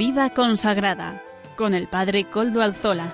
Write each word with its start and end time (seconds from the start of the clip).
Vida 0.00 0.30
consagrada 0.30 1.22
con 1.56 1.74
el 1.74 1.86
Padre 1.86 2.24
Coldo 2.24 2.62
Alzola. 2.62 3.12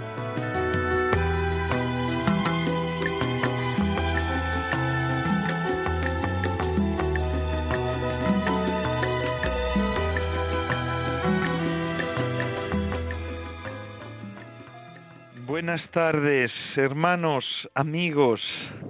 Buenas 15.45 15.82
tardes, 15.91 16.52
hermanos, 16.77 17.45
amigos, 17.74 18.41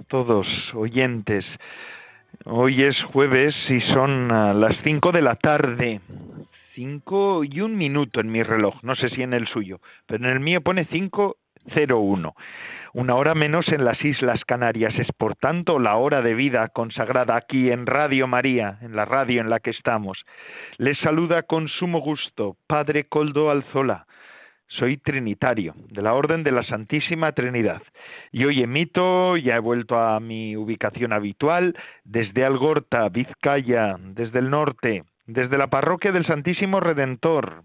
todos 0.07 0.45
oyentes. 0.75 1.45
Hoy 2.45 2.83
es 2.83 2.95
jueves 3.11 3.55
y 3.69 3.81
son 3.91 4.27
las 4.27 4.75
cinco 4.83 5.11
de 5.11 5.21
la 5.23 5.33
tarde. 5.33 5.99
Cinco 6.77 7.43
y 7.43 7.61
un 7.61 7.75
minuto 7.75 8.19
en 8.19 8.31
mi 8.31 8.43
reloj, 8.43 8.75
no 8.83 8.95
sé 8.95 9.09
si 9.09 9.23
en 9.23 9.33
el 9.33 9.47
suyo, 9.47 9.79
pero 10.05 10.23
en 10.23 10.31
el 10.31 10.39
mío 10.39 10.61
pone 10.61 10.85
cinco 10.85 11.37
cero 11.73 11.97
uno. 11.97 12.35
Una 12.93 13.15
hora 13.15 13.33
menos 13.33 13.67
en 13.69 13.83
las 13.83 14.05
Islas 14.05 14.45
Canarias. 14.45 14.93
Es 14.99 15.11
por 15.17 15.35
tanto 15.35 15.79
la 15.79 15.95
hora 15.95 16.21
de 16.21 16.35
vida 16.35 16.67
consagrada 16.67 17.35
aquí 17.35 17.71
en 17.71 17.87
Radio 17.87 18.27
María, 18.27 18.77
en 18.83 18.95
la 18.95 19.05
radio 19.05 19.41
en 19.41 19.49
la 19.49 19.59
que 19.59 19.71
estamos. 19.71 20.23
Les 20.77 20.99
saluda 20.99 21.41
con 21.41 21.67
sumo 21.67 21.99
gusto 21.99 22.57
Padre 22.67 23.05
Coldo 23.05 23.49
Alzola 23.49 24.05
soy 24.69 24.97
trinitario, 24.97 25.73
de 25.89 26.01
la 26.01 26.13
Orden 26.13 26.43
de 26.43 26.51
la 26.51 26.61
Santísima 26.61 27.31
Trinidad. 27.31 27.81
Y 28.31 28.43
hoy 28.45 28.61
emito, 28.61 29.37
ya 29.37 29.55
he 29.55 29.59
vuelto 29.59 29.97
a 29.97 30.19
mi 30.19 30.57
ubicación 30.57 31.13
habitual, 31.13 31.73
desde 32.03 32.43
Algorta, 32.43 33.07
Vizcaya, 33.07 33.95
desde 33.97 34.39
el 34.39 34.49
norte, 34.49 35.05
desde 35.27 35.57
la 35.57 35.67
parroquia 35.67 36.11
del 36.11 36.25
Santísimo 36.25 36.79
Redentor. 36.79 37.63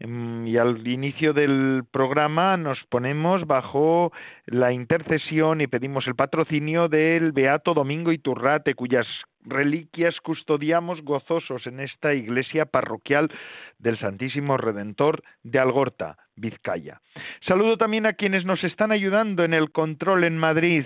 Em, 0.00 0.46
y 0.48 0.56
al 0.56 0.86
inicio 0.86 1.32
del 1.32 1.84
programa 1.90 2.56
nos 2.56 2.82
ponemos 2.88 3.46
bajo 3.46 4.12
la 4.46 4.72
intercesión 4.72 5.60
y 5.60 5.68
pedimos 5.68 6.08
el 6.08 6.16
patrocinio 6.16 6.88
del 6.88 7.30
Beato 7.30 7.72
Domingo 7.72 8.10
Iturrate, 8.10 8.74
cuyas 8.74 9.06
reliquias 9.44 10.20
custodiamos 10.20 11.02
gozosos 11.02 11.66
en 11.68 11.78
esta 11.78 12.14
iglesia 12.14 12.64
parroquial 12.64 13.30
del 13.78 13.96
Santísimo 13.98 14.56
Redentor 14.56 15.22
de 15.44 15.60
Algorta, 15.60 16.16
Vizcaya. 16.34 17.00
Saludo 17.46 17.76
también 17.76 18.06
a 18.06 18.14
quienes 18.14 18.44
nos 18.44 18.64
están 18.64 18.90
ayudando 18.90 19.44
en 19.44 19.54
el 19.54 19.70
control 19.70 20.24
en 20.24 20.36
Madrid. 20.36 20.84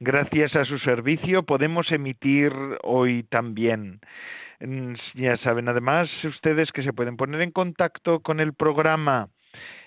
Gracias 0.00 0.56
a 0.56 0.64
su 0.64 0.78
servicio 0.80 1.44
podemos 1.44 1.90
emitir 1.92 2.52
hoy 2.82 3.22
también. 3.24 4.00
Ya 5.14 5.36
saben 5.38 5.68
además 5.68 6.08
ustedes 6.24 6.72
que 6.72 6.82
se 6.82 6.92
pueden 6.92 7.16
poner 7.16 7.40
en 7.40 7.50
contacto 7.50 8.20
con 8.20 8.40
el 8.40 8.54
programa. 8.54 9.28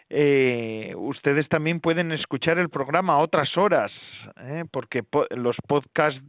Eh, 0.09 0.93
ustedes 0.95 1.49
también 1.49 1.81
pueden 1.81 2.11
escuchar 2.13 2.57
el 2.59 2.69
programa 2.69 3.13
a 3.13 3.17
otras 3.17 3.57
horas, 3.57 3.91
¿eh? 4.41 4.63
porque 4.71 5.03
los 5.31 5.57
podcasts 5.67 6.21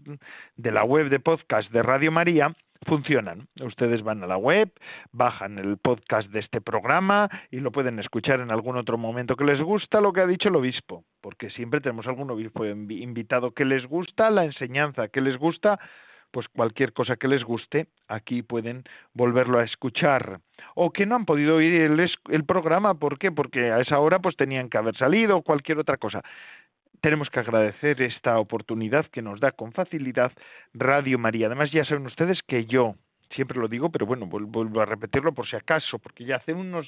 de 0.56 0.72
la 0.72 0.82
web 0.82 1.08
de 1.08 1.20
podcast 1.20 1.70
de 1.70 1.82
Radio 1.82 2.10
María 2.10 2.56
funcionan. 2.86 3.46
Ustedes 3.60 4.02
van 4.02 4.22
a 4.24 4.26
la 4.26 4.36
web, 4.36 4.72
bajan 5.12 5.58
el 5.58 5.76
podcast 5.78 6.28
de 6.30 6.40
este 6.40 6.60
programa 6.60 7.28
y 7.50 7.60
lo 7.60 7.70
pueden 7.70 7.98
escuchar 7.98 8.40
en 8.40 8.50
algún 8.50 8.76
otro 8.76 8.98
momento 8.98 9.36
que 9.36 9.44
les 9.44 9.60
gusta 9.60 10.00
lo 10.00 10.12
que 10.12 10.22
ha 10.22 10.26
dicho 10.26 10.48
el 10.48 10.56
obispo, 10.56 11.04
porque 11.20 11.50
siempre 11.50 11.80
tenemos 11.80 12.06
algún 12.06 12.30
obispo 12.30 12.64
invitado 12.64 13.52
que 13.52 13.64
les 13.64 13.86
gusta 13.86 14.30
la 14.30 14.44
enseñanza, 14.44 15.08
que 15.08 15.20
les 15.20 15.36
gusta 15.36 15.78
pues 16.30 16.48
cualquier 16.48 16.92
cosa 16.92 17.16
que 17.16 17.28
les 17.28 17.44
guste, 17.44 17.88
aquí 18.08 18.42
pueden 18.42 18.84
volverlo 19.14 19.58
a 19.58 19.64
escuchar. 19.64 20.40
O 20.74 20.92
que 20.92 21.06
no 21.06 21.16
han 21.16 21.24
podido 21.24 21.56
oír 21.56 21.82
el, 21.82 22.10
el 22.28 22.44
programa, 22.44 22.94
¿por 22.94 23.18
qué? 23.18 23.32
Porque 23.32 23.70
a 23.70 23.80
esa 23.80 23.98
hora 23.98 24.18
pues 24.18 24.36
tenían 24.36 24.68
que 24.68 24.78
haber 24.78 24.96
salido 24.96 25.38
o 25.38 25.42
cualquier 25.42 25.78
otra 25.78 25.96
cosa. 25.96 26.22
Tenemos 27.00 27.30
que 27.30 27.40
agradecer 27.40 28.02
esta 28.02 28.38
oportunidad 28.38 29.06
que 29.06 29.22
nos 29.22 29.40
da 29.40 29.52
con 29.52 29.72
facilidad 29.72 30.32
Radio 30.74 31.18
María. 31.18 31.46
Además, 31.46 31.70
ya 31.70 31.84
saben 31.84 32.06
ustedes 32.06 32.40
que 32.46 32.66
yo, 32.66 32.96
siempre 33.30 33.58
lo 33.58 33.68
digo, 33.68 33.90
pero 33.90 34.06
bueno, 34.06 34.26
vuelvo 34.26 34.80
a 34.80 34.86
repetirlo 34.86 35.32
por 35.32 35.46
si 35.46 35.56
acaso, 35.56 35.98
porque 35.98 36.24
ya 36.24 36.36
hace 36.36 36.52
unos, 36.52 36.86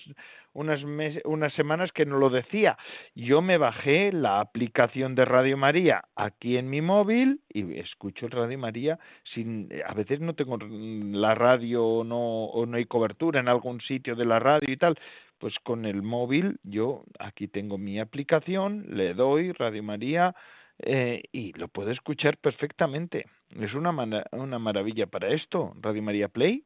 unas, 0.53 0.81
unas 1.25 1.53
semanas 1.55 1.93
que 1.93 2.07
no 2.07 2.19
lo 2.19 2.31
decía. 2.31 2.77
Yo 3.15 3.43
me 3.43 3.59
bajé 3.59 4.13
la 4.13 4.41
aplicación 4.41 5.15
de 5.15 5.25
Radio 5.25 5.57
María 5.57 6.05
aquí 6.17 6.57
en 6.57 6.71
mi 6.71 6.81
móvil 6.81 7.41
y 7.49 7.79
escucho 7.79 8.29
Radio 8.29 8.59
María 8.59 8.99
sin, 9.35 9.69
a 9.87 9.95
veces 9.95 10.21
no 10.21 10.35
tengo 10.35 10.59
la 10.59 11.35
radio 11.35 11.85
o 11.85 12.05
no, 12.05 12.45
o 12.45 12.67
no 12.67 12.77
hay 12.77 12.87
cobertura 12.87 13.41
en 13.41 13.49
algún 13.49 13.81
sitio 13.81 14.17
de 14.17 14.25
la 14.25 14.39
radio 14.39 14.73
y 14.73 14.77
tal. 14.77 14.99
Pues 15.39 15.55
con 15.63 15.87
el 15.87 16.03
móvil 16.03 16.59
yo 16.65 17.05
aquí 17.19 17.49
tengo 17.49 17.79
mi 17.79 17.99
aplicación, 17.99 18.85
le 18.89 19.15
doy 19.15 19.53
Radio 19.53 19.83
María 19.83 20.35
eh, 20.83 21.23
y 21.33 21.53
lo 21.53 21.69
puedo 21.69 21.91
escuchar 21.91 22.37
perfectamente. 22.39 23.27
Es 23.59 23.75
una, 23.75 23.91
una 24.33 24.59
maravilla 24.59 25.07
para 25.07 25.29
esto, 25.29 25.75
Radio 25.81 26.03
María 26.03 26.29
Play. 26.29 26.65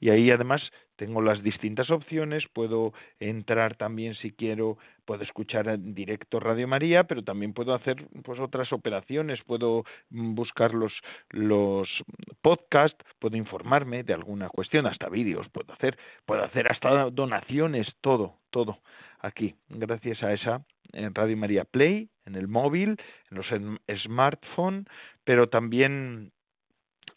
Y 0.00 0.10
ahí 0.10 0.30
además 0.30 0.62
tengo 0.96 1.20
las 1.20 1.42
distintas 1.42 1.90
opciones, 1.90 2.44
puedo 2.52 2.92
entrar 3.20 3.76
también 3.76 4.14
si 4.14 4.32
quiero, 4.32 4.78
puedo 5.04 5.22
escuchar 5.22 5.68
en 5.68 5.94
directo 5.94 6.40
Radio 6.40 6.68
María, 6.68 7.04
pero 7.04 7.22
también 7.22 7.52
puedo 7.52 7.74
hacer 7.74 8.06
pues 8.24 8.40
otras 8.40 8.72
operaciones, 8.72 9.42
puedo 9.44 9.84
mm, 10.10 10.34
buscar 10.34 10.74
los 10.74 10.92
los 11.30 11.88
podcasts, 12.42 13.04
puedo 13.18 13.36
informarme 13.36 14.04
de 14.04 14.14
alguna 14.14 14.48
cuestión, 14.48 14.86
hasta 14.86 15.08
vídeos 15.08 15.48
puedo 15.50 15.72
hacer, 15.72 15.98
puedo 16.24 16.44
hacer 16.44 16.70
hasta 16.70 17.10
donaciones, 17.10 17.94
todo, 18.00 18.36
todo 18.50 18.78
aquí, 19.20 19.54
gracias 19.68 20.22
a 20.22 20.32
esa 20.32 20.64
en 20.92 21.14
Radio 21.14 21.36
María 21.36 21.64
Play, 21.64 22.08
en 22.24 22.34
el 22.34 22.48
móvil, 22.48 22.96
en 23.30 23.36
los 23.36 23.46
smartphones, 24.02 24.86
pero 25.24 25.48
también 25.48 26.32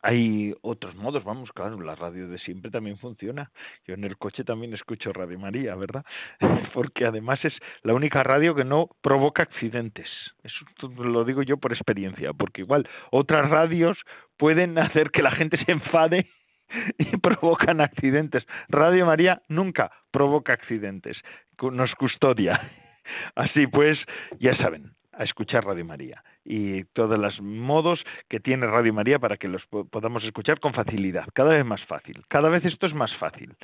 hay 0.01 0.53
otros 0.61 0.95
modos, 0.95 1.23
vamos, 1.23 1.51
claro, 1.51 1.79
la 1.81 1.95
radio 1.95 2.27
de 2.27 2.37
siempre 2.39 2.71
también 2.71 2.97
funciona. 2.97 3.51
Yo 3.85 3.95
en 3.95 4.03
el 4.03 4.17
coche 4.17 4.43
también 4.43 4.73
escucho 4.73 5.11
Radio 5.11 5.37
María, 5.39 5.75
¿verdad? 5.75 6.05
Porque 6.73 7.05
además 7.05 7.43
es 7.43 7.53
la 7.83 7.93
única 7.93 8.23
radio 8.23 8.55
que 8.55 8.63
no 8.63 8.89
provoca 9.01 9.43
accidentes. 9.43 10.07
Eso 10.43 10.65
lo 10.89 11.25
digo 11.25 11.41
yo 11.43 11.57
por 11.57 11.73
experiencia, 11.73 12.33
porque 12.33 12.61
igual 12.61 12.87
otras 13.11 13.49
radios 13.49 13.97
pueden 14.37 14.77
hacer 14.77 15.11
que 15.11 15.21
la 15.21 15.31
gente 15.31 15.57
se 15.63 15.71
enfade 15.71 16.29
y 16.97 17.17
provocan 17.17 17.81
accidentes. 17.81 18.45
Radio 18.69 19.05
María 19.05 19.41
nunca 19.47 19.91
provoca 20.11 20.53
accidentes, 20.53 21.21
nos 21.61 21.93
custodia. 21.95 22.88
Así 23.35 23.67
pues, 23.67 23.97
ya 24.39 24.55
saben, 24.57 24.91
a 25.13 25.23
escuchar 25.23 25.65
Radio 25.65 25.85
María 25.85 26.23
y 26.43 26.83
todos 26.93 27.19
los 27.19 27.41
modos 27.41 28.03
que 28.27 28.39
tiene 28.39 28.67
Radio 28.67 28.93
María 28.93 29.19
para 29.19 29.37
que 29.37 29.47
los 29.47 29.65
podamos 29.67 30.23
escuchar 30.23 30.59
con 30.59 30.73
facilidad, 30.73 31.27
cada 31.33 31.51
vez 31.51 31.65
más 31.65 31.83
fácil. 31.85 32.23
Cada 32.27 32.49
vez 32.49 32.65
esto 32.65 32.87
es 32.87 32.93
más 32.93 33.15
fácil, 33.17 33.55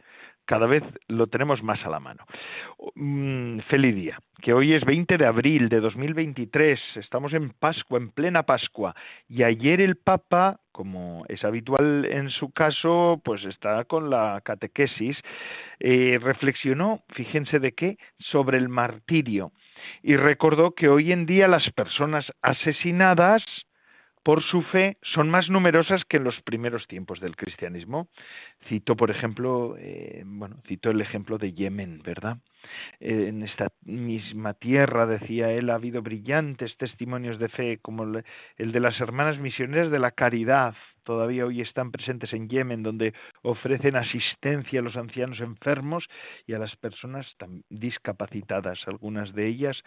cada 0.45 0.67
vez 0.67 0.83
lo 1.07 1.27
tenemos 1.27 1.63
más 1.63 1.83
a 1.85 1.89
la 1.89 1.99
mano. 1.99 2.23
Mm, 2.95 3.59
feliz 3.61 3.95
día, 3.95 4.19
que 4.41 4.53
hoy 4.53 4.73
es 4.73 4.85
20 4.85 5.17
de 5.17 5.25
abril 5.25 5.69
de 5.69 5.79
2023, 5.79 6.79
estamos 6.95 7.33
en 7.33 7.49
Pascua, 7.51 7.97
en 7.97 8.11
plena 8.11 8.43
Pascua, 8.43 8.95
y 9.27 9.43
ayer 9.43 9.81
el 9.81 9.95
Papa, 9.95 10.59
como 10.71 11.25
es 11.29 11.43
habitual 11.43 12.05
en 12.05 12.29
su 12.29 12.51
caso, 12.51 13.21
pues 13.23 13.43
está 13.45 13.85
con 13.85 14.09
la 14.09 14.41
catequesis, 14.43 15.17
eh, 15.79 16.19
reflexionó, 16.21 17.01
fíjense 17.09 17.59
de 17.59 17.71
qué, 17.71 17.97
sobre 18.19 18.57
el 18.57 18.69
martirio 18.69 19.51
y 20.01 20.15
recordó 20.15 20.71
que 20.71 20.89
hoy 20.89 21.11
en 21.11 21.25
día 21.25 21.47
las 21.47 21.69
personas 21.71 22.31
asesinadas 22.41 23.43
por 24.25 24.41
su 24.41 24.63
fe 24.63 24.97
son 25.03 25.29
más 25.29 25.51
numerosas 25.51 26.03
que 26.03 26.17
en 26.17 26.23
los 26.23 26.41
primeros 26.41 26.87
tiempos 26.87 27.19
del 27.19 27.35
cristianismo. 27.35 28.07
Cito, 28.67 28.95
por 28.95 29.11
ejemplo, 29.11 29.75
eh, 29.77 30.23
bueno, 30.25 30.63
citó 30.67 30.89
el 30.89 30.99
ejemplo 30.99 31.37
de 31.37 31.53
Yemen, 31.53 32.01
¿verdad? 32.03 32.39
Eh, 32.99 33.27
en 33.27 33.43
esta 33.43 33.67
misma 33.83 34.55
tierra, 34.55 35.05
decía 35.05 35.51
él, 35.51 35.69
ha 35.69 35.75
habido 35.75 36.01
brillantes 36.01 36.75
testimonios 36.77 37.37
de 37.37 37.49
fe, 37.49 37.77
como 37.83 38.03
el 38.57 38.71
de 38.71 38.79
las 38.79 38.99
hermanas 38.99 39.37
misioneras 39.37 39.91
de 39.91 39.99
la 39.99 40.09
caridad, 40.09 40.73
todavía 41.03 41.45
hoy 41.45 41.61
están 41.61 41.91
presentes 41.91 42.33
en 42.33 42.49
Yemen, 42.49 42.81
donde 42.81 43.13
ofrecen 43.43 43.95
asistencia 43.95 44.79
a 44.79 44.83
los 44.83 44.97
ancianos 44.97 45.39
enfermos 45.39 46.03
y 46.47 46.53
a 46.53 46.57
las 46.57 46.75
personas 46.77 47.27
discapacitadas. 47.69 48.79
Algunas 48.87 49.35
de 49.35 49.45
ellas 49.45 49.83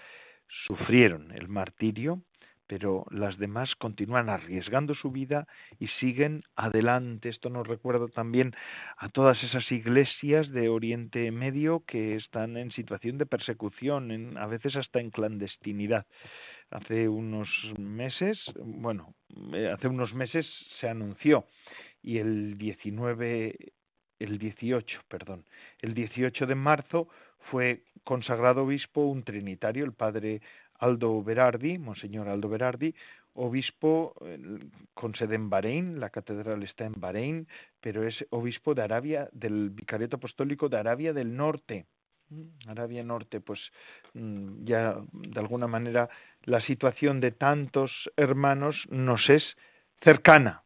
sufrieron 0.68 1.32
el 1.32 1.48
martirio 1.48 2.22
pero 2.68 3.06
las 3.10 3.38
demás 3.38 3.74
continúan 3.76 4.28
arriesgando 4.28 4.94
su 4.94 5.10
vida 5.10 5.48
y 5.80 5.88
siguen 5.98 6.44
adelante. 6.54 7.30
Esto 7.30 7.48
nos 7.48 7.66
recuerda 7.66 8.06
también 8.08 8.54
a 8.98 9.08
todas 9.08 9.42
esas 9.42 9.70
iglesias 9.72 10.50
de 10.50 10.68
Oriente 10.68 11.32
Medio 11.32 11.82
que 11.86 12.14
están 12.14 12.56
en 12.56 12.70
situación 12.70 13.18
de 13.18 13.26
persecución, 13.26 14.36
a 14.36 14.46
veces 14.46 14.76
hasta 14.76 15.00
en 15.00 15.10
clandestinidad. 15.10 16.06
Hace 16.70 17.08
unos 17.08 17.48
meses, 17.78 18.38
bueno, 18.62 19.14
eh, 19.54 19.72
hace 19.74 19.88
unos 19.88 20.12
meses 20.12 20.46
se 20.78 20.88
anunció 20.88 21.46
y 22.02 22.18
el 22.18 22.58
19 22.58 23.72
el 24.18 24.38
18, 24.38 25.02
perdón, 25.08 25.44
el 25.80 25.94
18 25.94 26.46
de 26.46 26.54
marzo 26.54 27.08
fue 27.50 27.82
consagrado 28.04 28.64
obispo 28.64 29.02
un 29.02 29.22
trinitario, 29.22 29.84
el 29.84 29.92
padre 29.92 30.42
Aldo 30.78 31.22
Berardi, 31.22 31.78
Monseñor 31.78 32.28
Aldo 32.28 32.48
Berardi, 32.48 32.94
obispo 33.34 34.14
con 34.94 35.14
sede 35.14 35.36
en 35.36 35.48
Bahrein, 35.50 36.00
la 36.00 36.10
catedral 36.10 36.62
está 36.62 36.84
en 36.86 36.94
Bahrein, 36.96 37.46
pero 37.80 38.06
es 38.06 38.26
obispo 38.30 38.74
de 38.74 38.82
Arabia, 38.82 39.28
del 39.32 39.70
Vicariato 39.70 40.16
Apostólico 40.16 40.68
de 40.68 40.78
Arabia 40.78 41.12
del 41.12 41.36
Norte. 41.36 41.86
Mm, 42.30 42.68
Arabia 42.68 43.02
Norte, 43.04 43.40
pues 43.40 43.60
mm, 44.14 44.64
ya 44.64 44.96
de 45.12 45.40
alguna 45.40 45.66
manera 45.66 46.08
la 46.44 46.60
situación 46.60 47.20
de 47.20 47.30
tantos 47.30 47.92
hermanos 48.16 48.76
nos 48.90 49.28
es 49.30 49.44
cercana 50.02 50.62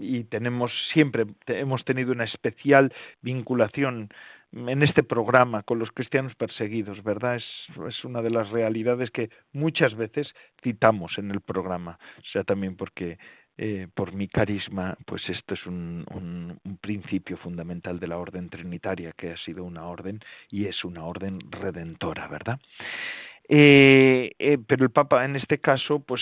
y 0.00 0.24
tenemos 0.24 0.72
siempre 0.92 1.26
hemos 1.46 1.84
tenido 1.84 2.12
una 2.12 2.24
especial 2.24 2.92
vinculación 3.22 4.08
en 4.52 4.82
este 4.82 5.02
programa 5.02 5.62
con 5.62 5.78
los 5.78 5.90
cristianos 5.92 6.34
perseguidos, 6.34 7.02
¿verdad? 7.02 7.36
Es, 7.36 7.44
es 7.88 8.04
una 8.04 8.22
de 8.22 8.30
las 8.30 8.50
realidades 8.50 9.10
que 9.10 9.30
muchas 9.52 9.94
veces 9.94 10.32
citamos 10.62 11.18
en 11.18 11.30
el 11.30 11.40
programa, 11.40 11.98
o 12.18 12.26
sea, 12.32 12.44
también 12.44 12.76
porque 12.76 13.18
eh, 13.58 13.88
por 13.94 14.12
mi 14.12 14.28
carisma, 14.28 14.96
pues 15.06 15.28
esto 15.28 15.54
es 15.54 15.66
un, 15.66 16.04
un, 16.12 16.60
un, 16.62 16.76
principio 16.76 17.38
fundamental 17.38 17.98
de 17.98 18.06
la 18.06 18.18
orden 18.18 18.50
trinitaria, 18.50 19.12
que 19.12 19.30
ha 19.30 19.36
sido 19.38 19.64
una 19.64 19.86
orden 19.86 20.20
y 20.50 20.66
es 20.66 20.84
una 20.84 21.04
orden 21.04 21.38
redentora, 21.50 22.28
¿verdad? 22.28 22.60
Eh, 23.48 24.32
eh, 24.38 24.58
pero 24.66 24.84
el 24.84 24.90
Papa 24.90 25.24
en 25.24 25.36
este 25.36 25.58
caso, 25.58 26.00
pues 26.00 26.20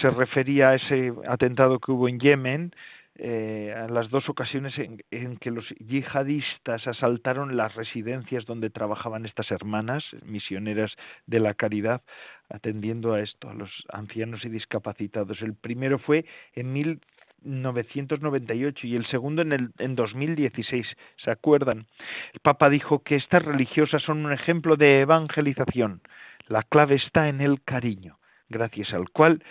se 0.00 0.10
refería 0.10 0.70
a 0.70 0.74
ese 0.74 1.12
atentado 1.28 1.78
que 1.78 1.92
hubo 1.92 2.08
en 2.08 2.18
Yemen, 2.18 2.72
eh, 3.16 3.72
a 3.76 3.86
las 3.86 4.10
dos 4.10 4.28
ocasiones 4.28 4.74
en, 4.76 5.36
que 5.36 5.52
los 5.52 5.64
yihadistas 5.78 6.84
asaltaron 6.88 7.56
las 7.56 7.76
residencias 7.76 8.44
donde 8.44 8.70
trabajaban 8.70 9.24
estas 9.24 9.52
hermanas 9.52 10.02
misioneras 10.24 10.92
de 11.26 11.38
la 11.38 11.54
caridad, 11.54 12.02
atendiendo 12.48 13.12
a 13.12 13.20
esto, 13.20 13.48
a 13.48 13.54
los 13.54 13.70
ancianos 13.92 14.44
y 14.44 14.48
discapacitados. 14.48 15.42
El 15.42 15.54
primero 15.54 16.00
fue 16.00 16.24
en 16.54 16.72
1998 16.72 18.86
y 18.88 18.96
el 18.96 19.06
segundo 19.06 19.42
en, 19.42 19.52
el, 19.52 19.70
en 19.78 19.94
2016. 19.94 20.84
¿Se 21.18 21.30
acuerdan? 21.30 21.86
El 22.32 22.40
Papa 22.40 22.68
dijo 22.68 23.04
que 23.04 23.14
estas 23.14 23.44
religiosas 23.44 24.02
son 24.02 24.26
un 24.26 24.32
ejemplo 24.32 24.74
de 24.74 25.02
evangelización. 25.02 26.00
La 26.46 26.62
clave 26.62 26.96
está 26.96 27.28
en 27.28 27.40
el 27.40 27.62
cariño, 27.62 28.18
gracias 28.48 28.92
al 28.92 29.08
cual 29.10 29.42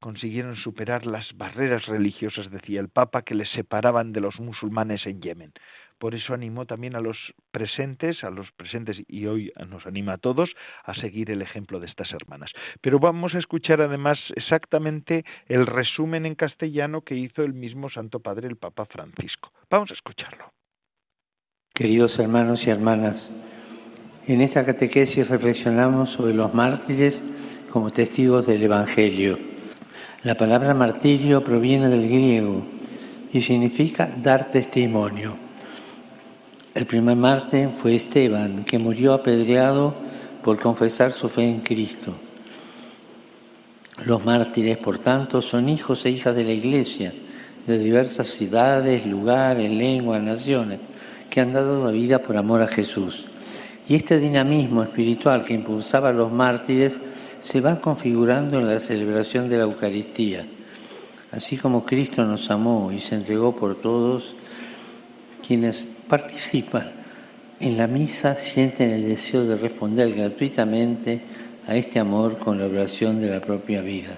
consiguieron 0.00 0.56
superar 0.56 1.06
las 1.06 1.32
barreras 1.36 1.86
religiosas, 1.86 2.50
decía 2.50 2.80
el 2.80 2.88
Papa, 2.88 3.22
que 3.22 3.34
les 3.34 3.48
separaban 3.50 4.12
de 4.12 4.20
los 4.20 4.40
musulmanes 4.40 5.06
en 5.06 5.22
Yemen. 5.22 5.52
Por 5.98 6.16
eso 6.16 6.34
animó 6.34 6.66
también 6.66 6.96
a 6.96 7.00
los 7.00 7.16
presentes, 7.52 8.24
a 8.24 8.30
los 8.30 8.50
presentes 8.50 8.96
y 9.06 9.26
hoy 9.26 9.52
nos 9.68 9.86
anima 9.86 10.14
a 10.14 10.18
todos 10.18 10.50
a 10.82 10.94
seguir 10.94 11.30
el 11.30 11.40
ejemplo 11.40 11.78
de 11.78 11.86
estas 11.86 12.12
hermanas. 12.12 12.50
Pero 12.80 12.98
vamos 12.98 13.36
a 13.36 13.38
escuchar 13.38 13.80
además 13.80 14.18
exactamente 14.34 15.24
el 15.46 15.64
resumen 15.64 16.26
en 16.26 16.34
castellano 16.34 17.02
que 17.02 17.14
hizo 17.14 17.44
el 17.44 17.54
mismo 17.54 17.88
Santo 17.88 18.18
Padre, 18.18 18.48
el 18.48 18.56
Papa 18.56 18.84
Francisco. 18.86 19.52
Vamos 19.70 19.92
a 19.92 19.94
escucharlo. 19.94 20.52
Queridos 21.72 22.18
hermanos 22.18 22.66
y 22.66 22.70
hermanas, 22.70 23.30
en 24.26 24.40
esta 24.40 24.64
catequesis 24.64 25.28
reflexionamos 25.28 26.10
sobre 26.10 26.34
los 26.34 26.54
mártires 26.54 27.22
como 27.70 27.90
testigos 27.90 28.46
del 28.46 28.62
Evangelio 28.62 29.52
la 30.24 30.36
palabra 30.36 30.72
martirio 30.72 31.42
proviene 31.42 31.88
del 31.88 32.08
griego 32.08 32.64
y 33.32 33.40
significa 33.40 34.08
dar 34.22 34.52
testimonio. 34.52 35.34
El 36.74 36.86
primer 36.86 37.16
mártir 37.16 37.70
fue 37.76 37.96
Esteban, 37.96 38.64
que 38.64 38.78
murió 38.78 39.14
apedreado 39.14 39.96
por 40.44 40.60
confesar 40.60 41.10
su 41.10 41.28
fe 41.28 41.42
en 41.48 41.60
Cristo. 41.60 42.14
Los 44.04 44.24
mártires, 44.24 44.78
por 44.78 44.98
tanto, 44.98 45.42
son 45.42 45.68
hijos 45.68 46.06
e 46.06 46.10
hijas 46.10 46.36
de 46.36 46.44
la 46.44 46.52
Iglesia, 46.52 47.12
de 47.66 47.78
diversas 47.80 48.28
ciudades, 48.28 49.04
lugares, 49.04 49.72
lenguas, 49.72 50.22
naciones, 50.22 50.78
que 51.30 51.40
han 51.40 51.52
dado 51.52 51.84
la 51.84 51.90
vida 51.90 52.20
por 52.20 52.36
amor 52.36 52.62
a 52.62 52.68
Jesús. 52.68 53.24
Y 53.88 53.94
este 53.94 54.18
dinamismo 54.18 54.82
espiritual 54.82 55.44
que 55.44 55.54
impulsaba 55.54 56.10
a 56.10 56.12
los 56.12 56.30
mártires 56.30 57.00
se 57.40 57.60
va 57.60 57.80
configurando 57.80 58.60
en 58.60 58.68
la 58.68 58.78
celebración 58.78 59.48
de 59.48 59.58
la 59.58 59.64
Eucaristía. 59.64 60.46
Así 61.32 61.56
como 61.56 61.84
Cristo 61.84 62.24
nos 62.24 62.50
amó 62.50 62.92
y 62.92 62.98
se 62.98 63.16
entregó 63.16 63.56
por 63.56 63.74
todos, 63.74 64.34
quienes 65.46 65.94
participan 66.06 66.90
en 67.58 67.76
la 67.76 67.86
misa 67.86 68.36
sienten 68.36 68.90
el 68.90 69.08
deseo 69.08 69.44
de 69.44 69.56
responder 69.56 70.12
gratuitamente 70.12 71.22
a 71.66 71.76
este 71.76 71.98
amor 71.98 72.38
con 72.38 72.58
la 72.58 72.66
oración 72.66 73.20
de 73.20 73.30
la 73.30 73.40
propia 73.40 73.80
vida. 73.82 74.16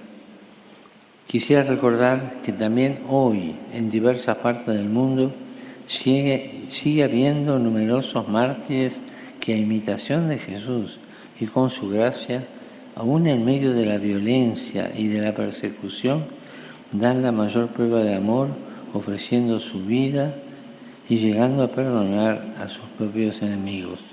Quisiera 1.27 1.63
recordar 1.63 2.41
que 2.43 2.53
también 2.53 2.99
hoy 3.07 3.55
en 3.73 3.89
diversas 3.89 4.37
partes 4.37 4.75
del 4.75 4.89
mundo 4.89 5.31
sigue, 5.87 6.49
sigue 6.69 7.03
habiendo 7.03 7.59
numerosos 7.59 8.27
mártires 8.27 8.99
que 9.45 9.53
a 9.53 9.57
imitación 9.57 10.29
de 10.29 10.39
Jesús 10.39 10.99
y 11.39 11.45
con 11.45 11.69
su 11.69 11.89
gracia 11.89 12.47
aún 12.95 13.27
en 13.27 13.43
medio 13.43 13.73
de 13.73 13.85
la 13.85 13.97
violencia 13.97 14.89
y 14.97 15.07
de 15.07 15.21
la 15.21 15.35
persecución, 15.35 16.25
dan 16.91 17.21
la 17.21 17.31
mayor 17.31 17.67
prueba 17.69 18.01
de 18.01 18.15
amor 18.15 18.49
ofreciendo 18.93 19.59
su 19.59 19.85
vida 19.85 20.33
y 21.09 21.17
llegando 21.17 21.63
a 21.63 21.67
perdonar 21.67 22.41
a 22.57 22.69
sus 22.69 22.85
propios 22.97 23.41
enemigos. 23.41 24.03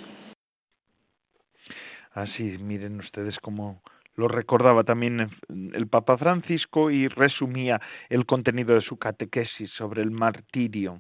Así, 2.13 2.59
miren 2.59 2.99
ustedes 3.01 3.39
cómo 3.41 3.81
lo 4.15 4.29
recordaba 4.29 4.85
también 4.85 5.31
el 5.49 5.87
Papa 5.87 6.19
Francisco 6.19 6.91
y 6.91 7.09
resumía 7.09 7.81
el 8.11 8.27
contenido 8.27 8.75
de 8.75 8.83
su 8.83 8.99
catequesis 8.99 9.71
sobre 9.71 10.03
el 10.03 10.11
martirio, 10.11 10.99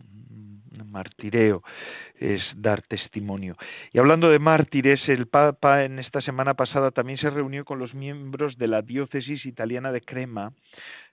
martireo 0.84 1.62
es 2.18 2.42
dar 2.56 2.82
testimonio. 2.82 3.56
Y 3.92 3.98
hablando 3.98 4.30
de 4.30 4.38
mártires, 4.38 5.08
el 5.08 5.26
Papa 5.26 5.84
en 5.84 5.98
esta 5.98 6.20
semana 6.20 6.54
pasada 6.54 6.90
también 6.90 7.18
se 7.18 7.30
reunió 7.30 7.64
con 7.64 7.78
los 7.78 7.94
miembros 7.94 8.58
de 8.58 8.68
la 8.68 8.82
diócesis 8.82 9.44
italiana 9.46 9.92
de 9.92 10.00
Crema, 10.00 10.52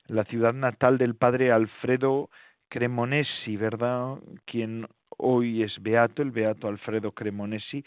la 0.08 0.24
ciudad 0.26 0.54
natal 0.54 0.98
del 0.98 1.16
padre 1.16 1.52
Alfredo 1.52 2.30
Cremonesi, 2.70 3.58
¿verdad? 3.58 4.18
Quien 4.46 4.88
hoy 5.18 5.64
es 5.64 5.82
beato, 5.82 6.22
el 6.22 6.32
beato 6.32 6.68
Alfredo 6.68 7.12
Cremonesi, 7.12 7.84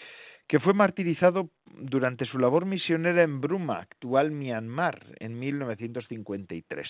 que 0.52 0.61
fue 0.61 0.75
martirizado 0.75 1.49
durante 1.64 2.26
su 2.26 2.38
labor 2.38 2.66
misionera 2.66 3.23
en 3.23 3.40
Bruma, 3.40 3.78
actual 3.78 4.32
Myanmar, 4.32 5.00
en 5.18 5.38
1953. 5.38 6.87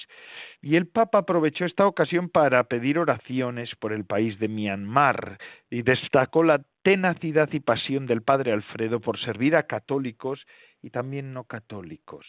Y 0.62 0.74
el 0.74 0.88
Papa 0.88 1.18
aprovechó 1.18 1.64
esta 1.64 1.86
ocasión 1.86 2.28
para 2.28 2.64
pedir 2.64 2.98
oraciones 2.98 3.76
por 3.76 3.92
el 3.92 4.04
país 4.04 4.36
de 4.40 4.48
Myanmar 4.48 5.38
y 5.70 5.82
destacó 5.82 6.42
la 6.42 6.60
tenacidad 6.82 7.50
y 7.52 7.60
pasión 7.60 8.06
del 8.06 8.22
Padre 8.22 8.50
Alfredo 8.50 8.98
por 8.98 9.20
servir 9.20 9.54
a 9.54 9.68
católicos 9.68 10.44
y 10.82 10.90
también 10.90 11.32
no 11.32 11.44
católicos. 11.44 12.26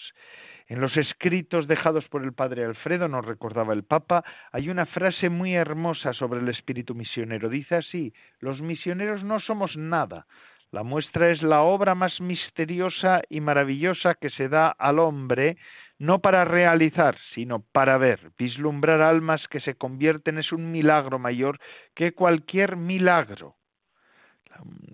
En 0.68 0.82
los 0.82 0.96
escritos 0.98 1.68
dejados 1.68 2.08
por 2.10 2.24
el 2.24 2.34
Padre 2.34 2.63
Alfredo, 2.63 3.08
nos 3.08 3.25
recordaba 3.25 3.74
el 3.74 3.84
Papa, 3.84 4.24
hay 4.52 4.70
una 4.70 4.86
frase 4.86 5.30
muy 5.30 5.56
hermosa 5.56 6.13
sobre 6.13 6.42
el 6.42 6.50
espíritu 6.50 6.94
misionero. 6.94 7.50
Dice 7.50 7.75
así, 7.75 8.13
los 8.40 8.62
misioneros 8.62 9.24
no 9.24 9.40
somos 9.40 9.75
nada, 9.75 10.28
la 10.74 10.82
muestra 10.82 11.30
es 11.30 11.44
la 11.44 11.62
obra 11.62 11.94
más 11.94 12.20
misteriosa 12.20 13.22
y 13.30 13.42
maravillosa 13.42 14.15
que 14.15 14.32
se 14.32 14.50
da 14.50 14.70
al 14.70 14.98
hombre, 14.98 15.56
no 16.00 16.18
para 16.18 16.46
realizar, 16.46 17.15
sino 17.36 17.60
para 17.60 18.00
ver. 18.00 18.32
Vislumbrar 18.39 19.00
almas 19.00 19.48
que 19.50 19.60
se 19.60 19.75
convierten 19.75 20.39
es 20.39 20.51
un 20.51 20.72
milagro 20.72 21.20
mayor 21.20 21.60
que 21.94 22.13
cualquier 22.13 22.75
milagro. 22.75 23.56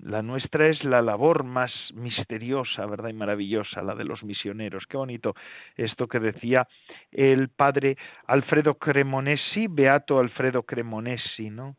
La 0.01 0.21
nuestra 0.21 0.67
es 0.67 0.83
la 0.83 1.01
labor 1.01 1.45
más 1.45 1.71
misteriosa, 1.93 2.85
¿verdad? 2.85 3.07
Y 3.07 3.13
maravillosa, 3.13 3.81
la 3.81 3.95
de 3.95 4.03
los 4.03 4.21
misioneros. 4.21 4.85
Qué 4.85 4.97
bonito 4.97 5.33
esto 5.77 6.09
que 6.09 6.19
decía 6.19 6.67
el 7.09 7.47
padre 7.47 7.95
Alfredo 8.27 8.75
Cremonesi, 8.75 9.67
Beato 9.67 10.19
Alfredo 10.19 10.63
Cremonesi, 10.63 11.49
¿no? 11.49 11.77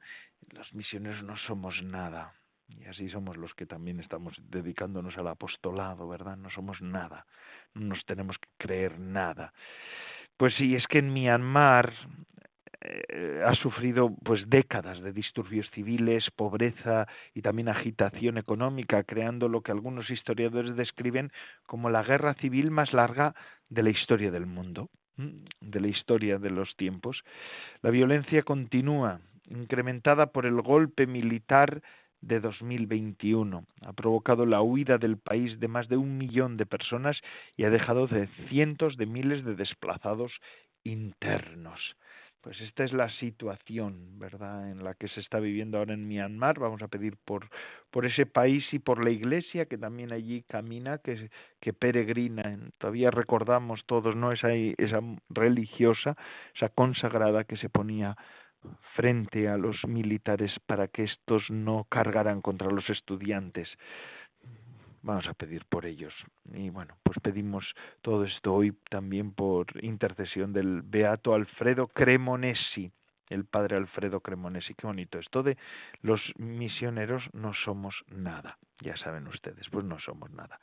Los 0.55 0.73
misioneros 0.73 1.23
no 1.23 1.37
somos 1.37 1.83
nada. 1.83 2.40
Y 2.79 2.85
así 2.87 3.09
somos 3.11 3.37
los 3.37 3.55
que 3.55 3.67
también 3.67 4.01
estamos 4.01 4.35
dedicándonos 4.51 5.17
al 5.19 5.29
apostolado, 5.29 6.09
¿verdad? 6.09 6.37
No 6.37 6.51
somos 6.51 6.81
nada, 6.81 7.27
no 7.75 7.87
nos 7.87 8.05
tenemos 8.05 8.37
que 8.39 8.49
creer 8.59 8.99
nada. 8.99 9.53
Pues 10.37 10.55
sí, 10.55 10.75
es 10.75 10.87
que 10.87 10.99
en 10.99 11.13
Myanmar 11.13 11.93
eh, 12.83 13.43
ha 13.47 13.55
sufrido 13.57 14.15
pues 14.25 14.49
décadas 14.49 15.03
de 15.03 15.13
disturbios 15.13 15.69
civiles, 15.71 16.31
pobreza 16.31 17.07
y 17.35 17.43
también 17.43 17.69
agitación 17.69 18.39
económica, 18.39 19.03
creando 19.05 19.49
lo 19.49 19.61
que 19.61 19.73
algunos 19.73 20.09
historiadores 20.09 20.77
describen 20.77 21.31
como 21.67 21.91
la 21.91 22.03
guerra 22.03 22.35
civil 22.35 22.71
más 22.71 22.95
larga 22.95 23.35
de 23.69 23.83
la 23.83 23.91
historia 23.91 24.31
del 24.31 24.47
mundo, 24.47 24.89
de 25.17 25.81
la 25.81 25.89
historia 25.89 26.39
de 26.39 26.51
los 26.51 26.75
tiempos. 26.77 27.23
La 27.83 27.91
violencia 27.91 28.43
continúa 28.43 29.21
incrementada 29.51 30.27
por 30.27 30.47
el 30.47 30.63
golpe 30.63 31.07
militar 31.07 31.83
de 32.21 32.41
2021. 32.41 33.65
Ha 33.83 33.93
provocado 33.93 34.47
la 34.47 34.63
huida 34.63 34.99
del 34.99 35.19
país 35.19 35.59
de 35.61 35.69
más 35.69 35.89
de 35.89 35.97
un 35.97 36.19
millón 36.19 36.57
de 36.57 36.67
personas 36.67 37.21
y 37.57 37.65
ha 37.65 37.71
dejado 37.71 38.07
de 38.07 38.29
cientos 38.49 38.97
de 38.97 39.07
miles 39.07 39.45
de 39.45 39.55
desplazados 39.55 40.33
internos. 40.85 41.81
Pues 42.43 42.59
esta 42.63 42.85
es 42.85 42.95
la 42.95 43.11
situación, 43.11 44.19
¿verdad?, 44.19 44.71
en 44.71 44.83
la 44.83 44.95
que 44.95 45.09
se 45.09 45.21
está 45.21 45.41
viviendo 45.41 45.77
ahora 45.77 45.93
en 45.93 46.09
Myanmar. 46.09 46.59
Vamos 46.59 46.81
a 46.81 46.89
pedir 46.89 47.19
por, 47.27 47.51
por 47.91 48.07
ese 48.07 48.25
país 48.25 48.65
y 48.73 48.79
por 48.79 49.05
la 49.05 49.11
iglesia 49.11 49.67
que 49.67 49.77
también 49.77 50.11
allí 50.11 50.43
camina, 50.49 50.99
que, 50.99 51.29
que 51.61 51.75
peregrina. 51.75 52.59
Todavía 52.79 53.11
recordamos 53.11 53.85
todos, 53.85 54.17
¿no?, 54.17 54.33
esa, 54.33 54.55
esa 54.55 55.01
religiosa, 55.29 56.17
esa 56.55 56.71
consagrada 56.71 57.45
que 57.45 57.59
se 57.59 57.69
ponía 57.69 58.17
frente 58.95 59.49
a 59.49 59.57
los 59.57 59.77
militares 59.87 60.53
para 60.67 60.89
que 60.89 61.05
estos 61.05 61.51
no 61.51 61.87
cargaran 61.89 62.43
contra 62.43 62.71
los 62.71 62.89
estudiantes. 62.91 63.69
Vamos 65.03 65.27
a 65.29 65.35
pedir 65.35 65.65
por 65.67 65.87
ellos. 65.87 66.13
Y 66.53 66.71
bueno, 66.71 66.97
pues 67.03 67.19
pedimos 67.23 67.65
todo 68.03 68.25
esto 68.25 68.53
hoy 68.53 68.77
también 68.91 69.33
por 69.33 69.67
intercesión 69.83 70.53
del 70.53 70.83
Beato 70.83 71.35
Alfredo 71.35 71.89
Cremonesi, 71.89 72.93
el 73.31 73.47
padre 73.47 73.77
Alfredo 73.77 74.21
Cremonesi. 74.21 74.75
Qué 74.75 74.87
bonito 74.87 75.19
esto 75.19 75.43
de 75.43 75.57
los 76.03 76.21
misioneros 76.37 77.23
no 77.33 77.55
somos 77.55 77.95
nada. 78.09 78.59
Ya 78.81 78.97
saben 78.99 79.27
ustedes, 79.29 79.67
pues 79.71 79.85
no 79.85 79.99
somos 80.01 80.31
nada 80.33 80.61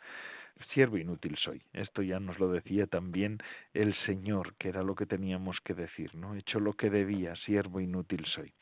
siervo 0.73 0.97
inútil 0.97 1.37
soy. 1.37 1.61
Esto 1.73 2.01
ya 2.01 2.19
nos 2.19 2.39
lo 2.39 2.49
decía 2.49 2.87
también 2.87 3.39
el 3.73 3.93
Señor, 4.05 4.55
que 4.57 4.69
era 4.69 4.83
lo 4.83 4.95
que 4.95 5.05
teníamos 5.05 5.59
que 5.61 5.73
decir, 5.73 6.15
¿no? 6.15 6.35
He 6.35 6.39
hecho 6.39 6.59
lo 6.59 6.73
que 6.73 6.89
debía, 6.89 7.35
siervo 7.35 7.79
inútil 7.79 8.25
soy. 8.25 8.53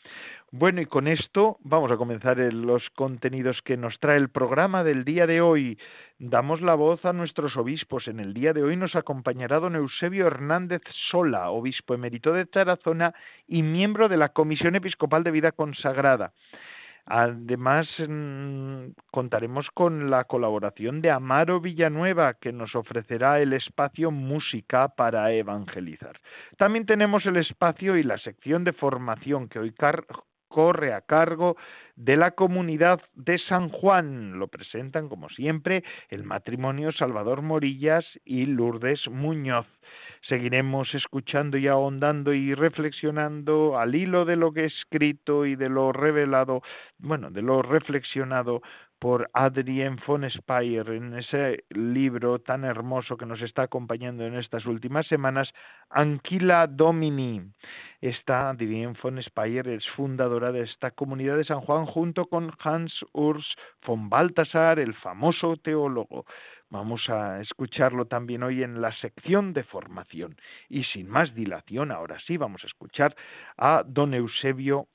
Bueno, 0.51 0.81
y 0.81 0.85
con 0.85 1.07
esto 1.07 1.57
vamos 1.61 1.91
a 1.91 1.97
comenzar 1.97 2.37
los 2.37 2.89
contenidos 2.91 3.61
que 3.63 3.77
nos 3.77 3.99
trae 3.99 4.17
el 4.17 4.29
programa 4.29 4.83
del 4.83 5.03
día 5.03 5.27
de 5.27 5.41
hoy. 5.41 5.77
Damos 6.17 6.61
la 6.61 6.75
voz 6.75 7.03
a 7.05 7.13
nuestros 7.13 7.57
obispos. 7.57 8.07
En 8.07 8.19
el 8.19 8.33
día 8.33 8.53
de 8.53 8.63
hoy 8.63 8.77
nos 8.77 8.95
acompañará 8.95 9.59
don 9.59 9.75
Eusebio 9.75 10.27
Hernández 10.27 10.81
Sola, 11.09 11.49
obispo 11.49 11.93
emérito 11.93 12.31
de 12.33 12.45
Tarazona 12.45 13.13
y 13.47 13.63
miembro 13.63 14.07
de 14.07 14.17
la 14.17 14.29
Comisión 14.29 14.75
Episcopal 14.75 15.23
de 15.23 15.31
Vida 15.31 15.51
Consagrada. 15.51 16.31
Además, 17.07 17.87
contaremos 19.11 19.69
con 19.73 20.09
la 20.09 20.23
colaboración 20.23 21.01
de 21.01 21.11
Amaro 21.11 21.61
Villanueva, 21.61 22.33
que 22.33 22.51
nos 22.51 22.75
ofrecerá 22.75 23.39
el 23.39 23.53
espacio 23.53 24.09
Música 24.09 24.87
para 24.89 25.31
Evangelizar. 25.31 26.19
También 26.57 26.85
tenemos 26.87 27.25
el 27.27 27.37
espacio 27.37 27.95
y 27.95 28.03
la 28.03 28.17
sección 28.17 28.63
de 28.63 28.73
formación 28.73 29.49
que 29.49 29.59
hoy 29.59 29.71
corre 30.55 30.93
a 30.93 31.01
cargo 31.01 31.57
de 31.97 32.15
la 32.15 32.31
comunidad 32.31 33.01
de 33.13 33.37
San 33.39 33.67
Juan. 33.67 34.39
Lo 34.39 34.47
presentan, 34.47 35.09
como 35.09 35.27
siempre, 35.27 35.83
el 36.07 36.23
matrimonio 36.23 36.93
Salvador 36.93 37.41
Morillas 37.41 38.05
y 38.23 38.45
Lourdes 38.45 39.05
Muñoz. 39.09 39.67
Seguiremos 40.29 40.95
escuchando 40.95 41.57
y 41.57 41.67
ahondando 41.67 42.33
y 42.33 42.53
reflexionando 42.53 43.77
al 43.77 43.95
hilo 43.95 44.23
de 44.23 44.37
lo 44.37 44.53
que 44.53 44.61
he 44.61 44.67
escrito 44.67 45.45
y 45.45 45.57
de 45.57 45.67
lo 45.67 45.91
revelado, 45.91 46.61
bueno, 46.99 47.31
de 47.31 47.41
lo 47.41 47.61
reflexionado 47.61 48.61
por 49.05 49.29
Adrien 49.33 49.99
von 50.07 50.27
Speyer 50.27 50.89
en 50.89 51.13
ese 51.13 51.63
libro 51.69 52.39
tan 52.39 52.63
hermoso 52.63 53.17
que 53.17 53.27
nos 53.27 53.39
está 53.43 53.61
acompañando 53.61 54.25
en 54.25 54.33
estas 54.33 54.65
últimas 54.65 55.05
semanas, 55.05 55.53
Anquila 55.91 56.65
Domini. 56.65 57.39
Esta 58.01 58.49
Adrien 58.49 58.97
von 58.99 59.21
Speyer 59.21 59.67
es 59.67 59.87
fundadora 59.89 60.51
de 60.51 60.61
esta 60.61 60.89
comunidad 60.89 61.37
de 61.37 61.43
San 61.43 61.61
Juan 61.61 61.85
junto 61.85 62.25
con 62.25 62.51
Hans 62.57 63.05
Urs 63.13 63.45
von 63.85 64.09
Balthasar, 64.09 64.79
el 64.79 64.95
famoso 64.95 65.55
teólogo. 65.57 66.25
Vamos 66.71 67.07
a 67.07 67.41
escucharlo 67.41 68.05
también 68.05 68.41
hoy 68.41 68.63
en 68.63 68.81
la 68.81 68.91
sección 68.91 69.53
de 69.53 69.65
formación. 69.65 70.35
Y 70.67 70.83
sin 70.83 71.07
más 71.07 71.35
dilación, 71.35 71.91
ahora 71.91 72.17
sí 72.25 72.37
vamos 72.37 72.63
a 72.63 72.67
escuchar 72.67 73.15
a 73.55 73.83
don 73.85 74.15
Eusebio 74.15 74.87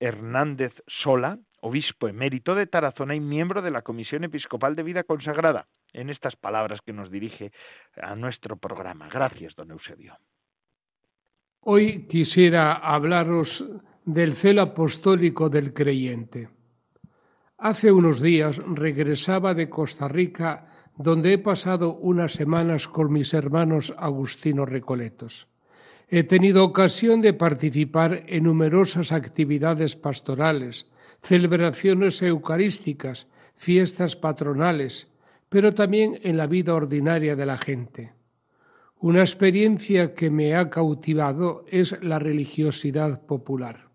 Hernández 0.00 0.74
Sola, 0.88 1.38
obispo 1.62 2.08
emérito 2.08 2.54
de 2.54 2.66
Tarazona 2.66 3.14
y 3.14 3.20
miembro 3.20 3.62
de 3.62 3.70
la 3.70 3.82
Comisión 3.82 4.24
Episcopal 4.24 4.74
de 4.74 4.82
Vida 4.82 5.04
Consagrada, 5.04 5.68
en 5.92 6.10
estas 6.10 6.34
palabras 6.36 6.80
que 6.84 6.92
nos 6.92 7.10
dirige 7.10 7.52
a 8.00 8.16
nuestro 8.16 8.56
programa. 8.56 9.08
Gracias, 9.08 9.54
don 9.54 9.70
Eusebio. 9.70 10.18
Hoy 11.60 12.08
quisiera 12.08 12.72
hablaros 12.72 13.64
del 14.04 14.32
celo 14.32 14.62
apostólico 14.62 15.48
del 15.48 15.72
creyente. 15.72 16.48
Hace 17.58 17.92
unos 17.92 18.20
días 18.20 18.58
regresaba 18.66 19.54
de 19.54 19.70
Costa 19.70 20.08
Rica, 20.08 20.68
donde 20.96 21.32
he 21.32 21.38
pasado 21.38 21.94
unas 21.94 22.32
semanas 22.32 22.88
con 22.88 23.12
mis 23.12 23.32
hermanos 23.34 23.94
agustinos 23.96 24.68
recoletos. 24.68 25.46
He 26.08 26.24
tenido 26.24 26.64
ocasión 26.64 27.20
de 27.20 27.32
participar 27.32 28.24
en 28.26 28.44
numerosas 28.44 29.12
actividades 29.12 29.94
pastorales, 29.94 30.91
celebraciones 31.22 32.20
eucarísticas, 32.22 33.28
fiestas 33.54 34.16
patronales, 34.16 35.08
pero 35.48 35.74
también 35.74 36.18
en 36.22 36.36
la 36.36 36.46
vida 36.46 36.74
ordinaria 36.74 37.36
de 37.36 37.46
la 37.46 37.58
gente. 37.58 38.12
Una 38.98 39.20
experiencia 39.20 40.14
que 40.14 40.30
me 40.30 40.54
ha 40.54 40.70
cautivado 40.70 41.64
es 41.68 41.96
la 42.02 42.18
religiosidad 42.18 43.24
popular. 43.26 43.88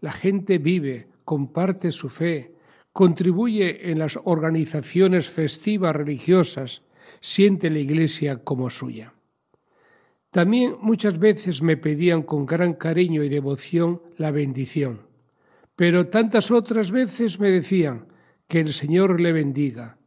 La 0.00 0.12
gente 0.12 0.58
vive, 0.58 1.08
comparte 1.24 1.90
su 1.90 2.08
fe, 2.08 2.54
contribuye 2.92 3.90
en 3.90 3.98
las 3.98 4.18
organizaciones 4.24 5.28
festivas 5.28 5.94
religiosas, 5.94 6.82
siente 7.20 7.70
la 7.70 7.80
Iglesia 7.80 8.38
como 8.44 8.70
suya. 8.70 9.12
También 10.30 10.76
muchas 10.80 11.18
veces 11.18 11.62
me 11.62 11.76
pedían 11.76 12.22
con 12.22 12.46
gran 12.46 12.74
cariño 12.74 13.22
y 13.22 13.28
devoción 13.28 14.00
la 14.16 14.30
bendición. 14.30 15.00
Pero 15.76 16.08
tantas 16.08 16.50
otras 16.50 16.90
veces 16.90 17.38
me 17.38 17.50
decían 17.50 18.08
que 18.48 18.60
el 18.60 18.72
Señor 18.72 19.20
le 19.20 19.32
bendiga. 19.32 19.98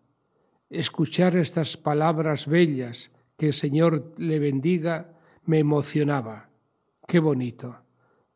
Escuchar 0.69 1.37
estas 1.37 1.77
palabras 1.77 2.47
bellas, 2.47 3.11
que 3.37 3.47
el 3.47 3.53
Señor 3.53 4.13
le 4.17 4.39
bendiga, 4.39 5.17
me 5.45 5.59
emocionaba. 5.59 6.49
Qué 7.07 7.19
bonito. 7.19 7.77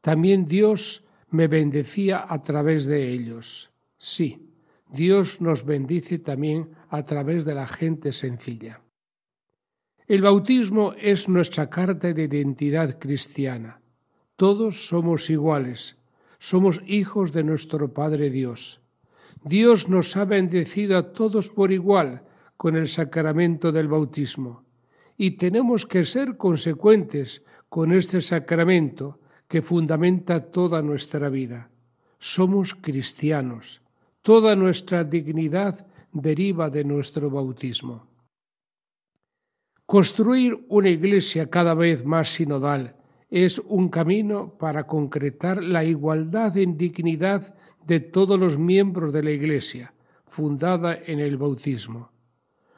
También 0.01 0.47
Dios 0.47 1.03
me 1.29 1.47
bendecía 1.47 2.25
a 2.27 2.43
través 2.43 2.85
de 2.85 3.09
ellos. 3.09 3.71
Sí, 3.97 4.53
Dios 4.91 5.41
nos 5.41 5.65
bendice 5.65 6.19
también 6.19 6.69
a 6.89 7.03
través 7.03 7.45
de 7.45 7.55
la 7.55 7.67
gente 7.67 8.13
sencilla. 8.13 8.81
El 10.07 10.21
bautismo 10.21 10.93
es 10.93 11.29
nuestra 11.29 11.69
carta 11.69 12.13
de 12.13 12.23
identidad 12.23 12.99
cristiana. 12.99 13.81
Todos 14.35 14.85
somos 14.87 15.29
iguales, 15.29 15.97
somos 16.43 16.81
hijos 16.87 17.31
de 17.31 17.41
nuestro 17.41 17.93
Padre 17.93 18.29
Dios. 18.29 18.81
Dios 19.45 19.87
nos 19.87 20.17
ha 20.17 20.25
bendecido 20.25 20.97
a 20.97 21.13
todos 21.13 21.49
por 21.49 21.71
igual 21.71 22.23
con 22.57 22.75
el 22.75 22.89
sacramento 22.89 23.71
del 23.71 23.87
bautismo 23.87 24.65
y 25.15 25.37
tenemos 25.37 25.85
que 25.85 26.03
ser 26.03 26.35
consecuentes 26.35 27.43
con 27.69 27.93
este 27.93 28.19
sacramento 28.19 29.21
que 29.47 29.61
fundamenta 29.61 30.51
toda 30.51 30.81
nuestra 30.81 31.29
vida. 31.29 31.69
Somos 32.19 32.75
cristianos. 32.75 33.81
Toda 34.21 34.53
nuestra 34.57 35.05
dignidad 35.05 35.87
deriva 36.11 36.69
de 36.69 36.83
nuestro 36.83 37.29
bautismo. 37.29 38.05
Construir 39.85 40.65
una 40.67 40.89
iglesia 40.89 41.49
cada 41.49 41.73
vez 41.73 42.03
más 42.03 42.33
sinodal 42.33 42.97
es 43.33 43.57
un 43.65 43.89
camino 43.89 44.59
para 44.59 44.85
concretar 44.85 45.63
la 45.63 45.83
igualdad 45.83 46.55
en 46.55 46.77
dignidad 46.77 47.55
de 47.83 47.99
todos 47.99 48.39
los 48.39 48.59
miembros 48.59 49.11
de 49.11 49.23
la 49.23 49.31
Iglesia, 49.31 49.95
fundada 50.27 50.95
en 51.03 51.19
el 51.19 51.37
bautismo. 51.37 52.11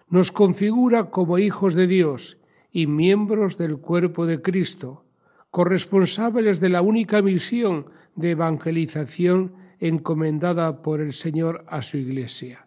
Nos 0.08 0.32
configura 0.32 1.10
como 1.10 1.40
hijos 1.40 1.76
de 1.76 1.88
Dios 1.88 2.38
y 2.72 2.88
miembros 2.88 3.58
del 3.58 3.80
cuerpo 3.80 4.26
de 4.26 4.42
Cristo, 4.42 5.04
corresponsables 5.52 6.62
de 6.62 6.70
la 6.70 6.82
única 6.82 7.22
misión 7.22 7.88
de 8.16 8.32
evangelización 8.32 9.56
encomendada 9.82 10.82
por 10.82 11.02
el 11.02 11.12
Señor 11.12 11.66
a 11.68 11.82
su 11.82 11.98
Iglesia. 11.98 12.66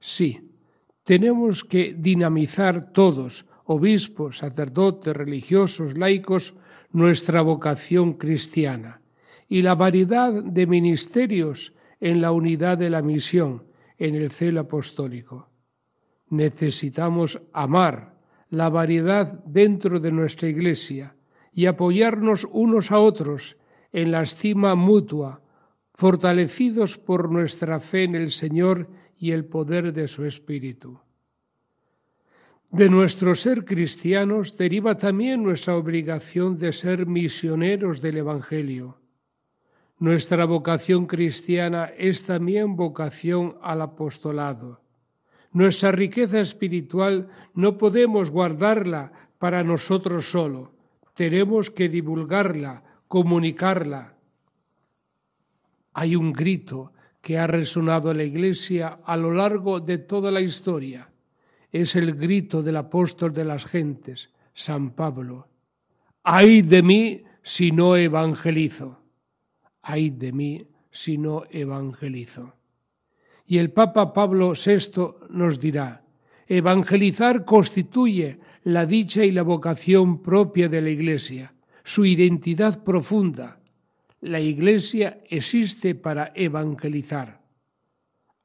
Sí, 0.00 0.50
tenemos 1.04 1.62
que 1.62 1.94
dinamizar 1.96 2.92
todos, 2.92 3.46
obispos, 3.64 4.38
sacerdotes, 4.38 5.14
religiosos, 5.14 5.96
laicos, 5.96 6.56
nuestra 6.92 7.42
vocación 7.42 8.14
cristiana 8.14 9.00
y 9.48 9.62
la 9.62 9.74
variedad 9.74 10.32
de 10.32 10.66
ministerios 10.66 11.74
en 12.00 12.20
la 12.20 12.32
unidad 12.32 12.78
de 12.78 12.90
la 12.90 13.02
misión, 13.02 13.64
en 13.98 14.14
el 14.14 14.30
celo 14.30 14.60
apostólico. 14.60 15.48
Necesitamos 16.30 17.40
amar 17.52 18.18
la 18.50 18.68
variedad 18.68 19.32
dentro 19.44 20.00
de 20.00 20.10
nuestra 20.10 20.48
Iglesia 20.48 21.14
y 21.52 21.66
apoyarnos 21.66 22.46
unos 22.50 22.90
a 22.90 22.98
otros 22.98 23.56
en 23.92 24.10
la 24.10 24.22
estima 24.22 24.74
mutua, 24.74 25.42
fortalecidos 25.94 26.98
por 26.98 27.30
nuestra 27.30 27.78
fe 27.78 28.04
en 28.04 28.14
el 28.14 28.30
Señor 28.30 28.88
y 29.16 29.32
el 29.32 29.44
poder 29.44 29.92
de 29.92 30.08
su 30.08 30.24
Espíritu. 30.24 31.00
De 32.72 32.88
nuestro 32.88 33.34
ser 33.34 33.66
cristianos 33.66 34.56
deriva 34.56 34.96
también 34.96 35.42
nuestra 35.42 35.76
obligación 35.76 36.56
de 36.56 36.72
ser 36.72 37.04
misioneros 37.04 38.00
del 38.00 38.16
Evangelio. 38.16 38.96
Nuestra 39.98 40.46
vocación 40.46 41.04
cristiana 41.04 41.92
es 41.98 42.24
también 42.24 42.74
vocación 42.74 43.58
al 43.60 43.82
apostolado. 43.82 44.80
Nuestra 45.52 45.92
riqueza 45.92 46.40
espiritual 46.40 47.28
no 47.52 47.76
podemos 47.76 48.30
guardarla 48.30 49.12
para 49.38 49.62
nosotros 49.62 50.30
solo, 50.30 50.72
tenemos 51.14 51.68
que 51.68 51.90
divulgarla, 51.90 52.84
comunicarla. 53.06 54.16
Hay 55.92 56.16
un 56.16 56.32
grito 56.32 56.94
que 57.20 57.36
ha 57.36 57.46
resonado 57.46 58.12
en 58.12 58.16
la 58.16 58.24
Iglesia 58.24 58.98
a 59.04 59.18
lo 59.18 59.30
largo 59.30 59.78
de 59.78 59.98
toda 59.98 60.30
la 60.30 60.40
historia. 60.40 61.11
Es 61.72 61.96
el 61.96 62.14
grito 62.14 62.62
del 62.62 62.76
apóstol 62.76 63.32
de 63.32 63.44
las 63.44 63.64
gentes, 63.64 64.30
San 64.52 64.90
Pablo. 64.90 65.48
¡Ay 66.22 66.62
de 66.62 66.82
mí 66.82 67.22
si 67.42 67.72
no 67.72 67.96
evangelizo! 67.96 69.00
¡Ay 69.80 70.10
de 70.10 70.32
mí 70.32 70.66
si 70.90 71.18
no 71.18 71.44
evangelizo! 71.50 72.54
Y 73.46 73.58
el 73.58 73.72
Papa 73.72 74.12
Pablo 74.12 74.52
VI 74.52 75.26
nos 75.30 75.58
dirá, 75.58 76.04
evangelizar 76.46 77.44
constituye 77.44 78.38
la 78.64 78.86
dicha 78.86 79.24
y 79.24 79.32
la 79.32 79.42
vocación 79.42 80.22
propia 80.22 80.68
de 80.68 80.80
la 80.82 80.90
Iglesia, 80.90 81.54
su 81.82 82.04
identidad 82.04 82.84
profunda, 82.84 83.58
la 84.20 84.38
Iglesia 84.38 85.20
existe 85.28 85.96
para 85.96 86.32
evangelizar. 86.36 87.42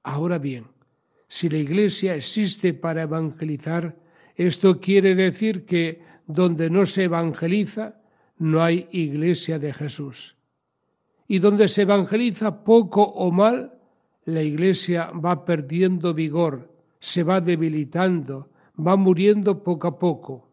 Ahora 0.01 0.39
bien, 0.39 0.65
si 1.27 1.49
la 1.49 1.57
Iglesia 1.57 2.15
existe 2.15 2.73
para 2.73 3.03
evangelizar, 3.03 3.95
esto 4.35 4.79
quiere 4.79 5.15
decir 5.15 5.65
que 5.65 6.01
donde 6.25 6.69
no 6.69 6.85
se 6.85 7.05
evangeliza, 7.05 8.01
no 8.37 8.63
hay 8.63 8.87
Iglesia 8.91 9.59
de 9.59 9.73
Jesús. 9.73 10.35
Y 11.27 11.39
donde 11.39 11.67
se 11.67 11.81
evangeliza 11.81 12.63
poco 12.63 13.03
o 13.03 13.31
mal, 13.31 13.73
la 14.25 14.43
Iglesia 14.43 15.11
va 15.11 15.43
perdiendo 15.45 16.13
vigor, 16.13 16.71
se 16.99 17.23
va 17.23 17.41
debilitando, 17.41 18.49
va 18.77 18.95
muriendo 18.95 19.63
poco 19.63 19.87
a 19.87 19.99
poco. 19.99 20.49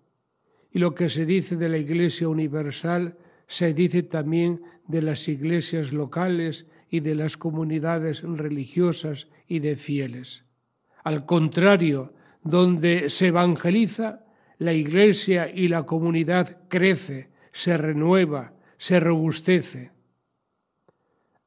Y 0.73 0.79
lo 0.79 0.95
que 0.95 1.09
se 1.09 1.27
dice 1.27 1.57
de 1.57 1.69
la 1.69 1.79
Iglesia 1.79 2.29
universal 2.29 3.17
se 3.47 3.75
dice 3.75 4.03
también 4.03 4.63
de 4.89 5.03
las 5.03 5.29
iglesias 5.29 5.93
locales 5.93 6.67
y 6.91 7.01
de 7.01 7.15
las 7.15 7.37
comunidades 7.37 8.23
religiosas 8.23 9.29
y 9.47 9.61
de 9.61 9.77
fieles. 9.77 10.45
Al 11.05 11.27
contrario, 11.27 12.13
donde 12.43 13.09
se 13.11 13.29
evangeliza, 13.29 14.25
la 14.59 14.73
iglesia 14.73 15.51
y 15.51 15.69
la 15.69 15.85
comunidad 15.85 16.59
crece, 16.69 17.31
se 17.53 17.77
renueva, 17.77 18.53
se 18.79 19.01
robustece. 19.01 19.93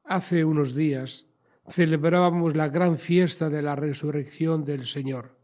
Hace 0.04 0.44
unos 0.44 0.74
días 0.74 1.26
celebrábamos 1.68 2.56
la 2.56 2.68
gran 2.68 2.98
fiesta 2.98 3.50
de 3.50 3.62
la 3.62 3.76
resurrección 3.76 4.64
del 4.64 4.86
Señor. 4.86 5.36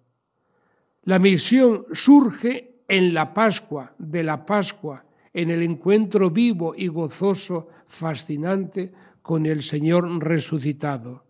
La 1.03 1.18
misión 1.18 1.87
surge 1.92 2.83
en 2.88 3.12
la 3.12 3.35
Pascua, 3.35 3.94
de 3.98 4.22
la 4.22 4.46
Pascua, 4.46 5.05
en 5.33 5.50
el 5.50 5.62
encuentro 5.62 6.31
vivo 6.31 6.74
y 6.77 6.87
gozoso, 6.88 7.68
fascinante, 7.88 8.92
con 9.20 9.46
el 9.46 9.62
Señor 9.62 10.07
resucitado. 10.22 11.24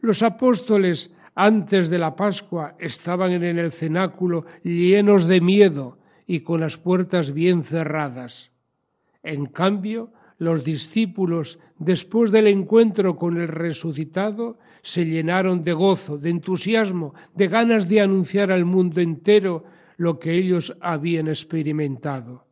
Los 0.00 0.22
apóstoles 0.22 1.10
antes 1.34 1.88
de 1.88 1.98
la 1.98 2.14
Pascua 2.14 2.74
estaban 2.78 3.32
en 3.32 3.58
el 3.58 3.72
cenáculo 3.72 4.44
llenos 4.62 5.26
de 5.26 5.40
miedo 5.40 5.98
y 6.26 6.40
con 6.40 6.60
las 6.60 6.76
puertas 6.76 7.32
bien 7.32 7.64
cerradas. 7.64 8.50
En 9.22 9.46
cambio, 9.46 10.12
los 10.38 10.64
discípulos, 10.64 11.58
después 11.78 12.30
del 12.32 12.48
encuentro 12.48 13.16
con 13.16 13.40
el 13.40 13.48
resucitado, 13.48 14.58
se 14.82 15.06
llenaron 15.06 15.62
de 15.62 15.72
gozo, 15.72 16.18
de 16.18 16.30
entusiasmo, 16.30 17.14
de 17.34 17.48
ganas 17.48 17.88
de 17.88 18.00
anunciar 18.00 18.50
al 18.50 18.64
mundo 18.64 19.00
entero 19.00 19.64
lo 19.96 20.18
que 20.18 20.34
ellos 20.34 20.76
habían 20.80 21.28
experimentado. 21.28 22.44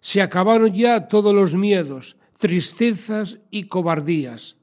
Se 0.00 0.20
acabaron 0.22 0.72
ya 0.72 1.08
todos 1.08 1.34
los 1.34 1.54
miedos, 1.54 2.16
tristezas 2.38 3.38
y 3.50 3.64
cobardías. 3.64 4.56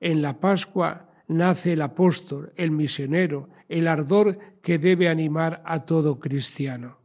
En 0.00 0.20
la 0.20 0.38
Pascua 0.38 1.08
nace 1.28 1.72
el 1.72 1.82
apóstol, 1.82 2.52
el 2.56 2.70
misionero, 2.70 3.48
el 3.68 3.88
ardor 3.88 4.38
que 4.62 4.78
debe 4.78 5.08
animar 5.08 5.62
a 5.64 5.84
todo 5.84 6.18
cristiano. 6.18 6.98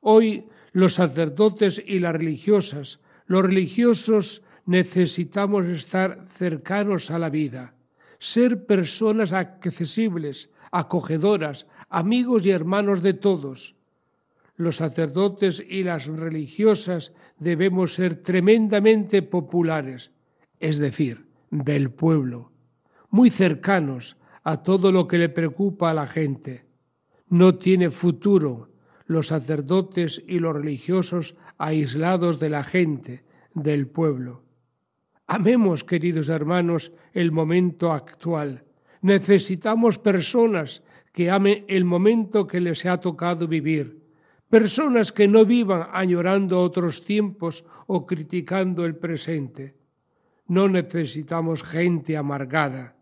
Hoy 0.00 0.48
los 0.72 0.94
sacerdotes 0.94 1.82
y 1.84 1.98
las 1.98 2.14
religiosas, 2.14 3.00
los 3.26 3.42
religiosos 3.42 4.42
necesitamos 4.66 5.66
estar 5.66 6.26
cercanos 6.28 7.10
a 7.10 7.18
la 7.18 7.30
vida, 7.30 7.74
ser 8.18 8.66
personas 8.66 9.32
accesibles, 9.32 10.50
acogedoras, 10.70 11.66
amigos 11.88 12.44
y 12.44 12.50
hermanos 12.50 13.02
de 13.02 13.14
todos, 13.14 13.74
los 14.58 14.76
sacerdotes 14.76 15.64
y 15.66 15.84
las 15.84 16.06
religiosas 16.06 17.12
debemos 17.38 17.94
ser 17.94 18.16
tremendamente 18.16 19.22
populares, 19.22 20.10
es 20.58 20.78
decir, 20.78 21.26
del 21.50 21.90
pueblo, 21.90 22.50
muy 23.10 23.30
cercanos 23.30 24.16
a 24.44 24.62
todo 24.62 24.92
lo 24.92 25.08
que 25.08 25.18
le 25.18 25.28
preocupa 25.28 25.90
a 25.90 25.94
la 25.94 26.06
gente. 26.06 26.64
No 27.28 27.56
tiene 27.56 27.90
futuro 27.90 28.70
los 29.06 29.28
sacerdotes 29.28 30.22
y 30.26 30.38
los 30.38 30.54
religiosos 30.54 31.36
aislados 31.56 32.38
de 32.38 32.50
la 32.50 32.64
gente, 32.64 33.24
del 33.54 33.86
pueblo. 33.86 34.42
Amemos, 35.26 35.84
queridos 35.84 36.28
hermanos, 36.28 36.92
el 37.12 37.32
momento 37.32 37.92
actual. 37.92 38.64
Necesitamos 39.02 39.98
personas 39.98 40.82
que 41.12 41.30
amen 41.30 41.64
el 41.68 41.84
momento 41.84 42.46
que 42.46 42.60
les 42.60 42.84
ha 42.86 42.98
tocado 43.00 43.48
vivir 43.48 43.98
personas 44.48 45.12
que 45.12 45.28
no 45.28 45.44
vivan 45.44 45.88
añorando 45.92 46.60
otros 46.60 47.04
tiempos 47.04 47.64
o 47.86 48.06
criticando 48.06 48.84
el 48.84 48.96
presente. 48.96 49.76
No 50.46 50.68
necesitamos 50.68 51.62
gente 51.62 52.16
amargada. 52.16 52.96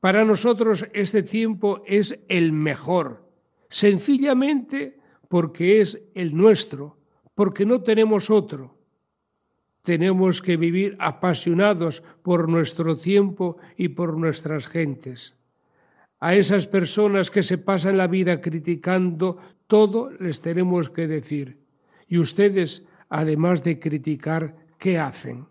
Para 0.00 0.24
nosotros 0.24 0.86
este 0.92 1.22
tiempo 1.22 1.82
es 1.86 2.18
el 2.28 2.52
mejor, 2.52 3.24
sencillamente 3.68 4.98
porque 5.28 5.80
es 5.80 6.00
el 6.14 6.36
nuestro, 6.36 6.98
porque 7.34 7.66
no 7.66 7.82
tenemos 7.82 8.30
otro. 8.30 8.76
Tenemos 9.82 10.42
que 10.42 10.56
vivir 10.56 10.96
apasionados 10.98 12.02
por 12.22 12.48
nuestro 12.48 12.98
tiempo 12.98 13.56
y 13.76 13.88
por 13.88 14.16
nuestras 14.16 14.66
gentes. 14.66 15.36
A 16.18 16.34
esas 16.34 16.66
personas 16.66 17.30
que 17.30 17.42
se 17.42 17.58
pasan 17.58 17.98
la 17.98 18.06
vida 18.06 18.40
criticando 18.40 19.38
todo 19.66 20.10
les 20.10 20.40
tenemos 20.40 20.90
que 20.90 21.06
decir. 21.06 21.58
Y 22.08 22.18
ustedes, 22.18 22.84
además 23.08 23.62
de 23.62 23.78
criticar, 23.78 24.56
¿qué 24.78 24.98
hacen? 24.98 25.46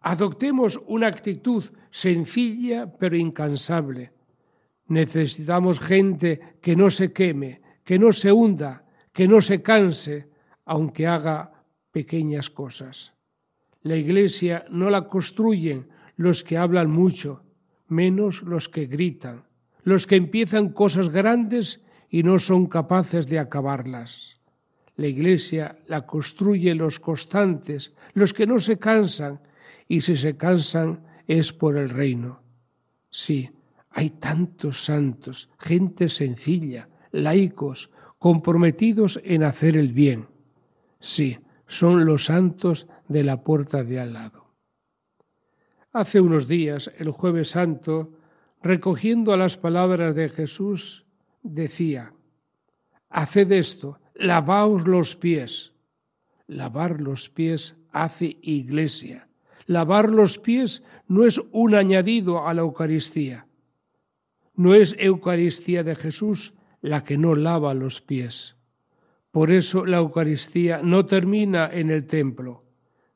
Adoptemos 0.00 0.80
una 0.86 1.06
actitud 1.06 1.64
sencilla 1.90 2.90
pero 2.98 3.16
incansable. 3.16 4.12
Necesitamos 4.88 5.78
gente 5.78 6.40
que 6.60 6.74
no 6.74 6.90
se 6.90 7.12
queme, 7.12 7.60
que 7.84 7.98
no 7.98 8.12
se 8.12 8.32
hunda, 8.32 8.84
que 9.12 9.28
no 9.28 9.40
se 9.40 9.62
canse, 9.62 10.28
aunque 10.64 11.06
haga 11.06 11.52
pequeñas 11.92 12.50
cosas. 12.50 13.12
La 13.82 13.96
iglesia 13.96 14.64
no 14.70 14.90
la 14.90 15.08
construyen 15.08 15.88
los 16.16 16.44
que 16.44 16.56
hablan 16.56 16.90
mucho, 16.90 17.42
menos 17.88 18.42
los 18.42 18.68
que 18.68 18.86
gritan, 18.86 19.44
los 19.82 20.06
que 20.06 20.16
empiezan 20.16 20.70
cosas 20.70 21.08
grandes 21.08 21.80
y 22.10 22.22
no 22.22 22.38
son 22.38 22.66
capaces 22.66 23.28
de 23.28 23.38
acabarlas. 23.38 24.38
La 24.96 25.06
Iglesia 25.06 25.78
la 25.86 26.04
construye 26.06 26.74
los 26.74 27.00
constantes, 27.00 27.94
los 28.12 28.34
que 28.34 28.46
no 28.46 28.58
se 28.58 28.78
cansan, 28.78 29.40
y 29.90 30.02
si 30.02 30.16
se 30.16 30.36
cansan 30.36 31.04
es 31.26 31.52
por 31.52 31.76
el 31.76 31.90
reino. 31.90 32.44
Sí, 33.10 33.50
hay 33.90 34.10
tantos 34.10 34.84
santos, 34.84 35.50
gente 35.58 36.08
sencilla, 36.08 36.88
laicos, 37.10 37.90
comprometidos 38.20 39.20
en 39.24 39.42
hacer 39.42 39.76
el 39.76 39.92
bien. 39.92 40.28
Sí, 41.00 41.40
son 41.66 42.04
los 42.04 42.26
santos 42.26 42.86
de 43.08 43.24
la 43.24 43.42
puerta 43.42 43.82
de 43.82 43.98
al 43.98 44.12
lado. 44.12 44.54
Hace 45.92 46.20
unos 46.20 46.46
días, 46.46 46.92
el 46.96 47.10
jueves 47.10 47.50
santo, 47.50 48.12
recogiendo 48.62 49.32
a 49.32 49.36
las 49.36 49.56
palabras 49.56 50.14
de 50.14 50.28
Jesús, 50.28 51.04
decía, 51.42 52.14
haced 53.08 53.50
esto, 53.50 53.98
lavaos 54.14 54.86
los 54.86 55.16
pies. 55.16 55.72
Lavar 56.46 57.00
los 57.00 57.28
pies 57.28 57.74
hace 57.90 58.38
iglesia. 58.40 59.26
Lavar 59.70 60.10
los 60.10 60.36
pies 60.36 60.82
no 61.06 61.24
es 61.24 61.40
un 61.52 61.76
añadido 61.76 62.44
a 62.48 62.52
la 62.54 62.62
Eucaristía. 62.62 63.46
No 64.56 64.74
es 64.74 64.96
Eucaristía 64.98 65.84
de 65.84 65.94
Jesús 65.94 66.54
la 66.80 67.04
que 67.04 67.16
no 67.16 67.36
lava 67.36 67.72
los 67.72 68.00
pies. 68.00 68.56
Por 69.30 69.52
eso 69.52 69.86
la 69.86 69.98
Eucaristía 69.98 70.80
no 70.82 71.06
termina 71.06 71.70
en 71.72 71.90
el 71.90 72.08
templo. 72.08 72.64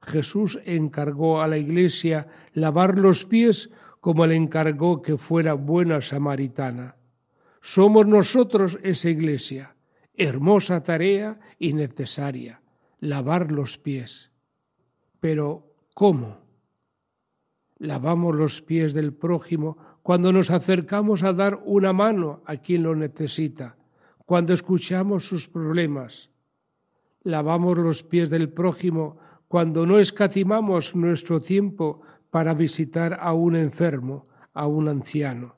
Jesús 0.00 0.60
encargó 0.64 1.42
a 1.42 1.48
la 1.48 1.58
Iglesia 1.58 2.28
lavar 2.52 2.98
los 2.98 3.24
pies 3.24 3.70
como 3.98 4.24
le 4.24 4.36
encargó 4.36 5.02
que 5.02 5.18
fuera 5.18 5.54
buena 5.54 6.02
samaritana. 6.02 6.94
Somos 7.62 8.06
nosotros 8.06 8.78
esa 8.84 9.10
Iglesia, 9.10 9.74
hermosa 10.14 10.84
tarea 10.84 11.40
y 11.58 11.72
necesaria, 11.72 12.62
lavar 13.00 13.50
los 13.50 13.76
pies. 13.76 14.30
Pero, 15.18 15.74
¿cómo? 15.94 16.43
Lavamos 17.78 18.34
los 18.34 18.62
pies 18.62 18.94
del 18.94 19.12
prójimo 19.12 19.76
cuando 20.02 20.32
nos 20.32 20.50
acercamos 20.50 21.22
a 21.22 21.32
dar 21.32 21.60
una 21.64 21.92
mano 21.92 22.42
a 22.46 22.56
quien 22.56 22.82
lo 22.82 22.94
necesita, 22.94 23.76
cuando 24.26 24.52
escuchamos 24.52 25.26
sus 25.26 25.48
problemas. 25.48 26.30
Lavamos 27.22 27.78
los 27.78 28.02
pies 28.02 28.30
del 28.30 28.50
prójimo 28.50 29.18
cuando 29.48 29.86
no 29.86 29.98
escatimamos 29.98 30.94
nuestro 30.94 31.40
tiempo 31.40 32.02
para 32.30 32.54
visitar 32.54 33.18
a 33.20 33.32
un 33.32 33.56
enfermo, 33.56 34.26
a 34.52 34.66
un 34.66 34.88
anciano. 34.88 35.56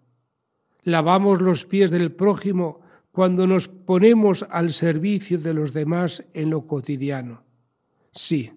Lavamos 0.82 1.42
los 1.42 1.66
pies 1.66 1.90
del 1.90 2.12
prójimo 2.12 2.80
cuando 3.10 3.46
nos 3.46 3.66
ponemos 3.66 4.46
al 4.50 4.72
servicio 4.72 5.38
de 5.38 5.54
los 5.54 5.72
demás 5.72 6.22
en 6.34 6.50
lo 6.50 6.66
cotidiano. 6.66 7.42
Sí, 8.12 8.52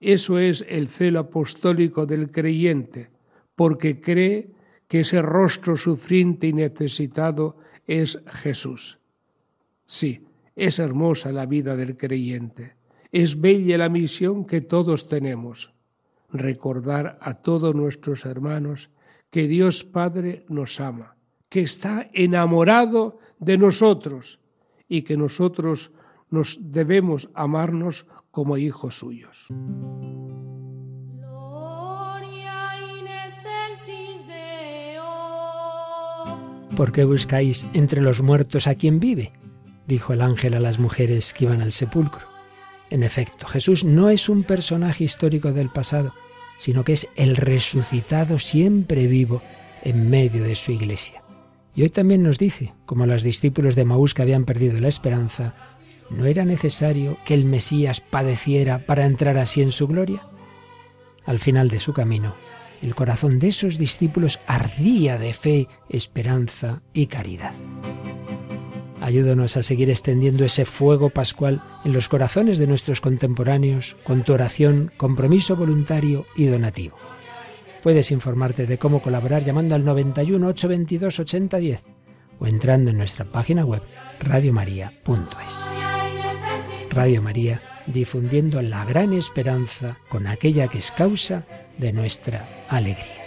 eso 0.00 0.38
es 0.38 0.64
el 0.68 0.88
celo 0.88 1.20
apostólico 1.20 2.06
del 2.06 2.30
creyente, 2.30 3.10
porque 3.54 4.00
cree 4.00 4.50
que 4.88 5.00
ese 5.00 5.20
rostro 5.22 5.76
sufriente 5.76 6.48
y 6.48 6.52
necesitado 6.54 7.58
es 7.86 8.18
Jesús. 8.26 8.98
Sí, 9.84 10.26
es 10.56 10.78
hermosa 10.78 11.32
la 11.32 11.46
vida 11.46 11.76
del 11.76 11.96
creyente, 11.96 12.74
es 13.12 13.40
bella 13.40 13.76
la 13.76 13.88
misión 13.88 14.46
que 14.46 14.62
todos 14.62 15.06
tenemos, 15.06 15.72
recordar 16.32 17.18
a 17.20 17.34
todos 17.34 17.74
nuestros 17.74 18.24
hermanos 18.24 18.90
que 19.30 19.46
Dios 19.46 19.84
Padre 19.84 20.44
nos 20.48 20.80
ama, 20.80 21.16
que 21.48 21.60
está 21.60 22.08
enamorado 22.12 23.18
de 23.38 23.58
nosotros 23.58 24.38
y 24.88 25.02
que 25.02 25.16
nosotros 25.16 25.90
nos 26.30 26.58
debemos 26.60 27.28
amarnos 27.34 28.06
como 28.30 28.56
hijos 28.56 28.98
suyos. 28.98 29.48
¿Por 36.76 36.92
qué 36.92 37.04
buscáis 37.04 37.66
entre 37.74 38.00
los 38.00 38.22
muertos 38.22 38.66
a 38.66 38.74
quien 38.74 39.00
vive? 39.00 39.32
dijo 39.86 40.12
el 40.12 40.22
ángel 40.22 40.54
a 40.54 40.60
las 40.60 40.78
mujeres 40.78 41.34
que 41.34 41.44
iban 41.44 41.60
al 41.60 41.72
sepulcro. 41.72 42.26
En 42.90 43.02
efecto, 43.02 43.46
Jesús 43.46 43.84
no 43.84 44.08
es 44.08 44.28
un 44.28 44.44
personaje 44.44 45.04
histórico 45.04 45.52
del 45.52 45.68
pasado, 45.68 46.14
sino 46.58 46.84
que 46.84 46.92
es 46.92 47.08
el 47.16 47.36
resucitado 47.36 48.38
siempre 48.38 49.08
vivo 49.08 49.42
en 49.82 50.08
medio 50.08 50.44
de 50.44 50.54
su 50.54 50.72
iglesia. 50.72 51.22
Y 51.74 51.82
hoy 51.82 51.90
también 51.90 52.22
nos 52.22 52.38
dice, 52.38 52.74
como 52.86 53.06
los 53.06 53.22
discípulos 53.22 53.74
de 53.74 53.84
Maús 53.84 54.14
que 54.14 54.22
habían 54.22 54.44
perdido 54.44 54.78
la 54.80 54.88
esperanza, 54.88 55.54
¿no 56.10 56.26
era 56.26 56.44
necesario 56.44 57.16
que 57.24 57.34
el 57.34 57.44
Mesías 57.44 58.00
padeciera 58.00 58.86
para 58.86 59.06
entrar 59.06 59.38
así 59.38 59.62
en 59.62 59.70
su 59.70 59.86
gloria? 59.86 60.22
Al 61.24 61.38
final 61.38 61.68
de 61.68 61.80
su 61.80 61.92
camino, 61.92 62.34
el 62.82 62.94
corazón 62.94 63.38
de 63.38 63.48
esos 63.48 63.78
discípulos 63.78 64.40
ardía 64.46 65.18
de 65.18 65.32
fe, 65.32 65.68
esperanza 65.88 66.82
y 66.92 67.06
caridad. 67.06 67.52
Ayúdanos 69.00 69.56
a 69.56 69.62
seguir 69.62 69.88
extendiendo 69.88 70.44
ese 70.44 70.66
fuego 70.66 71.08
pascual 71.08 71.62
en 71.84 71.92
los 71.92 72.08
corazones 72.08 72.58
de 72.58 72.66
nuestros 72.66 73.00
contemporáneos 73.00 73.96
con 74.04 74.24
tu 74.24 74.34
oración, 74.34 74.92
compromiso 74.96 75.56
voluntario 75.56 76.26
y 76.36 76.46
donativo. 76.46 76.96
Puedes 77.82 78.10
informarte 78.10 78.66
de 78.66 78.78
cómo 78.78 79.00
colaborar 79.00 79.42
llamando 79.42 79.74
al 79.74 79.84
91 79.84 80.46
822 80.46 81.18
8010 81.18 81.84
o 82.38 82.46
entrando 82.46 82.90
en 82.90 82.98
nuestra 82.98 83.24
página 83.24 83.64
web 83.64 83.82
radiomaria.es. 84.20 85.70
Radio 86.90 87.22
María 87.22 87.60
difundiendo 87.86 88.60
la 88.62 88.84
gran 88.84 89.12
esperanza 89.12 89.96
con 90.08 90.26
aquella 90.26 90.68
que 90.68 90.78
es 90.78 90.92
causa 90.92 91.44
de 91.78 91.92
nuestra 91.92 92.66
alegría. 92.68 93.20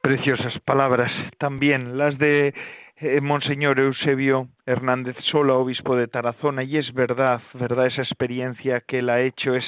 Preciosas 0.00 0.58
palabras 0.64 1.12
también 1.38 1.96
las 1.96 2.18
de 2.18 2.52
eh, 2.96 3.20
Monseñor 3.20 3.80
Eusebio 3.80 4.48
Hernández 4.66 5.16
Sola, 5.30 5.54
obispo 5.54 5.96
de 5.96 6.08
Tarazona, 6.08 6.62
y 6.62 6.76
es 6.76 6.92
verdad, 6.92 7.40
verdad 7.54 7.86
esa 7.86 8.02
experiencia 8.02 8.80
que 8.80 8.98
él 8.98 9.10
ha 9.10 9.20
hecho, 9.20 9.54
es 9.54 9.64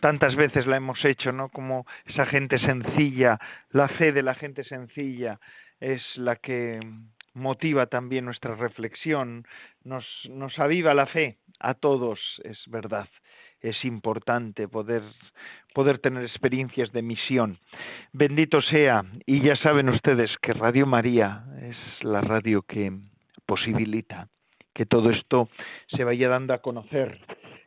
tantas 0.00 0.36
veces 0.36 0.66
la 0.66 0.76
hemos 0.76 1.04
hecho, 1.04 1.32
¿no? 1.32 1.48
Como 1.48 1.86
esa 2.06 2.26
gente 2.26 2.58
sencilla, 2.58 3.38
la 3.70 3.88
fe 3.88 4.12
de 4.12 4.22
la 4.22 4.34
gente 4.34 4.64
sencilla 4.64 5.40
es 5.80 6.02
la 6.16 6.36
que 6.36 6.80
motiva 7.34 7.86
también 7.86 8.24
nuestra 8.24 8.54
reflexión, 8.54 9.46
nos, 9.84 10.06
nos 10.30 10.58
aviva 10.58 10.94
la 10.94 11.06
fe 11.06 11.36
a 11.60 11.74
todos, 11.74 12.18
es 12.44 12.62
verdad 12.68 13.08
es 13.60 13.84
importante 13.84 14.68
poder, 14.68 15.02
poder 15.74 15.98
tener 15.98 16.22
experiencias 16.22 16.92
de 16.92 17.02
misión. 17.02 17.58
Bendito 18.12 18.60
sea, 18.62 19.04
y 19.24 19.40
ya 19.40 19.56
saben 19.56 19.88
ustedes 19.88 20.30
que 20.42 20.52
Radio 20.52 20.86
María 20.86 21.44
es 21.62 21.76
la 22.04 22.20
radio 22.20 22.62
que 22.62 22.92
posibilita 23.46 24.28
que 24.74 24.86
todo 24.86 25.10
esto 25.10 25.48
se 25.88 26.04
vaya 26.04 26.28
dando 26.28 26.52
a 26.52 26.58
conocer 26.58 27.18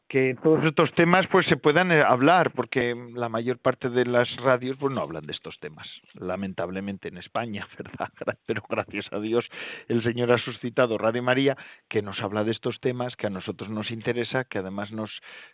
que 0.09 0.35
todos 0.41 0.65
estos 0.65 0.91
temas 0.95 1.27
pues 1.27 1.45
se 1.45 1.55
puedan 1.55 1.91
eh, 1.91 2.01
hablar 2.01 2.51
porque 2.51 2.95
la 3.13 3.29
mayor 3.29 3.59
parte 3.59 3.89
de 3.89 4.05
las 4.05 4.35
radios 4.37 4.75
pues 4.77 4.93
no 4.93 5.01
hablan 5.01 5.25
de 5.25 5.31
estos 5.31 5.57
temas 5.59 5.87
lamentablemente 6.15 7.07
en 7.07 7.17
España 7.17 7.67
verdad 7.77 8.09
pero 8.45 8.63
gracias 8.67 9.05
a 9.13 9.19
Dios 9.19 9.47
el 9.87 10.03
Señor 10.03 10.31
ha 10.31 10.39
suscitado 10.39 10.97
Radio 10.97 11.23
María 11.23 11.55
que 11.87 12.01
nos 12.01 12.19
habla 12.21 12.43
de 12.43 12.51
estos 12.51 12.79
temas 12.81 13.15
que 13.15 13.27
a 13.27 13.29
nosotros 13.29 13.69
nos 13.69 13.91
interesa 13.91 14.43
que 14.45 14.57
además 14.57 14.91
nos 14.91 15.11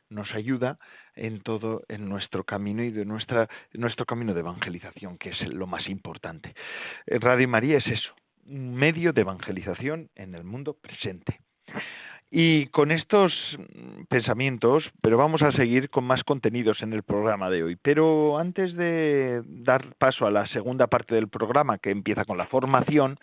nos 0.10 0.34
ayuda 0.34 0.80
en 1.16 1.42
todo 1.42 1.84
en 1.90 2.08
nuestro 2.08 2.46
camino 2.46 2.82
y 2.82 2.92
de 2.92 3.06
nuestra 3.06 3.50
nuestro 3.74 4.06
camino 4.06 4.34
de 4.34 4.40
evangelización 4.40 5.18
que 5.18 5.30
es 5.30 5.48
lo 5.48 5.68
más 5.68 5.88
importante. 5.90 6.56
Eh, 7.06 7.20
Radio 7.20 7.48
María 7.48 7.78
es 7.78 7.88
eso 7.88 8.14
un 8.48 8.76
medio 8.76 9.12
de 9.12 9.22
evangelización 9.22 10.10
en 10.16 10.36
el 10.36 10.44
mundo 10.44 10.76
presente 10.76 11.40
y 12.38 12.68
con 12.68 12.92
estos 12.92 13.34
pensamientos, 14.10 14.84
pero 15.00 15.16
vamos 15.18 15.42
a 15.42 15.54
seguir 15.54 15.90
con 15.90 16.04
más 16.04 16.22
contenidos 16.26 16.82
en 16.82 16.92
el 16.92 17.02
programa 17.02 17.50
de 17.50 17.64
hoy. 17.64 17.78
Pero 17.82 18.38
antes 18.38 18.76
de 18.76 19.42
dar 19.46 19.96
paso 19.98 20.28
a 20.28 20.32
la 20.32 20.46
segunda 20.48 20.88
parte 20.88 21.16
del 21.16 21.30
programa, 21.30 21.78
que 21.78 21.92
empieza 21.92 22.26
con 22.26 22.38
la 22.38 22.48
formación, 22.48 23.20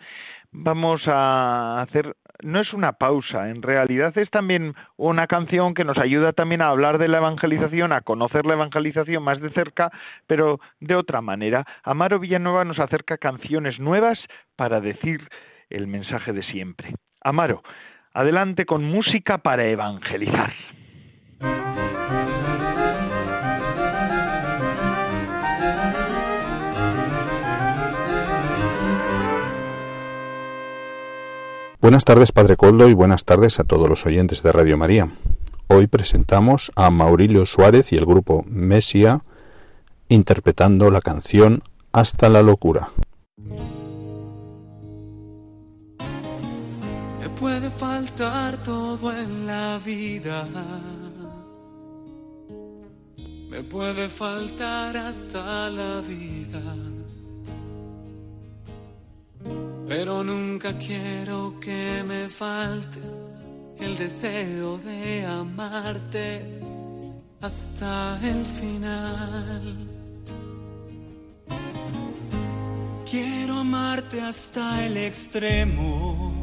vamos 0.51 1.03
a 1.05 1.83
hacer, 1.83 2.15
no 2.41 2.59
es 2.59 2.73
una 2.73 2.93
pausa, 2.93 3.51
en 3.51 3.61
realidad 3.61 4.17
es 4.17 4.31
también 4.31 4.73
una 4.97 5.27
canción 5.27 5.75
que 5.75 5.83
nos 5.83 5.99
ayuda 5.99 6.33
también 6.33 6.63
a 6.63 6.69
hablar 6.69 6.97
de 6.97 7.07
la 7.07 7.17
evangelización, 7.17 7.91
a 7.91 8.01
conocer 8.01 8.47
la 8.47 8.53
evangelización 8.53 9.21
más 9.21 9.39
de 9.39 9.51
cerca, 9.51 9.91
pero 10.25 10.59
de 10.79 10.95
otra 10.95 11.21
manera. 11.21 11.67
Amaro 11.83 12.17
Villanueva 12.17 12.65
nos 12.65 12.79
acerca 12.79 13.19
canciones 13.19 13.79
nuevas 13.79 14.17
para 14.55 14.81
decir 14.81 15.29
el 15.69 15.85
mensaje 15.85 16.33
de 16.33 16.41
siempre. 16.41 16.95
Amaro, 17.21 17.61
Adelante 18.15 18.67
con 18.67 18.83
música 18.83 19.39
para 19.39 19.65
evangelizar. 19.65 20.53
Buenas 31.81 32.05
tardes, 32.05 32.31
Padre 32.31 32.55
Coldo, 32.55 32.87
y 32.87 32.93
buenas 32.93 33.25
tardes 33.25 33.59
a 33.59 33.63
todos 33.63 33.89
los 33.89 34.05
oyentes 34.05 34.43
de 34.43 34.51
Radio 34.51 34.77
María. 34.77 35.09
Hoy 35.67 35.87
presentamos 35.87 36.71
a 36.75 36.91
Maurilio 36.91 37.47
Suárez 37.47 37.91
y 37.93 37.97
el 37.97 38.05
grupo 38.05 38.45
Mesia 38.47 39.21
interpretando 40.07 40.91
la 40.91 41.01
canción 41.01 41.63
Hasta 41.91 42.29
la 42.29 42.43
locura. 42.43 42.89
Faltar 48.15 48.63
todo 48.63 49.11
en 49.11 49.47
la 49.47 49.79
vida. 49.83 50.47
Me 53.49 53.63
puede 53.63 54.09
faltar 54.09 54.97
hasta 54.97 55.69
la 55.69 56.01
vida. 56.01 56.61
pero 59.85 60.23
nunca 60.23 60.73
quiero 60.79 61.59
que 61.59 62.03
me 62.07 62.27
falte 62.27 62.99
el 63.77 63.95
deseo 63.95 64.79
de 64.79 65.25
amarte 65.25 66.41
hasta 67.41 68.19
el 68.23 68.43
final. 68.43 69.93
Quiero 73.05 73.59
amarte 73.59 74.19
hasta 74.21 74.83
el 74.85 74.97
extremo, 74.97 76.42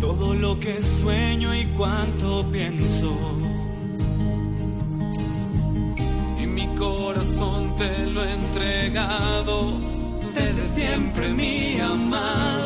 Todo 0.00 0.34
lo 0.34 0.58
que 0.58 0.74
sueño 1.00 1.54
y 1.54 1.64
cuanto 1.76 2.44
pienso. 2.50 3.16
Y 6.40 6.46
mi 6.46 6.66
corazón 6.78 7.76
te 7.76 8.06
lo 8.06 8.24
he 8.24 8.32
entregado 8.32 9.72
desde 10.34 10.68
siempre, 10.68 11.28
mi 11.28 11.80
amado, 11.80 12.63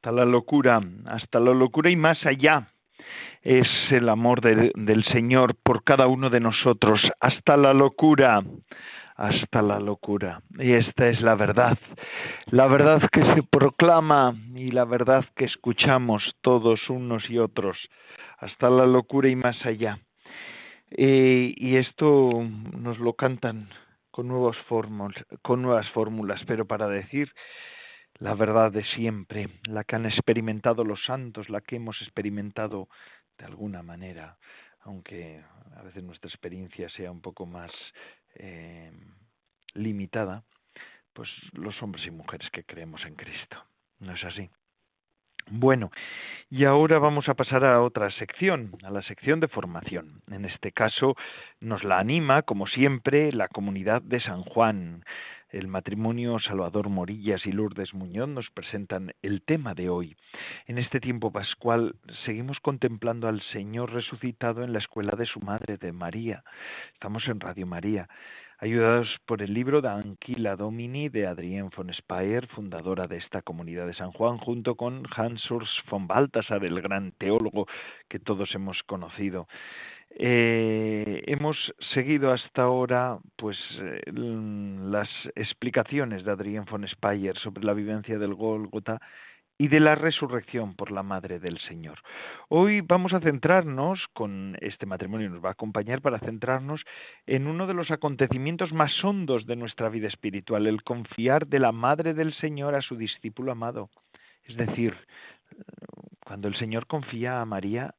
hasta 0.00 0.12
la 0.12 0.24
locura, 0.24 0.80
hasta 1.04 1.40
la 1.40 1.52
locura 1.52 1.90
y 1.90 1.96
más 1.96 2.24
allá 2.24 2.68
es 3.42 3.68
el 3.90 4.08
amor 4.08 4.40
del 4.40 5.04
Señor 5.12 5.56
por 5.62 5.84
cada 5.84 6.06
uno 6.06 6.30
de 6.30 6.40
nosotros, 6.40 7.02
hasta 7.20 7.58
la 7.58 7.74
locura, 7.74 8.42
hasta 9.16 9.60
la 9.60 9.78
locura. 9.78 10.40
Y 10.58 10.72
esta 10.72 11.08
es 11.08 11.20
la 11.20 11.34
verdad, 11.34 11.76
la 12.46 12.66
verdad 12.66 13.02
que 13.12 13.22
se 13.34 13.42
proclama 13.42 14.34
y 14.54 14.70
la 14.70 14.86
verdad 14.86 15.26
que 15.36 15.44
escuchamos 15.44 16.34
todos 16.40 16.88
unos 16.88 17.28
y 17.28 17.38
otros, 17.38 17.76
hasta 18.38 18.70
la 18.70 18.86
locura 18.86 19.28
y 19.28 19.36
más 19.36 19.66
allá. 19.66 19.98
y 20.96 21.76
esto 21.76 22.42
nos 22.74 22.98
lo 22.98 23.12
cantan 23.12 23.68
con, 24.10 24.28
con 25.42 25.60
nuevas 25.60 25.90
fórmulas, 25.90 26.40
pero 26.46 26.64
para 26.64 26.88
decir 26.88 27.30
la 28.20 28.34
verdad 28.34 28.70
de 28.70 28.84
siempre, 28.84 29.48
la 29.64 29.84
que 29.84 29.96
han 29.96 30.06
experimentado 30.06 30.84
los 30.84 31.02
santos, 31.04 31.48
la 31.48 31.60
que 31.62 31.76
hemos 31.76 32.00
experimentado 32.02 32.88
de 33.38 33.46
alguna 33.46 33.82
manera, 33.82 34.36
aunque 34.82 35.42
a 35.76 35.82
veces 35.82 36.04
nuestra 36.04 36.28
experiencia 36.28 36.88
sea 36.90 37.10
un 37.10 37.22
poco 37.22 37.46
más 37.46 37.70
eh, 38.34 38.92
limitada, 39.74 40.44
pues 41.14 41.28
los 41.52 41.82
hombres 41.82 42.06
y 42.06 42.10
mujeres 42.10 42.48
que 42.50 42.64
creemos 42.64 43.04
en 43.06 43.14
Cristo. 43.14 43.56
¿No 44.00 44.14
es 44.14 44.24
así? 44.24 44.48
Bueno, 45.48 45.90
y 46.50 46.64
ahora 46.64 46.98
vamos 46.98 47.28
a 47.28 47.34
pasar 47.34 47.64
a 47.64 47.82
otra 47.82 48.10
sección, 48.12 48.72
a 48.84 48.90
la 48.90 49.02
sección 49.02 49.40
de 49.40 49.48
formación. 49.48 50.22
En 50.30 50.44
este 50.44 50.72
caso 50.72 51.16
nos 51.58 51.82
la 51.84 51.98
anima, 51.98 52.42
como 52.42 52.66
siempre, 52.66 53.32
la 53.32 53.48
comunidad 53.48 54.02
de 54.02 54.20
San 54.20 54.42
Juan. 54.42 55.04
El 55.50 55.66
matrimonio 55.66 56.38
Salvador 56.38 56.90
Morillas 56.90 57.44
y 57.44 57.50
Lourdes 57.50 57.92
Muñoz 57.92 58.28
nos 58.28 58.48
presentan 58.50 59.14
el 59.20 59.42
tema 59.42 59.74
de 59.74 59.88
hoy. 59.88 60.16
En 60.66 60.78
este 60.78 61.00
tiempo 61.00 61.32
pascual 61.32 61.96
seguimos 62.24 62.60
contemplando 62.60 63.26
al 63.26 63.42
Señor 63.52 63.92
resucitado 63.92 64.62
en 64.62 64.72
la 64.72 64.78
escuela 64.78 65.16
de 65.18 65.26
su 65.26 65.40
madre, 65.40 65.76
de 65.76 65.90
María. 65.90 66.44
Estamos 66.94 67.26
en 67.26 67.40
Radio 67.40 67.66
María 67.66 68.08
ayudados 68.60 69.08
por 69.24 69.42
el 69.42 69.54
libro 69.54 69.80
de 69.80 69.88
Anquila 69.88 70.54
Domini 70.54 71.08
de 71.08 71.26
Adrienne 71.26 71.70
von 71.74 71.92
Speyer, 71.94 72.46
fundadora 72.48 73.06
de 73.06 73.16
esta 73.16 73.40
comunidad 73.40 73.86
de 73.86 73.94
San 73.94 74.12
Juan, 74.12 74.36
junto 74.36 74.74
con 74.74 75.04
Hans 75.16 75.50
Urs 75.50 75.70
von 75.90 76.06
Balthasar, 76.06 76.62
el 76.64 76.80
gran 76.82 77.12
teólogo 77.12 77.66
que 78.08 78.18
todos 78.18 78.54
hemos 78.54 78.82
conocido. 78.82 79.48
Eh, 80.12 81.22
hemos 81.26 81.56
seguido 81.94 82.32
hasta 82.32 82.62
ahora 82.62 83.18
pues 83.36 83.56
eh, 83.80 84.02
las 84.12 85.08
explicaciones 85.36 86.24
de 86.24 86.32
Adrien 86.32 86.64
von 86.64 86.86
Speyer 86.86 87.38
sobre 87.38 87.64
la 87.64 87.74
vivencia 87.74 88.18
del 88.18 88.34
Gólgota 88.34 89.00
y 89.56 89.68
de 89.68 89.78
la 89.78 89.94
resurrección 89.94 90.74
por 90.74 90.90
la 90.90 91.02
Madre 91.02 91.38
del 91.38 91.58
Señor. 91.58 91.98
Hoy 92.48 92.80
vamos 92.80 93.12
a 93.12 93.20
centrarnos, 93.20 94.00
con 94.14 94.56
este 94.62 94.86
matrimonio 94.86 95.28
nos 95.28 95.44
va 95.44 95.50
a 95.50 95.52
acompañar 95.52 96.00
para 96.00 96.18
centrarnos 96.18 96.82
en 97.26 97.46
uno 97.46 97.66
de 97.66 97.74
los 97.74 97.90
acontecimientos 97.90 98.72
más 98.72 98.92
hondos 99.04 99.46
de 99.46 99.56
nuestra 99.56 99.90
vida 99.90 100.08
espiritual, 100.08 100.66
el 100.66 100.82
confiar 100.82 101.46
de 101.46 101.58
la 101.58 101.72
Madre 101.72 102.14
del 102.14 102.32
Señor 102.32 102.74
a 102.74 102.80
su 102.80 102.96
discípulo 102.96 103.52
amado. 103.52 103.90
Es 104.44 104.56
decir, 104.56 104.96
cuando 106.24 106.48
el 106.48 106.56
Señor 106.56 106.86
confía 106.86 107.42
a 107.42 107.44
María, 107.44 107.94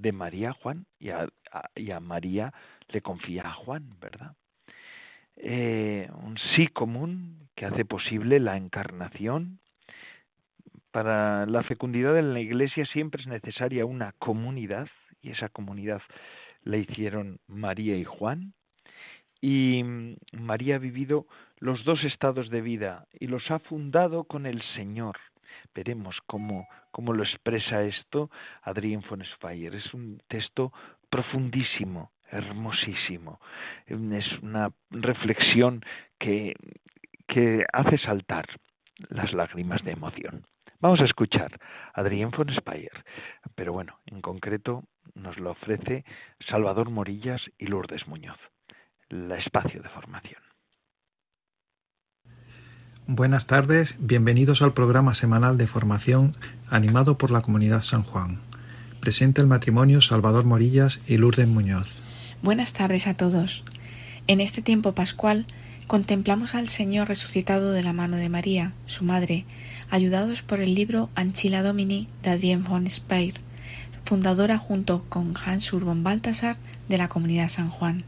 de 0.00 0.12
María 0.12 0.50
a 0.50 0.52
Juan, 0.52 0.86
y 0.98 1.10
a, 1.10 2.00
María 2.00 2.52
le 2.88 3.00
confía 3.02 3.42
a 3.48 3.52
Juan, 3.52 3.98
¿verdad? 4.00 4.34
Eh, 5.36 6.10
un 6.22 6.36
sí 6.54 6.66
común 6.68 7.48
que 7.54 7.66
hace 7.66 7.84
posible 7.84 8.40
la 8.40 8.56
encarnación, 8.56 9.60
para 10.90 11.46
la 11.46 11.62
fecundidad 11.62 12.18
en 12.18 12.32
la 12.32 12.40
Iglesia 12.40 12.86
siempre 12.86 13.20
es 13.20 13.28
necesaria 13.28 13.84
una 13.84 14.12
comunidad, 14.18 14.88
y 15.20 15.30
esa 15.30 15.48
comunidad 15.48 16.00
la 16.62 16.76
hicieron 16.76 17.40
María 17.46 17.96
y 17.96 18.04
Juan, 18.04 18.54
y 19.40 19.84
María 20.32 20.76
ha 20.76 20.78
vivido 20.78 21.26
los 21.58 21.84
dos 21.84 22.02
estados 22.04 22.50
de 22.50 22.60
vida 22.60 23.06
y 23.18 23.28
los 23.28 23.50
ha 23.50 23.58
fundado 23.58 24.24
con 24.24 24.46
el 24.46 24.62
Señor. 24.74 25.16
Veremos 25.74 26.16
cómo, 26.26 26.66
cómo 26.90 27.12
lo 27.12 27.22
expresa 27.22 27.82
esto 27.82 28.30
Adrien 28.62 29.02
von 29.08 29.24
Speyer. 29.24 29.74
Es 29.74 29.92
un 29.94 30.22
texto 30.28 30.72
profundísimo, 31.10 32.12
hermosísimo. 32.30 33.40
Es 33.86 34.32
una 34.42 34.70
reflexión 34.90 35.82
que, 36.18 36.54
que 37.26 37.64
hace 37.72 37.98
saltar 37.98 38.46
las 39.08 39.32
lágrimas 39.32 39.82
de 39.84 39.92
emoción. 39.92 40.46
Vamos 40.80 41.00
a 41.00 41.04
escuchar 41.06 41.58
a 41.92 42.00
Adrián 42.00 42.30
von 42.30 42.54
Speyer, 42.54 43.04
pero 43.56 43.72
bueno, 43.72 43.98
en 44.06 44.20
concreto 44.20 44.84
nos 45.14 45.36
lo 45.38 45.50
ofrece 45.50 46.04
Salvador 46.48 46.90
Morillas 46.90 47.42
y 47.58 47.66
Lourdes 47.66 48.06
Muñoz, 48.06 48.38
la 49.08 49.38
espacio 49.38 49.82
de 49.82 49.88
formación. 49.88 50.47
Buenas 53.10 53.46
tardes, 53.46 53.94
bienvenidos 54.00 54.60
al 54.60 54.74
programa 54.74 55.14
semanal 55.14 55.56
de 55.56 55.66
formación 55.66 56.36
animado 56.68 57.16
por 57.16 57.30
la 57.30 57.40
Comunidad 57.40 57.80
San 57.80 58.02
Juan. 58.02 58.38
Presenta 59.00 59.40
el 59.40 59.46
matrimonio 59.46 60.02
Salvador 60.02 60.44
Morillas 60.44 61.00
y 61.06 61.16
Lourdes 61.16 61.48
Muñoz. 61.48 61.88
Buenas 62.42 62.74
tardes 62.74 63.06
a 63.06 63.14
todos. 63.14 63.64
En 64.26 64.42
este 64.42 64.60
tiempo 64.60 64.92
pascual 64.92 65.46
contemplamos 65.86 66.54
al 66.54 66.68
Señor 66.68 67.08
resucitado 67.08 67.72
de 67.72 67.82
la 67.82 67.94
mano 67.94 68.18
de 68.18 68.28
María, 68.28 68.74
su 68.84 69.04
madre, 69.04 69.46
ayudados 69.88 70.42
por 70.42 70.60
el 70.60 70.74
libro 70.74 71.08
Anchila 71.14 71.62
Domini 71.62 72.08
de 72.22 72.28
Adrien 72.28 72.62
von 72.62 72.90
Speyer, 72.90 73.40
fundadora 74.04 74.58
junto 74.58 75.06
con 75.08 75.32
Hans 75.46 75.72
Urban 75.72 76.02
Baltasar 76.02 76.58
de 76.90 76.98
la 76.98 77.08
Comunidad 77.08 77.48
San 77.48 77.70
Juan. 77.70 78.04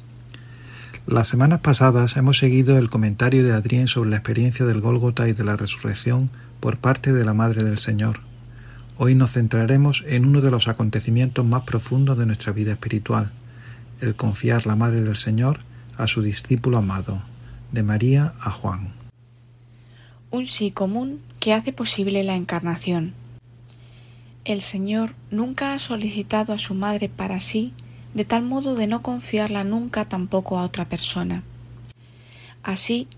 Las 1.10 1.28
semanas 1.28 1.60
pasadas 1.60 2.16
hemos 2.16 2.38
seguido 2.38 2.78
el 2.78 2.88
comentario 2.88 3.44
de 3.44 3.52
Adrien 3.52 3.88
sobre 3.88 4.08
la 4.08 4.16
experiencia 4.16 4.64
del 4.64 4.80
Gólgota 4.80 5.28
y 5.28 5.32
de 5.32 5.44
la 5.44 5.56
resurrección 5.56 6.30
por 6.60 6.78
parte 6.78 7.12
de 7.12 7.24
la 7.24 7.34
Madre 7.34 7.64
del 7.64 7.78
Señor. 7.78 8.20
Hoy 8.96 9.14
nos 9.14 9.32
centraremos 9.32 10.04
en 10.06 10.24
uno 10.24 10.40
de 10.40 10.50
los 10.50 10.68
acontecimientos 10.68 11.44
más 11.44 11.64
profundos 11.64 12.16
de 12.16 12.26
nuestra 12.26 12.52
vida 12.52 12.72
espiritual, 12.72 13.32
el 14.00 14.14
confiar 14.14 14.66
la 14.66 14.76
Madre 14.76 15.02
del 15.02 15.16
Señor 15.16 15.60
a 15.98 16.06
su 16.06 16.22
discípulo 16.22 16.78
amado, 16.78 17.22
de 17.72 17.82
María 17.82 18.32
a 18.40 18.50
Juan 18.50 19.00
un 20.30 20.46
sí 20.46 20.70
común 20.70 21.20
que 21.40 21.52
hace 21.52 21.72
posible 21.72 22.22
la 22.22 22.36
encarnación. 22.36 23.14
El 24.44 24.62
Señor 24.62 25.14
nunca 25.30 25.74
ha 25.74 25.78
solicitado 25.78 26.52
a 26.52 26.58
su 26.58 26.74
madre 26.74 27.08
para 27.08 27.40
sí, 27.40 27.72
de 28.14 28.24
tal 28.24 28.42
modo 28.42 28.74
de 28.74 28.86
no 28.86 29.02
confiarla 29.02 29.64
nunca 29.64 30.04
tampoco 30.06 30.58
a 30.58 30.62
otra 30.62 30.88
persona. 30.88 31.42
Así, 32.62 33.08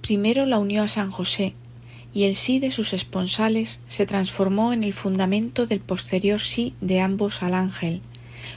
primero 0.00 0.46
la 0.46 0.58
unió 0.58 0.82
a 0.82 0.88
San 0.88 1.10
José, 1.10 1.54
y 2.12 2.24
el 2.24 2.36
sí 2.36 2.60
de 2.60 2.70
sus 2.70 2.92
esponsales 2.92 3.80
se 3.88 4.06
transformó 4.06 4.72
en 4.72 4.84
el 4.84 4.92
fundamento 4.92 5.66
del 5.66 5.80
posterior 5.80 6.40
sí 6.40 6.74
de 6.80 7.00
ambos 7.00 7.42
al 7.42 7.54
ángel, 7.54 8.02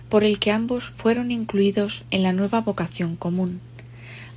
por 0.09 0.23
el 0.23 0.39
que 0.39 0.51
ambos 0.51 0.91
fueron 0.91 1.31
incluidos 1.31 2.05
en 2.11 2.23
la 2.23 2.33
nueva 2.33 2.61
vocación 2.61 3.15
común 3.15 3.61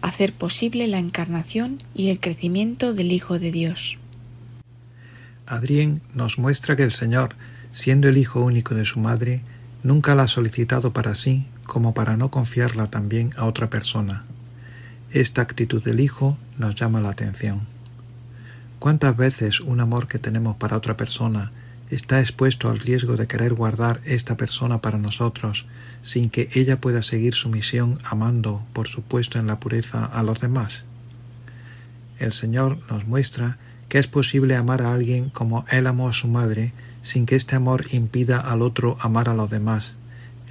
hacer 0.03 0.33
posible 0.33 0.87
la 0.89 0.99
encarnación 0.99 1.83
y 1.95 2.11
el 2.11 2.21
crecimiento 2.21 2.95
del 2.95 3.13
Hijo 3.13 3.39
de 3.39 3.53
Dios. 3.53 3.99
Adrien 5.47 6.01
nos 6.15 6.39
muestra 6.39 6.77
que 6.77 6.83
el 6.83 6.93
Señor, 6.93 7.35
siendo 7.73 8.09
el 8.09 8.17
Hijo 8.17 8.41
único 8.41 8.75
de 8.75 8.85
su 8.85 9.01
madre, 9.01 9.43
nunca 9.83 10.15
la 10.15 10.25
ha 10.25 10.29
solicitado 10.29 10.93
para 10.93 11.15
sí 11.15 11.49
como 11.65 11.95
para 11.95 12.17
no 12.17 12.31
confiarla 12.31 12.91
también 12.91 13.33
a 13.37 13.45
otra 13.47 13.71
persona. 13.71 14.25
Esta 15.13 15.43
actitud 15.43 15.83
del 15.83 16.01
Hijo 16.01 16.37
nos 16.59 16.75
llama 16.75 17.01
la 17.01 17.11
atención. 17.11 17.67
¿Cuántas 18.79 19.17
veces 19.17 19.61
un 19.61 19.81
amor 19.81 20.09
que 20.09 20.19
tenemos 20.19 20.57
para 20.57 20.77
otra 20.77 20.97
persona 20.97 21.53
está 21.91 22.21
expuesto 22.21 22.71
al 22.71 22.79
riesgo 22.79 23.17
de 23.17 23.27
querer 23.27 23.55
guardar 23.55 24.01
esta 24.05 24.37
persona 24.37 24.81
para 24.81 24.99
nosotros 24.99 25.67
sin 26.03 26.31
que 26.31 26.49
ella 26.55 26.81
pueda 26.81 27.03
seguir 27.03 27.35
su 27.35 27.49
misión 27.49 27.99
amando, 28.05 28.65
por 28.73 28.89
supuesto, 28.89 29.39
en 29.39 29.47
la 29.47 29.61
pureza 29.61 30.05
a 30.05 30.23
los 30.23 30.41
demás. 30.41 30.85
El 32.19 32.33
Señor 32.33 32.79
nos 32.91 33.07
muestra 33.07 33.59
que 33.89 33.99
es 33.99 34.07
posible 34.07 34.55
amar 34.55 34.83
a 34.83 34.93
alguien 34.93 35.31
como 35.31 35.65
Él 35.71 35.87
amó 35.87 36.09
a 36.09 36.13
su 36.13 36.29
madre, 36.29 36.73
sin 37.03 37.27
que 37.27 37.37
este 37.37 37.57
amor 37.57 37.87
impida 37.93 38.39
al 38.39 38.63
otro 38.63 38.97
amar 39.01 39.29
a 39.29 39.35
los 39.35 39.51
demás, 39.51 39.95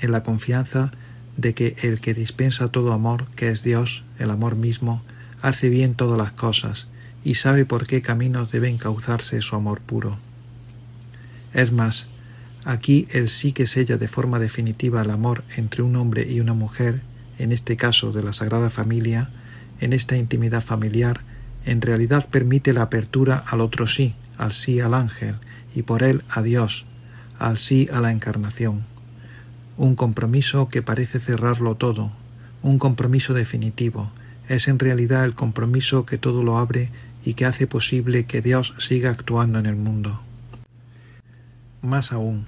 en 0.01 0.11
la 0.11 0.23
confianza 0.23 0.91
de 1.37 1.53
que 1.53 1.75
el 1.83 2.01
que 2.01 2.13
dispensa 2.13 2.69
todo 2.69 2.93
amor, 2.93 3.27
que 3.35 3.49
es 3.49 3.63
Dios, 3.63 4.03
el 4.17 4.29
amor 4.29 4.55
mismo, 4.55 5.03
hace 5.41 5.69
bien 5.69 5.95
todas 5.95 6.17
las 6.17 6.31
cosas, 6.31 6.87
y 7.23 7.35
sabe 7.35 7.65
por 7.65 7.87
qué 7.87 8.01
caminos 8.01 8.51
deben 8.51 8.77
causarse 8.77 9.41
su 9.41 9.55
amor 9.55 9.81
puro. 9.81 10.17
Es 11.53 11.71
más, 11.71 12.07
Aquí 12.65 13.07
el 13.11 13.29
sí 13.29 13.53
que 13.53 13.67
sella 13.67 13.97
de 13.97 14.07
forma 14.07 14.37
definitiva 14.37 15.01
el 15.01 15.11
amor 15.11 15.43
entre 15.55 15.81
un 15.81 15.95
hombre 15.95 16.27
y 16.29 16.39
una 16.39 16.53
mujer, 16.53 17.01
en 17.37 17.51
este 17.51 17.77
caso 17.77 18.11
de 18.11 18.21
la 18.21 18.33
Sagrada 18.33 18.69
Familia, 18.69 19.29
en 19.79 19.93
esta 19.93 20.17
intimidad 20.17 20.63
familiar, 20.63 21.21
en 21.65 21.81
realidad 21.81 22.27
permite 22.29 22.73
la 22.73 22.83
apertura 22.83 23.43
al 23.47 23.61
otro 23.61 23.87
sí, 23.87 24.15
al 24.37 24.51
sí 24.51 24.81
al 24.81 24.93
ángel, 24.93 25.35
y 25.75 25.83
por 25.83 26.03
él 26.03 26.23
a 26.29 26.41
Dios, 26.41 26.85
al 27.37 27.57
sí 27.57 27.87
a 27.91 28.01
la 28.01 28.11
encarnación. 28.11 28.85
Un 29.77 29.95
compromiso 29.95 30.67
que 30.69 30.81
parece 30.81 31.19
cerrarlo 31.19 31.75
todo, 31.75 32.11
un 32.61 32.79
compromiso 32.79 33.33
definitivo, 33.33 34.11
es 34.47 34.67
en 34.67 34.79
realidad 34.79 35.23
el 35.25 35.35
compromiso 35.35 36.05
que 36.05 36.17
todo 36.17 36.43
lo 36.43 36.57
abre 36.57 36.91
y 37.23 37.35
que 37.35 37.45
hace 37.45 37.67
posible 37.67 38.25
que 38.25 38.41
Dios 38.41 38.73
siga 38.79 39.11
actuando 39.11 39.59
en 39.59 39.67
el 39.67 39.75
mundo. 39.75 40.21
Más 41.81 42.11
aún, 42.11 42.47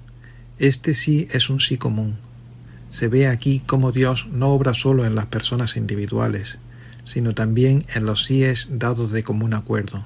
este 0.60 0.93
sí 0.93 1.28
es 1.32 1.50
un 1.50 1.62
sí 1.62 1.78
común. 1.78 2.18
Se 2.89 3.08
ve 3.08 3.28
aquí 3.28 3.62
cómo 3.66 3.91
Dios 3.91 4.28
no 4.32 4.50
obra 4.50 4.74
solo 4.74 5.06
en 5.06 5.16
las 5.16 5.28
personas 5.28 5.78
individuales, 5.78 6.60
sino 7.04 7.34
también 7.34 7.86
en 7.96 8.06
los 8.06 8.26
síes 8.26 8.70
dados 8.74 9.12
de 9.12 9.24
común 9.24 9.54
acuerdo. 9.54 10.06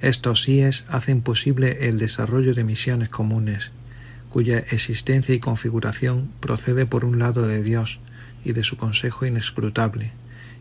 Estos 0.00 0.42
síes 0.42 0.84
hacen 0.88 1.20
posible 1.20 1.88
el 1.88 1.98
desarrollo 1.98 2.54
de 2.54 2.64
misiones 2.64 3.10
comunes, 3.10 3.70
cuya 4.30 4.58
existencia 4.58 5.34
y 5.34 5.40
configuración 5.40 6.30
procede 6.40 6.86
por 6.86 7.04
un 7.04 7.18
lado 7.18 7.46
de 7.46 7.62
Dios 7.62 8.00
y 8.44 8.52
de 8.52 8.64
su 8.64 8.76
consejo 8.76 9.26
inescrutable, 9.26 10.12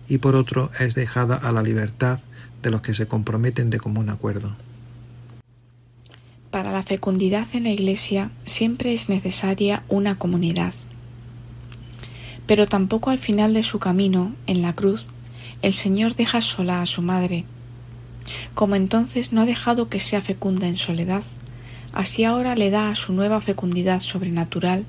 y 0.10 0.18
por 0.18 0.36
otro 0.36 0.72
es 0.80 0.96
dejada 0.96 1.36
a 1.36 1.52
la 1.52 1.64
libertad 1.64 2.20
de 2.62 2.72
los 2.72 2.82
que 2.82 2.94
se 2.94 3.08
comprometen 3.08 3.70
de 3.70 3.80
común 3.80 4.10
acuerdo. 4.10 4.58
Para 6.52 6.72
la 6.72 6.84
fecundidad 6.84 7.48
en 7.54 7.64
la 7.64 7.70
Iglesia 7.70 8.32
siempre 8.46 8.94
es 8.94 9.08
necesaria 9.08 9.84
una 9.88 10.18
comunidad. 10.18 10.74
Pero 12.48 12.68
tampoco 12.68 13.12
al 13.12 13.20
final 13.20 13.54
de 13.54 13.62
su 13.62 13.78
camino, 13.78 14.34
en 14.48 14.64
la 14.64 14.74
cruz, 14.74 15.10
el 15.62 15.74
Señor 15.74 16.16
deja 16.16 16.42
sola 16.42 16.82
a 16.82 16.88
su 16.88 17.04
madre. 17.04 17.46
Como 18.54 18.76
entonces 18.76 19.34
no 19.34 19.42
ha 19.42 19.46
dejado 19.46 19.90
que 19.90 20.00
sea 20.00 20.22
fecunda 20.22 20.68
en 20.68 20.78
soledad, 20.78 21.24
así 21.94 22.24
ahora 22.24 22.56
le 22.56 22.70
da 22.70 22.90
a 22.90 22.96
su 22.96 23.14
nueva 23.14 23.42
fecundidad 23.42 24.00
sobrenatural 24.00 24.86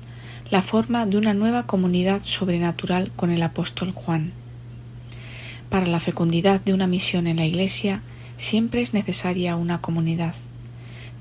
la 0.49 0.61
forma 0.61 1.05
de 1.05 1.17
una 1.17 1.33
nueva 1.33 1.65
comunidad 1.65 2.21
sobrenatural 2.23 3.11
con 3.15 3.31
el 3.31 3.41
apóstol 3.41 3.91
Juan. 3.91 4.33
Para 5.69 5.87
la 5.87 5.99
fecundidad 5.99 6.61
de 6.61 6.73
una 6.73 6.87
misión 6.87 7.27
en 7.27 7.37
la 7.37 7.45
Iglesia 7.45 8.01
siempre 8.37 8.81
es 8.81 8.93
necesaria 8.93 9.55
una 9.55 9.81
comunidad 9.81 10.35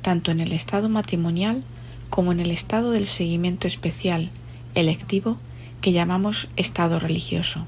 tanto 0.02 0.30
en 0.30 0.40
el 0.40 0.52
estado 0.52 0.88
matrimonial 0.88 1.62
como 2.08 2.32
en 2.32 2.40
el 2.40 2.50
estado 2.50 2.90
del 2.90 3.06
seguimiento 3.06 3.66
especial, 3.66 4.30
electivo 4.74 5.38
que 5.80 5.92
llamamos 5.92 6.48
estado 6.56 6.98
religioso. 6.98 7.66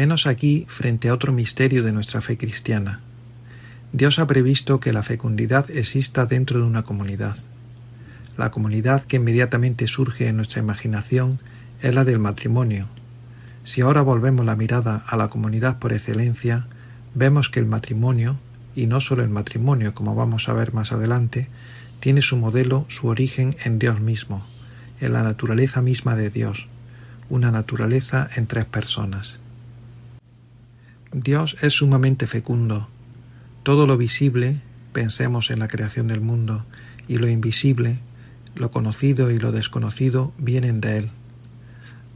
Henos 0.00 0.26
aquí 0.26 0.64
frente 0.66 1.10
a 1.10 1.12
otro 1.12 1.30
misterio 1.30 1.82
de 1.82 1.92
nuestra 1.92 2.22
fe 2.22 2.38
cristiana. 2.38 3.00
Dios 3.92 4.18
ha 4.18 4.26
previsto 4.26 4.80
que 4.80 4.94
la 4.94 5.02
fecundidad 5.02 5.70
exista 5.70 6.24
dentro 6.24 6.58
de 6.58 6.64
una 6.64 6.84
comunidad. 6.84 7.36
La 8.38 8.50
comunidad 8.50 9.04
que 9.04 9.16
inmediatamente 9.16 9.86
surge 9.88 10.28
en 10.28 10.38
nuestra 10.38 10.62
imaginación 10.62 11.38
es 11.82 11.94
la 11.94 12.04
del 12.04 12.18
matrimonio. 12.18 12.88
Si 13.62 13.82
ahora 13.82 14.00
volvemos 14.00 14.46
la 14.46 14.56
mirada 14.56 15.04
a 15.06 15.18
la 15.18 15.28
comunidad 15.28 15.78
por 15.78 15.92
excelencia, 15.92 16.66
vemos 17.14 17.50
que 17.50 17.60
el 17.60 17.66
matrimonio, 17.66 18.40
y 18.74 18.86
no 18.86 19.02
solo 19.02 19.22
el 19.22 19.28
matrimonio, 19.28 19.94
como 19.94 20.14
vamos 20.14 20.48
a 20.48 20.54
ver 20.54 20.72
más 20.72 20.92
adelante, 20.92 21.50
tiene 22.00 22.22
su 22.22 22.38
modelo, 22.38 22.86
su 22.88 23.08
origen 23.08 23.54
en 23.64 23.78
Dios 23.78 24.00
mismo, 24.00 24.46
en 24.98 25.12
la 25.12 25.22
naturaleza 25.22 25.82
misma 25.82 26.16
de 26.16 26.30
Dios, 26.30 26.68
una 27.28 27.50
naturaleza 27.50 28.30
en 28.34 28.46
tres 28.46 28.64
personas. 28.64 29.39
Dios 31.12 31.56
es 31.60 31.72
sumamente 31.72 32.28
fecundo. 32.28 32.88
Todo 33.64 33.88
lo 33.88 33.96
visible, 33.96 34.60
pensemos 34.92 35.50
en 35.50 35.58
la 35.58 35.66
creación 35.66 36.06
del 36.06 36.20
mundo, 36.20 36.66
y 37.08 37.18
lo 37.18 37.28
invisible, 37.28 37.98
lo 38.54 38.70
conocido 38.70 39.32
y 39.32 39.40
lo 39.40 39.50
desconocido, 39.50 40.32
vienen 40.38 40.80
de 40.80 40.98
Él. 40.98 41.10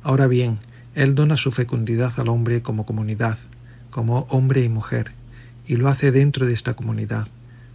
Ahora 0.05 0.29
bien, 0.29 0.61
Él 0.95 1.17
dona 1.17 1.37
su 1.37 1.51
fecundidad 1.51 2.13
al 2.21 2.29
hombre 2.29 2.63
como 2.63 2.87
comunidad, 2.87 3.37
como 3.91 4.29
hombre 4.31 4.63
y 4.63 4.69
mujer, 4.69 5.11
y 5.67 5.75
lo 5.75 5.89
hace 5.89 6.13
dentro 6.13 6.47
de 6.47 6.53
esta 6.53 6.75
comunidad. 6.75 7.27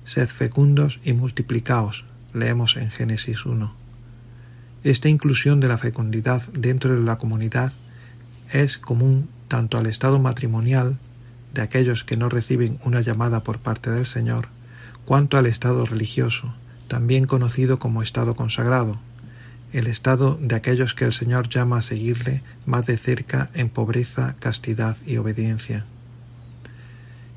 Sed 0.06 0.30
fecundos 0.30 1.02
y 1.04 1.12
multiplicaos, 1.12 2.06
leemos 2.34 2.78
en 2.78 2.92
Génesis 2.92 3.46
1. 3.46 3.76
Esta 4.86 5.10
inclusión 5.10 5.60
de 5.60 5.68
la 5.68 5.78
fecundidad 5.78 6.44
dentro 6.54 6.96
de 6.96 7.02
la 7.02 7.18
comunidad 7.18 7.74
es 8.54 8.78
común 8.78 9.28
tanto 9.50 9.78
al 9.78 9.88
estado 9.88 10.18
matrimonial 10.20 10.98
de 11.54 11.62
aquellos 11.62 12.04
que 12.04 12.18
no 12.18 12.30
reciben 12.30 12.80
una 12.84 13.02
llamada 13.02 13.44
por 13.44 13.60
parte 13.60 13.92
del 13.92 14.06
Señor, 14.06 14.48
cuanto 15.06 15.38
al 15.38 15.46
estado 15.46 15.86
religioso, 15.86 16.54
también 16.88 17.26
conocido 17.26 17.80
como 17.80 18.04
estado 18.04 18.36
consagrado, 18.36 19.00
el 19.74 19.88
estado 19.88 20.38
de 20.42 20.56
aquellos 20.56 20.94
que 20.94 21.06
el 21.06 21.14
Señor 21.14 21.48
llama 21.50 21.78
a 21.78 21.82
seguirle 21.82 22.42
más 22.66 22.86
de 22.86 22.98
cerca 22.98 23.50
en 23.54 23.70
pobreza, 23.70 24.36
castidad 24.40 24.98
y 25.06 25.18
obediencia. 25.18 25.86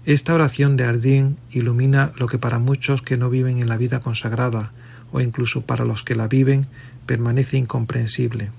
Esta 0.04 0.34
oración 0.34 0.76
de 0.76 0.84
Ardín 0.84 1.36
ilumina 1.50 2.12
lo 2.16 2.26
que 2.26 2.38
para 2.38 2.58
muchos 2.58 3.02
que 3.02 3.16
no 3.16 3.30
viven 3.30 3.58
en 3.58 3.68
la 3.68 3.76
vida 3.76 4.00
consagrada, 4.00 4.72
o 5.12 5.20
incluso 5.20 5.62
para 5.62 5.84
los 5.84 6.02
que 6.02 6.14
la 6.14 6.26
viven, 6.26 6.66
permanece 7.06 7.58
incomprensible. 7.58 8.50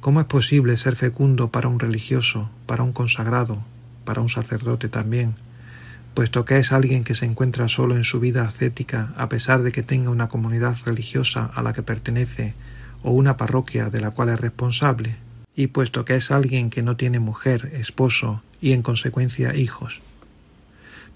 ¿Cómo 0.00 0.20
es 0.20 0.26
posible 0.26 0.76
ser 0.76 0.96
fecundo 0.96 1.50
para 1.50 1.68
un 1.68 1.80
religioso, 1.80 2.50
para 2.66 2.82
un 2.82 2.92
consagrado, 2.92 3.64
para 4.10 4.22
un 4.22 4.28
sacerdote 4.28 4.88
también, 4.88 5.36
puesto 6.14 6.44
que 6.44 6.58
es 6.58 6.72
alguien 6.72 7.04
que 7.04 7.14
se 7.14 7.26
encuentra 7.26 7.68
solo 7.68 7.94
en 7.94 8.02
su 8.02 8.18
vida 8.18 8.42
ascética 8.42 9.14
a 9.16 9.28
pesar 9.28 9.62
de 9.62 9.70
que 9.70 9.84
tenga 9.84 10.10
una 10.10 10.28
comunidad 10.28 10.76
religiosa 10.84 11.44
a 11.54 11.62
la 11.62 11.72
que 11.72 11.84
pertenece 11.84 12.56
o 13.04 13.12
una 13.12 13.36
parroquia 13.36 13.88
de 13.88 14.00
la 14.00 14.10
cual 14.10 14.30
es 14.30 14.40
responsable, 14.40 15.16
y 15.54 15.68
puesto 15.68 16.04
que 16.04 16.16
es 16.16 16.32
alguien 16.32 16.70
que 16.70 16.82
no 16.82 16.96
tiene 16.96 17.20
mujer, 17.20 17.70
esposo 17.72 18.42
y 18.60 18.72
en 18.72 18.82
consecuencia 18.82 19.54
hijos? 19.54 20.00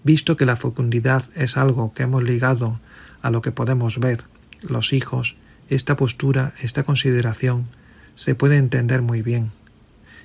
Visto 0.04 0.36
que 0.36 0.46
la 0.46 0.54
fecundidad 0.54 1.24
es 1.34 1.56
algo 1.56 1.92
que 1.94 2.04
hemos 2.04 2.22
ligado 2.22 2.78
a 3.22 3.32
lo 3.32 3.42
que 3.42 3.50
podemos 3.50 3.98
ver, 3.98 4.22
los 4.62 4.92
hijos, 4.92 5.34
esta 5.68 5.96
postura, 5.96 6.52
esta 6.62 6.84
consideración, 6.84 7.66
se 8.14 8.36
puede 8.36 8.56
entender 8.56 9.02
muy 9.02 9.20
bien. 9.20 9.50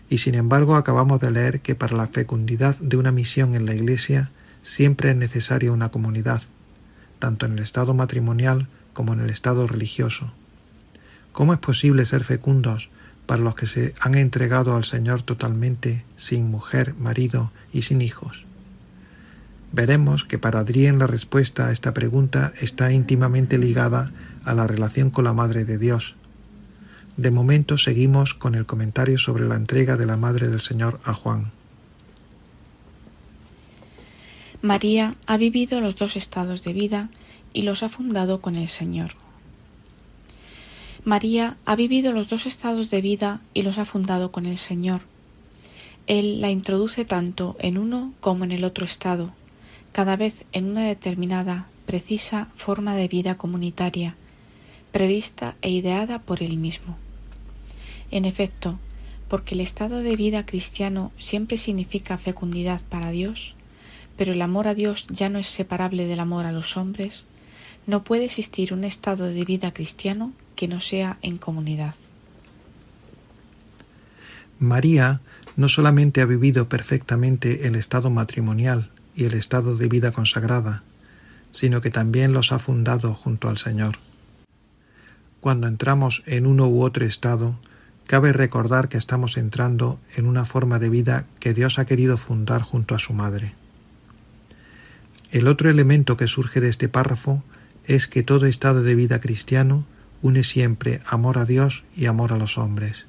Y 0.10 0.18
sin 0.18 0.36
embargo 0.36 0.76
acabamos 0.76 1.20
de 1.22 1.32
leer 1.32 1.62
que 1.62 1.76
para 1.76 1.96
la 1.96 2.08
fecundidad 2.08 2.76
de 2.78 2.98
una 2.98 3.12
misión 3.12 3.56
en 3.56 3.66
la 3.66 3.76
Iglesia 3.76 4.32
siempre 4.64 5.12
es 5.12 5.16
necesaria 5.16 5.72
una 5.72 5.90
comunidad, 5.90 6.42
tanto 7.20 7.46
en 7.46 7.54
el 7.54 7.60
estado 7.60 7.94
matrimonial 7.94 8.68
como 8.94 9.14
en 9.14 9.20
el 9.20 9.30
estado 9.30 9.68
religioso. 9.68 10.34
¿Cómo 11.32 11.54
es 11.54 11.60
posible 11.60 12.06
ser 12.06 12.24
fecundos 12.24 12.90
para 13.26 13.42
los 13.42 13.56
que 13.56 13.68
se 13.68 13.94
han 14.02 14.16
entregado 14.16 14.76
al 14.76 14.84
Señor 14.84 15.22
totalmente, 15.22 16.04
sin 16.16 16.50
mujer, 16.50 16.96
marido 16.96 17.52
y 17.72 17.84
sin 17.84 18.02
hijos? 18.02 18.46
Veremos 19.72 20.26
que 20.26 20.40
para 20.40 20.60
Adrián 20.60 20.98
la 20.98 21.06
respuesta 21.06 21.68
a 21.68 21.72
esta 21.72 21.94
pregunta 21.94 22.54
está 22.60 22.92
íntimamente 22.92 23.60
ligada 23.60 24.12
a 24.44 24.56
la 24.56 24.66
relación 24.66 25.12
con 25.12 25.26
la 25.26 25.34
Madre 25.34 25.64
de 25.64 25.78
Dios. 25.78 26.16
De 27.20 27.32
momento 27.32 27.78
seguimos 27.78 28.34
con 28.34 28.56
el 28.56 28.66
comentario 28.66 29.18
sobre 29.18 29.46
la 29.46 29.58
entrega 29.58 29.98
de 29.98 30.06
la 30.06 30.16
Madre 30.16 30.48
del 30.48 30.62
Señor 30.62 31.02
a 31.04 31.14
Juan. 31.14 31.52
María 34.62 35.18
ha 35.28 35.36
vivido 35.36 35.82
los 35.82 35.98
dos 35.98 36.16
estados 36.16 36.64
de 36.64 36.72
vida 36.72 37.10
y 37.52 37.64
los 37.64 37.84
ha 37.84 37.90
fundado 37.90 38.40
con 38.40 38.56
el 38.56 38.70
Señor. 38.70 39.16
María 41.04 41.58
ha 41.66 41.76
vivido 41.76 42.14
los 42.14 42.30
dos 42.30 42.46
estados 42.46 42.90
de 42.90 43.02
vida 43.02 43.42
y 43.54 43.64
los 43.64 43.80
ha 43.80 43.84
fundado 43.84 44.32
con 44.32 44.46
el 44.46 44.56
Señor. 44.58 45.02
Él 46.08 46.40
la 46.40 46.52
introduce 46.52 47.04
tanto 47.04 47.58
en 47.60 47.78
uno 47.78 48.14
como 48.22 48.46
en 48.46 48.54
el 48.54 48.64
otro 48.64 48.86
estado, 48.86 49.34
cada 49.92 50.16
vez 50.16 50.46
en 50.54 50.70
una 50.70 50.88
determinada, 50.88 51.68
precisa 51.86 52.48
forma 52.56 52.96
de 52.96 53.10
vida 53.10 53.36
comunitaria, 53.36 54.16
prevista 54.94 55.58
e 55.62 55.70
ideada 55.70 56.20
por 56.20 56.42
él 56.42 56.56
mismo. 56.56 56.98
En 58.12 58.26
efecto, 58.26 58.80
porque 59.28 59.56
el 59.56 59.62
estado 59.62 60.00
de 60.00 60.16
vida 60.16 60.46
cristiano 60.46 61.12
siempre 61.18 61.58
significa 61.58 62.18
fecundidad 62.18 62.82
para 62.90 63.12
Dios, 63.12 63.56
pero 64.18 64.32
el 64.32 64.42
amor 64.42 64.68
a 64.68 64.76
Dios 64.76 65.08
ya 65.08 65.30
no 65.30 65.40
es 65.40 65.48
separable 65.48 66.06
del 66.06 66.20
amor 66.20 66.46
a 66.46 66.52
los 66.52 66.76
hombres, 66.78 67.26
no 67.88 68.04
puede 68.04 68.26
existir 68.26 68.74
un 68.74 68.84
estado 68.84 69.28
de 69.28 69.46
vida 69.46 69.72
cristiano 69.72 70.34
que 70.56 70.68
no 70.68 70.80
sea 70.80 71.18
en 71.22 71.38
comunidad. 71.38 71.96
María 74.60 75.22
no 75.56 75.70
solamente 75.70 76.22
ha 76.22 76.26
vivido 76.26 76.68
perfectamente 76.68 77.68
el 77.68 77.76
estado 77.76 78.10
matrimonial, 78.10 78.92
y 79.20 79.26
el 79.26 79.34
estado 79.34 79.76
de 79.76 79.90
vida 79.90 80.14
consagrada, 80.14 80.82
sino 81.52 81.82
que 81.82 81.90
también 81.90 82.32
los 82.32 82.54
ha 82.54 82.60
fundado 82.60 83.14
junto 83.14 83.50
al 83.50 83.58
Señor. 83.58 83.98
Cuando 85.42 85.68
entramos 85.68 86.24
en 86.26 86.46
uno 86.46 86.70
u 86.70 86.84
otro 86.84 87.06
estado, 87.06 87.60
cabe 88.10 88.34
recordar 88.34 88.90
que 88.90 88.98
estamos 88.98 89.38
entrando 89.38 90.00
en 90.16 90.26
una 90.26 90.44
forma 90.44 90.80
de 90.80 90.90
vida 90.90 91.28
que 91.40 91.54
Dios 91.54 91.78
ha 91.78 91.86
querido 91.86 92.18
fundar 92.18 92.64
junto 92.64 92.96
a 92.96 93.00
su 93.00 93.14
Madre. 93.14 93.54
El 95.30 95.48
otro 95.48 95.70
elemento 95.70 96.18
que 96.18 96.28
surge 96.28 96.60
de 96.60 96.70
este 96.70 96.90
párrafo 96.90 97.44
es 97.86 98.08
que 98.08 98.24
todo 98.24 98.48
estado 98.48 98.82
de 98.82 98.96
vida 98.96 99.22
cristiano 99.22 99.86
une 100.24 100.44
siempre 100.44 101.02
amor 101.06 101.38
a 101.38 101.46
Dios 101.46 101.84
y 101.96 102.08
amor 102.08 102.34
a 102.34 102.38
los 102.38 102.58
hombres. 102.58 103.06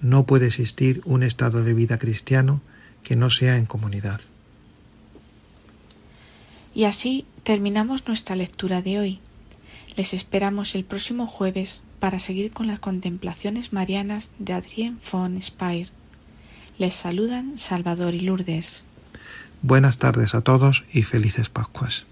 No 0.00 0.24
puede 0.24 0.46
existir 0.46 1.02
un 1.04 1.22
estado 1.22 1.62
de 1.62 1.74
vida 1.74 1.98
cristiano 1.98 2.62
que 3.02 3.14
no 3.14 3.28
sea 3.28 3.58
en 3.58 3.66
comunidad. 3.66 4.22
Y 6.74 6.84
así 6.84 7.26
terminamos 7.42 8.08
nuestra 8.08 8.36
lectura 8.36 8.80
de 8.80 9.00
hoy. 9.00 9.20
Les 9.96 10.14
esperamos 10.14 10.74
el 10.74 10.86
próximo 10.86 11.26
jueves 11.26 11.82
para 11.98 12.18
seguir 12.18 12.52
con 12.52 12.66
las 12.66 12.78
contemplaciones 12.78 13.72
marianas 13.72 14.32
de 14.38 14.52
Adrien 14.52 14.98
von 15.10 15.40
Speyer. 15.40 15.88
Les 16.78 16.94
saludan 16.94 17.58
Salvador 17.58 18.14
y 18.14 18.20
Lourdes. 18.20 18.84
Buenas 19.62 19.98
tardes 19.98 20.34
a 20.34 20.42
todos 20.42 20.84
y 20.92 21.02
felices 21.02 21.48
Pascuas. 21.48 22.06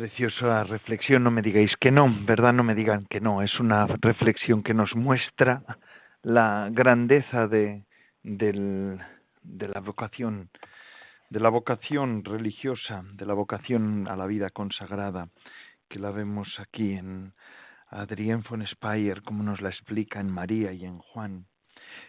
Preciosa 0.00 0.64
reflexión, 0.64 1.22
no 1.24 1.30
me 1.30 1.42
digáis 1.42 1.76
que 1.78 1.90
no, 1.90 2.10
¿verdad? 2.24 2.54
No 2.54 2.64
me 2.64 2.74
digan 2.74 3.04
que 3.10 3.20
no, 3.20 3.42
es 3.42 3.60
una 3.60 3.86
reflexión 3.86 4.62
que 4.62 4.72
nos 4.72 4.96
muestra 4.96 5.62
la 6.22 6.70
grandeza 6.72 7.46
de, 7.46 7.84
de 8.22 9.68
la 9.68 9.80
vocación, 9.80 10.48
de 11.28 11.40
la 11.40 11.50
vocación 11.50 12.24
religiosa, 12.24 13.02
de 13.12 13.26
la 13.26 13.34
vocación 13.34 14.08
a 14.08 14.16
la 14.16 14.24
vida 14.24 14.48
consagrada, 14.48 15.28
que 15.90 15.98
la 15.98 16.10
vemos 16.12 16.48
aquí 16.60 16.94
en 16.94 17.34
Adrien 17.90 18.42
von 18.48 18.66
Speyer, 18.66 19.20
como 19.20 19.42
nos 19.42 19.60
la 19.60 19.68
explica 19.68 20.18
en 20.18 20.30
María 20.30 20.72
y 20.72 20.86
en 20.86 20.96
Juan. 20.96 21.44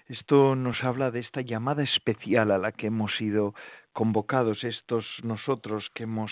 Esto 0.08 0.56
nos 0.56 0.82
habla 0.82 1.12
de 1.12 1.20
esta 1.20 1.42
llamada 1.42 1.84
especial 1.84 2.52
a 2.52 2.58
la 2.58 2.72
que 2.72 2.88
hemos 2.88 3.14
sido 3.18 3.54
convocados, 3.92 4.64
estos 4.64 5.06
nosotros 5.24 5.90
que 5.94 6.04
hemos 6.04 6.32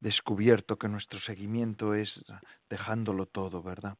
descubierto 0.00 0.76
que 0.76 0.88
nuestro 0.88 1.20
seguimiento 1.20 1.94
es 1.94 2.12
dejándolo 2.68 3.26
todo, 3.26 3.62
¿verdad? 3.62 3.96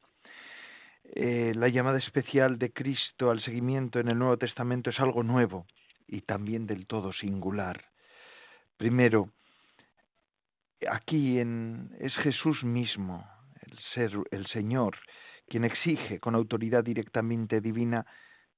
eh, 1.14 1.52
la 1.54 1.68
llamada 1.68 1.98
especial 1.98 2.58
de 2.58 2.72
Cristo 2.72 3.30
al 3.30 3.40
seguimiento 3.40 4.00
en 4.00 4.08
el 4.08 4.18
Nuevo 4.18 4.36
Testamento 4.36 4.90
es 4.90 4.98
algo 4.98 5.22
nuevo 5.22 5.66
y 6.06 6.22
también 6.22 6.66
del 6.66 6.86
todo 6.86 7.12
singular. 7.12 7.84
Primero, 8.76 9.30
aquí 10.90 11.38
en, 11.38 11.94
es 12.00 12.14
Jesús 12.16 12.62
mismo, 12.64 13.26
el 13.62 13.78
ser, 13.94 14.12
el 14.30 14.46
Señor, 14.46 14.96
quien 15.48 15.64
exige 15.64 16.18
con 16.18 16.34
autoridad 16.34 16.84
directamente 16.84 17.60
divina 17.60 18.04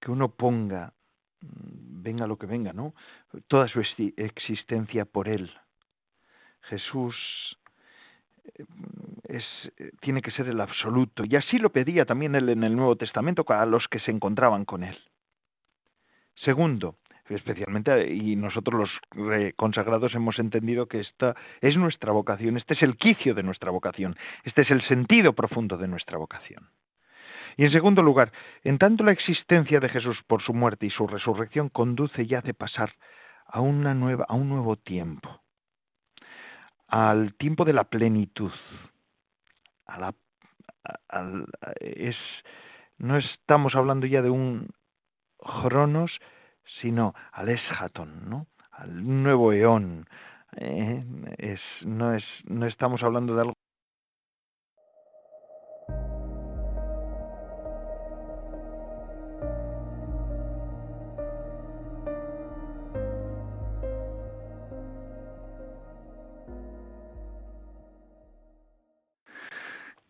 que 0.01 0.11
uno 0.11 0.31
ponga, 0.31 0.93
mm, 1.41 2.03
venga 2.03 2.27
lo 2.27 2.37
que 2.37 2.47
venga, 2.47 2.73
¿no? 2.73 2.95
Toda 3.47 3.69
su 3.69 3.81
existencia 4.17 5.05
por 5.05 5.29
Él. 5.29 5.51
Jesús 6.69 7.17
eh, 8.57 8.65
eh, 9.29 9.91
tiene 10.01 10.23
que 10.23 10.31
ser 10.31 10.49
el 10.49 10.61
absoluto. 10.61 11.25
Y 11.25 11.37
así 11.37 11.59
lo 11.59 11.71
pedía 11.71 12.05
también 12.05 12.35
él 12.35 12.49
en 12.49 12.65
el 12.65 12.77
Nuevo 12.77 12.97
Testamento 12.97 13.45
a 13.49 13.67
los 13.67 13.89
que 13.89 14.01
se 14.01 14.11
encontraban 14.11 14.65
con 14.65 14.85
él. 14.85 14.99
Segundo, 16.35 16.97
especialmente, 17.29 18.13
y 18.13 18.37
nosotros 18.37 18.91
los 19.15 19.55
consagrados 19.57 20.15
hemos 20.15 20.39
entendido 20.39 20.87
que 20.87 21.01
esta 21.01 21.35
es 21.61 21.77
nuestra 21.77 22.13
vocación, 22.13 22.57
este 22.57 22.75
es 22.75 22.83
el 22.83 22.97
quicio 22.97 23.35
de 23.35 23.43
nuestra 23.43 23.71
vocación, 23.71 24.17
este 24.45 24.63
es 24.63 24.71
el 24.71 24.83
sentido 24.83 25.33
profundo 25.33 25.77
de 25.77 25.89
nuestra 25.89 26.17
vocación. 26.17 26.71
Y 27.59 27.65
en 27.65 27.73
segundo 27.73 28.03
lugar, 28.03 28.31
en 28.63 28.79
tanto 28.79 29.03
la 29.03 29.11
existencia 29.11 29.81
de 29.81 29.89
Jesús 29.89 30.17
por 30.29 30.43
su 30.43 30.55
muerte 30.55 30.87
y 30.87 30.91
su 30.91 31.09
resurrección 31.09 31.69
conduce 31.69 32.23
y 32.23 32.33
hace 32.35 32.55
pasar 32.55 32.95
a, 33.47 33.61
una 33.61 33.95
nueva, 33.95 34.25
a 34.29 34.35
un 34.35 34.49
nuevo 34.49 34.77
tiempo, 34.77 35.43
al 36.89 37.35
tiempo 37.35 37.65
de 37.65 37.73
la 37.73 37.85
plenitud, 37.85 38.53
a 39.87 39.99
la, 39.99 40.15
es, 41.81 42.17
no 42.99 43.17
estamos 43.17 43.75
hablando 43.75 44.07
ya 44.07 44.23
de 44.23 44.31
un 44.31 44.69
Cronos, 45.39 46.19
sino 46.81 47.15
al 47.33 47.49
eschaton, 47.49 48.29
¿no? 48.29 48.47
al 48.73 49.23
nuevo 49.23 49.53
eón. 49.53 50.07
Eh, 50.57 51.05
es, 51.39 51.61
no, 51.85 52.15
es, 52.15 52.25
no 52.45 52.67
estamos 52.67 53.03
hablando 53.03 53.35
de 53.35 53.43
algo 53.43 53.55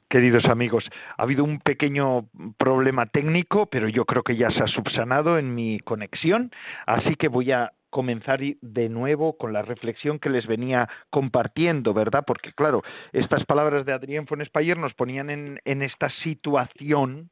Queridos 0.09 0.46
amigos, 0.46 0.88
ha 1.18 1.22
habido 1.22 1.44
un 1.44 1.61
pequeño 1.61 2.28
problema 2.56 3.06
técnico, 3.06 3.66
pero 3.66 3.88
yo 3.88 4.06
creo 4.06 4.22
que 4.22 4.36
ya 4.36 4.50
se 4.50 4.62
ha 4.62 4.66
subsanado 4.66 5.38
en 5.38 5.54
mi 5.54 5.80
conexión, 5.80 6.50
así 6.86 7.14
que 7.16 7.28
voy 7.28 7.52
a 7.52 7.72
comenzar 7.90 8.40
de 8.40 8.88
nuevo 8.88 9.36
con 9.36 9.52
la 9.52 9.61
reflexión 9.61 10.18
que 10.18 10.30
les 10.30 10.46
venía 10.46 10.88
compartiendo, 11.11 11.92
¿verdad? 11.92 12.24
Porque 12.26 12.52
claro, 12.52 12.82
estas 13.12 13.44
palabras 13.44 13.84
de 13.84 13.92
Adrián 13.92 14.26
Fonespayer 14.26 14.78
nos 14.78 14.94
ponían 14.94 15.28
en, 15.28 15.61
en 15.66 15.82
esta 15.82 16.09
situación 16.22 17.28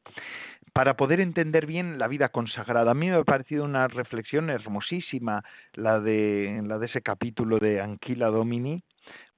para 0.75 0.99
poder 0.99 1.21
entender 1.21 1.65
bien 1.65 1.99
la 1.99 2.09
vida 2.09 2.29
consagrada. 2.29 2.91
A 2.91 2.95
mí 2.95 3.09
me 3.09 3.17
ha 3.17 3.25
parecido 3.25 3.65
una 3.65 3.89
reflexión 3.89 4.51
hermosísima 4.51 5.43
la 5.73 6.01
de, 6.01 6.61
la 6.63 6.79
de 6.79 6.85
ese 6.85 7.01
capítulo 7.01 7.59
de 7.59 7.81
Anquila 7.81 8.27
Domini, 8.27 8.83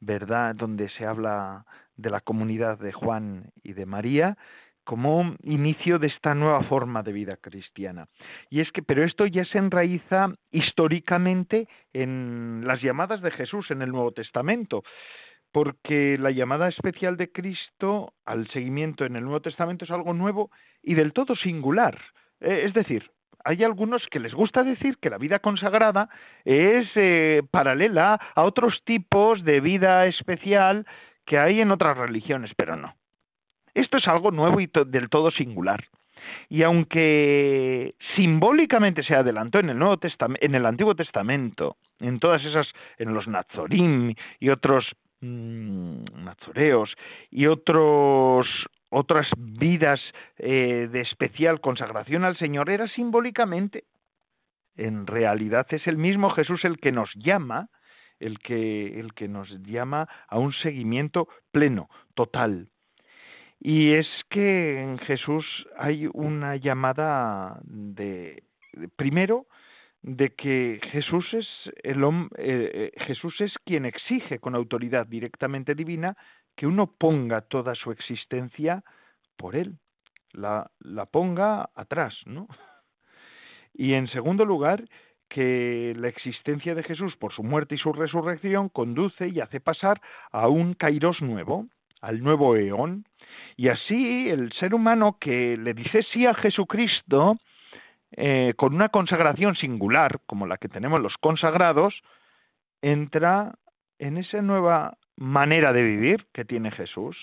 ¿verdad? 0.01 0.57
Donde 0.57 0.89
se 0.89 1.07
habla 1.07 1.65
de 1.99 2.11
la 2.11 2.23
comunidad 2.23 2.79
de 2.79 2.93
Juan 2.93 3.51
y 3.63 3.75
de 3.75 3.85
María 3.85 4.39
como 4.85 5.37
inicio 5.43 5.99
de 5.99 6.07
esta 6.07 6.35
nueva 6.35 6.63
forma 6.63 7.03
de 7.03 7.13
vida 7.13 7.37
cristiana. 7.37 8.09
Y 8.49 8.61
es 8.61 8.73
que, 8.73 8.83
pero 8.83 9.05
esto 9.05 9.27
ya 9.27 9.45
se 9.45 9.59
enraiza 9.59 10.33
históricamente 10.51 11.69
en 11.93 12.63
las 12.65 12.81
llamadas 12.81 13.21
de 13.21 13.31
Jesús 13.33 13.71
en 13.71 13.83
el 13.83 13.91
Nuevo 13.91 14.13
Testamento, 14.13 14.83
porque 15.53 16.17
la 16.19 16.31
llamada 16.31 16.69
especial 16.69 17.19
de 17.19 17.31
Cristo 17.31 18.15
al 18.25 18.49
seguimiento 18.49 19.05
en 19.05 19.17
el 19.17 19.25
Nuevo 19.25 19.43
Testamento 19.43 19.85
es 19.85 19.91
algo 19.91 20.15
nuevo 20.15 20.51
y 20.83 20.95
del 20.95 21.13
todo 21.13 21.37
singular. 21.37 22.01
Eh, 22.41 22.63
es 22.65 22.73
decir, 22.73 23.11
hay 23.45 23.65
algunos 23.65 24.07
que 24.07 24.21
les 24.21 24.33
gusta 24.33 24.65
decir 24.65 24.97
que 24.99 25.11
la 25.11 25.19
vida 25.19 25.39
consagrada 25.39 26.09
es 26.47 26.89
eh, 26.95 27.43
paralela 27.51 28.19
a 28.35 28.43
otros 28.43 28.83
tipos 28.85 29.45
de 29.45 29.61
vida 29.61 30.07
especial 30.07 30.87
que 31.29 31.39
hay 31.39 31.61
en 31.61 31.71
otras 31.71 31.97
religiones, 31.97 32.53
pero 32.57 32.75
no. 32.75 32.97
Esto 33.75 33.99
es 33.99 34.09
algo 34.09 34.31
nuevo 34.31 34.61
y 34.61 34.71
del 34.87 35.11
todo 35.11 35.31
singular. 35.31 35.85
Y 36.49 36.63
aunque 36.63 37.95
simbólicamente 38.17 39.03
se 39.03 39.15
adelantó 39.15 39.61
en 39.61 39.69
el 39.69 39.79
Nuevo 39.79 39.99
Testamento, 39.99 40.45
en 40.45 40.55
el 40.55 40.65
Antiguo 40.65 40.95
Testamento, 40.95 41.77
en 42.01 42.19
todas 42.19 42.43
esas, 42.45 42.67
en 42.97 43.13
los 43.13 43.29
Nazorim 43.29 44.15
y 44.41 44.49
otros 44.49 44.97
mmm, 45.21 46.03
nazoreos 46.25 46.97
y 47.31 47.47
otros 47.47 48.49
otras 48.89 49.29
vidas 49.37 50.01
eh, 50.39 50.89
de 50.91 51.01
especial 51.03 51.61
consagración 51.61 52.25
al 52.25 52.39
Señor 52.39 52.71
era 52.71 52.89
simbólicamente. 52.89 53.85
En 54.77 55.07
realidad 55.07 55.67
es 55.71 55.87
el 55.87 55.99
mismo 55.99 56.31
Jesús 56.31 56.65
el 56.65 56.79
que 56.79 56.91
nos 56.91 57.13
llama 57.15 57.69
el 58.21 58.39
que, 58.41 58.99
el 58.99 59.15
que 59.15 59.29
nos 59.29 59.49
llama 59.63 60.09
a 60.29 60.39
un 60.39 60.53
seguimiento 60.53 61.29
pleno, 61.51 61.89
total. 62.15 62.69
Y 63.61 63.93
es 63.93 64.07
que 64.31 64.81
en 64.81 64.99
Jesús 64.99 65.45
hay 65.77 66.09
una 66.13 66.57
llamada 66.57 67.59
de, 67.65 68.45
primero, 68.97 69.47
de 70.03 70.31
que 70.31 70.81
Jesús 70.93 71.27
es 71.35 71.49
el 71.83 72.05
eh, 72.05 72.11
eh, 72.37 72.93
Jesús 73.05 73.41
es 73.41 73.53
quien 73.65 73.85
exige 73.85 74.39
con 74.39 74.55
autoridad 74.55 75.07
directamente 75.07 75.75
divina 75.75 76.17
que 76.57 76.67
uno 76.67 76.87
ponga 76.87 77.41
toda 77.41 77.75
su 77.75 77.91
existencia 77.91 78.85
por 79.37 79.57
él, 79.57 79.79
la, 80.33 80.71
la 80.81 81.07
ponga 81.07 81.71
atrás, 81.75 82.15
¿no? 82.27 82.47
Y 83.75 83.95
en 83.95 84.09
segundo 84.09 84.45
lugar, 84.45 84.85
que 85.29 85.95
la 85.97 86.09
existencia 86.09 86.75
de 86.75 86.83
Jesús 86.83 87.17
por 87.17 87.33
su 87.33 87.43
muerte 87.43 87.75
y 87.75 87.79
su 87.79 87.93
resurrección 87.93 88.69
conduce 88.69 89.29
y 89.29 89.41
hace 89.41 89.61
pasar 89.61 90.01
a 90.33 90.49
un 90.49 90.75
kairos 90.75 91.21
nuevo, 91.23 91.67
al 92.01 92.23
nuevo 92.23 92.57
eón, 92.57 93.05
y 93.57 93.69
así 93.69 94.29
el 94.31 94.53
ser 94.53 94.75
humano 94.75 95.19
que 95.21 95.57
le 95.57 95.75
dice 95.75 96.03
sí 96.13 96.27
a 96.27 96.35
Jesucristo 96.35 97.37
eh, 98.13 98.55
con 98.57 98.75
una 98.75 98.89
consagración 98.89 99.55
singular, 99.57 100.21
como 100.27 100.47
la 100.47 100.57
que 100.57 100.69
tenemos 100.69 101.01
los 101.01 101.17
consagrados, 101.19 101.95
entra 102.81 103.55
en 103.99 104.17
esa 104.17 104.41
nueva 104.41 104.97
manera 105.17 105.73
de 105.73 105.83
vivir 105.83 106.27
que 106.33 106.45
tiene 106.45 106.71
Jesús. 106.71 107.17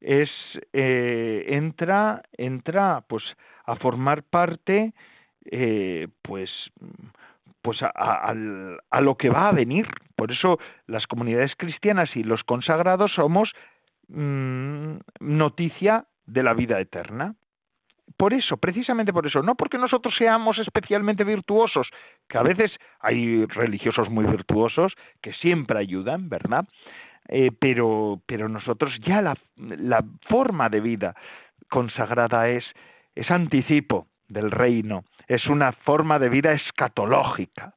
Es 0.00 0.30
eh, 0.72 1.44
entra 1.48 2.22
entra 2.36 3.04
pues 3.06 3.22
a 3.66 3.76
formar 3.76 4.24
parte 4.24 4.94
eh, 5.50 6.08
pues 6.22 6.50
pues 7.62 7.78
a, 7.82 8.34
lo 8.34 9.16
que 9.16 9.30
va 9.30 9.48
a 9.48 9.52
venir. 9.52 9.88
Por 10.16 10.32
eso 10.32 10.58
las 10.86 11.06
comunidades 11.06 11.52
cristianas 11.56 12.14
y 12.16 12.24
los 12.24 12.42
consagrados 12.42 13.12
somos 13.12 13.52
mm, 14.08 14.96
noticia 15.20 16.06
de 16.26 16.42
la 16.42 16.54
vida 16.54 16.80
eterna. 16.80 17.34
Por 18.16 18.34
eso, 18.34 18.56
precisamente 18.56 19.12
por 19.12 19.26
eso, 19.26 19.42
no 19.42 19.54
porque 19.54 19.78
nosotros 19.78 20.14
seamos 20.18 20.58
especialmente 20.58 21.24
virtuosos, 21.24 21.88
que 22.28 22.36
a 22.36 22.42
veces 22.42 22.72
hay 23.00 23.46
religiosos 23.46 24.10
muy 24.10 24.26
virtuosos 24.26 24.92
que 25.22 25.32
siempre 25.34 25.78
ayudan, 25.78 26.28
¿verdad? 26.28 26.66
Eh, 27.28 27.52
pero, 27.58 28.20
pero 28.26 28.48
nosotros 28.48 28.98
ya 29.00 29.22
la, 29.22 29.36
la 29.56 30.04
forma 30.28 30.68
de 30.68 30.80
vida 30.80 31.14
consagrada 31.70 32.48
es, 32.48 32.64
es 33.14 33.30
anticipo 33.30 34.08
del 34.28 34.50
reino, 34.50 35.04
es 35.34 35.46
una 35.46 35.72
forma 35.72 36.18
de 36.18 36.28
vida 36.28 36.52
escatológica. 36.52 37.74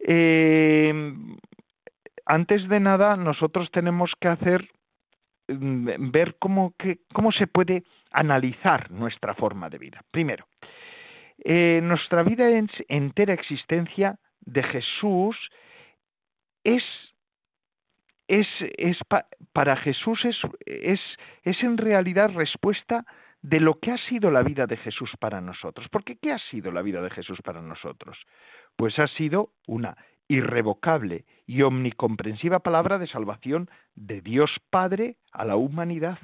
Eh, 0.00 0.92
antes 2.26 2.68
de 2.68 2.80
nada, 2.80 3.16
nosotros 3.16 3.70
tenemos 3.70 4.12
que 4.20 4.28
hacer 4.28 4.68
mm, 5.48 6.10
ver 6.10 6.36
cómo, 6.38 6.74
se 7.36 7.46
puede 7.46 7.84
analizar 8.10 8.90
nuestra 8.90 9.34
forma 9.34 9.68
de 9.70 9.78
vida. 9.78 10.02
Primero, 10.10 10.46
eh, 11.44 11.80
nuestra 11.82 12.22
vida 12.22 12.50
en 12.50 12.68
entera 12.88 13.32
existencia 13.32 14.18
de 14.40 14.62
Jesús 14.62 15.36
es, 16.64 16.84
para 19.52 19.76
Jesús 19.76 20.24
es, 20.24 20.36
es, 20.66 21.00
es 21.42 21.62
en 21.62 21.76
realidad 21.76 22.30
respuesta 22.34 23.04
de 23.42 23.60
lo 23.60 23.78
que 23.78 23.92
ha 23.92 23.98
sido 23.98 24.30
la 24.30 24.42
vida 24.42 24.66
de 24.66 24.76
Jesús 24.76 25.10
para 25.18 25.40
nosotros. 25.40 25.88
Porque 25.90 26.16
¿qué 26.16 26.32
ha 26.32 26.38
sido 26.38 26.72
la 26.72 26.82
vida 26.82 27.00
de 27.00 27.10
Jesús 27.10 27.40
para 27.42 27.62
nosotros? 27.62 28.18
Pues 28.76 28.98
ha 28.98 29.06
sido 29.06 29.50
una 29.66 29.96
irrevocable 30.28 31.24
y 31.46 31.62
omnicomprensiva 31.62 32.60
palabra 32.60 32.98
de 32.98 33.08
salvación 33.08 33.68
de 33.96 34.20
Dios 34.20 34.50
Padre 34.70 35.16
a 35.32 35.44
la 35.44 35.56
humanidad. 35.56 36.18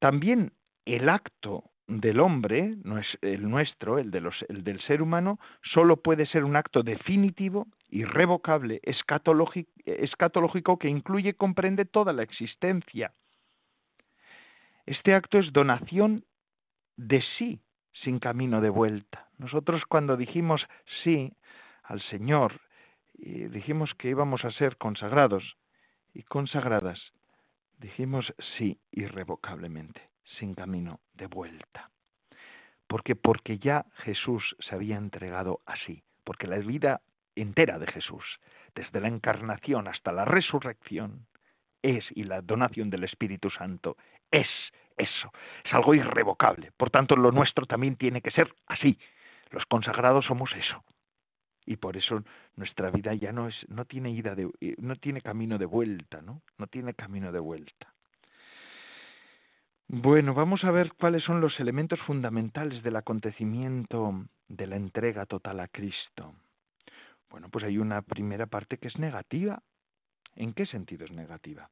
También 0.00 0.52
el 0.84 1.08
acto 1.08 1.70
del 1.86 2.20
hombre, 2.20 2.74
no 2.82 2.98
es 2.98 3.06
el 3.20 3.48
nuestro, 3.48 3.98
el, 3.98 4.10
del 4.10 4.80
ser 4.82 5.02
humano, 5.02 5.38
solo 5.62 5.98
puede 5.98 6.26
ser 6.26 6.44
un 6.44 6.56
acto 6.56 6.82
definitivo, 6.82 7.68
irrevocable, 7.90 8.80
escatológico, 8.82 9.70
escatológico 9.84 10.78
que 10.78 10.88
incluye 10.88 11.30
y 11.30 11.34
comprende 11.34 11.84
toda 11.84 12.12
la 12.12 12.22
existencia. 12.22 13.12
Este 14.86 15.14
acto 15.14 15.38
es 15.38 15.52
donación 15.52 16.24
de 16.96 17.22
sí, 17.38 17.60
sin 17.92 18.18
camino 18.18 18.60
de 18.60 18.68
vuelta. 18.68 19.28
Nosotros 19.38 19.82
cuando 19.88 20.16
dijimos 20.16 20.66
sí 21.02 21.32
al 21.82 22.00
Señor, 22.02 22.60
y 23.14 23.46
dijimos 23.48 23.94
que 23.94 24.08
íbamos 24.08 24.44
a 24.44 24.50
ser 24.50 24.76
consagrados 24.76 25.56
y 26.12 26.22
consagradas, 26.24 27.00
dijimos 27.78 28.32
sí 28.56 28.80
irrevocablemente, 28.90 30.10
sin 30.38 30.54
camino 30.54 31.00
de 31.14 31.26
vuelta. 31.26 31.90
Porque 32.86 33.16
porque 33.16 33.58
ya 33.58 33.86
Jesús 34.04 34.56
se 34.60 34.74
había 34.74 34.96
entregado 34.96 35.60
así, 35.64 36.02
porque 36.24 36.46
la 36.46 36.58
vida 36.58 37.00
entera 37.34 37.78
de 37.78 37.86
Jesús, 37.86 38.24
desde 38.74 39.00
la 39.00 39.08
encarnación 39.08 39.88
hasta 39.88 40.12
la 40.12 40.24
resurrección, 40.24 41.26
es 41.82 42.04
y 42.14 42.24
la 42.24 42.40
donación 42.40 42.90
del 42.90 43.04
Espíritu 43.04 43.50
Santo 43.50 43.96
es 44.34 44.48
eso, 44.96 45.32
es 45.64 45.74
algo 45.74 45.94
irrevocable. 45.94 46.72
Por 46.76 46.90
tanto, 46.90 47.16
lo 47.16 47.32
nuestro 47.32 47.66
también 47.66 47.96
tiene 47.96 48.20
que 48.20 48.30
ser 48.30 48.54
así. 48.66 48.98
Los 49.50 49.64
consagrados 49.66 50.26
somos 50.26 50.50
eso. 50.54 50.84
Y 51.66 51.76
por 51.76 51.96
eso 51.96 52.22
nuestra 52.56 52.90
vida 52.90 53.14
ya 53.14 53.32
no 53.32 53.48
es 53.48 53.54
no 53.68 53.84
tiene 53.86 54.10
ida 54.10 54.34
de, 54.34 54.50
eh, 54.60 54.74
no 54.78 54.96
tiene 54.96 55.22
camino 55.22 55.56
de 55.58 55.64
vuelta, 55.64 56.20
¿no? 56.20 56.42
No 56.58 56.66
tiene 56.66 56.94
camino 56.94 57.32
de 57.32 57.38
vuelta. 57.38 57.94
Bueno, 59.88 60.34
vamos 60.34 60.64
a 60.64 60.70
ver 60.70 60.92
cuáles 60.94 61.22
son 61.22 61.40
los 61.40 61.58
elementos 61.60 62.00
fundamentales 62.00 62.82
del 62.82 62.96
acontecimiento 62.96 64.26
de 64.48 64.66
la 64.66 64.76
entrega 64.76 65.26
total 65.26 65.60
a 65.60 65.68
Cristo. 65.68 66.34
Bueno, 67.30 67.48
pues 67.48 67.64
hay 67.64 67.78
una 67.78 68.02
primera 68.02 68.46
parte 68.46 68.78
que 68.78 68.88
es 68.88 68.98
negativa. 68.98 69.62
¿En 70.36 70.52
qué 70.52 70.66
sentido 70.66 71.04
es 71.04 71.12
negativa? 71.12 71.70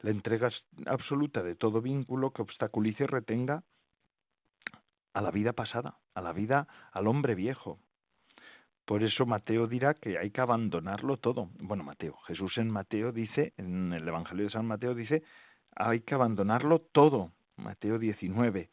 La 0.00 0.10
entrega 0.10 0.50
absoluta 0.86 1.42
de 1.42 1.54
todo 1.54 1.80
vínculo 1.80 2.32
que 2.32 2.42
obstaculice 2.42 3.04
y 3.04 3.06
retenga 3.06 3.62
a 5.14 5.22
la 5.22 5.30
vida 5.30 5.52
pasada, 5.52 5.98
a 6.14 6.20
la 6.20 6.32
vida, 6.32 6.68
al 6.92 7.06
hombre 7.06 7.34
viejo. 7.34 7.78
Por 8.84 9.02
eso 9.02 9.26
Mateo 9.26 9.66
dirá 9.66 9.94
que 9.94 10.18
hay 10.18 10.30
que 10.30 10.40
abandonarlo 10.40 11.16
todo. 11.16 11.50
Bueno, 11.58 11.82
Mateo, 11.82 12.16
Jesús 12.26 12.56
en 12.58 12.70
Mateo 12.70 13.12
dice, 13.12 13.52
en 13.56 13.92
el 13.92 14.06
Evangelio 14.06 14.44
de 14.44 14.50
San 14.50 14.66
Mateo 14.66 14.94
dice, 14.94 15.22
hay 15.74 16.00
que 16.00 16.14
abandonarlo 16.14 16.80
todo. 16.80 17.32
Mateo 17.56 17.98
19, 17.98 18.68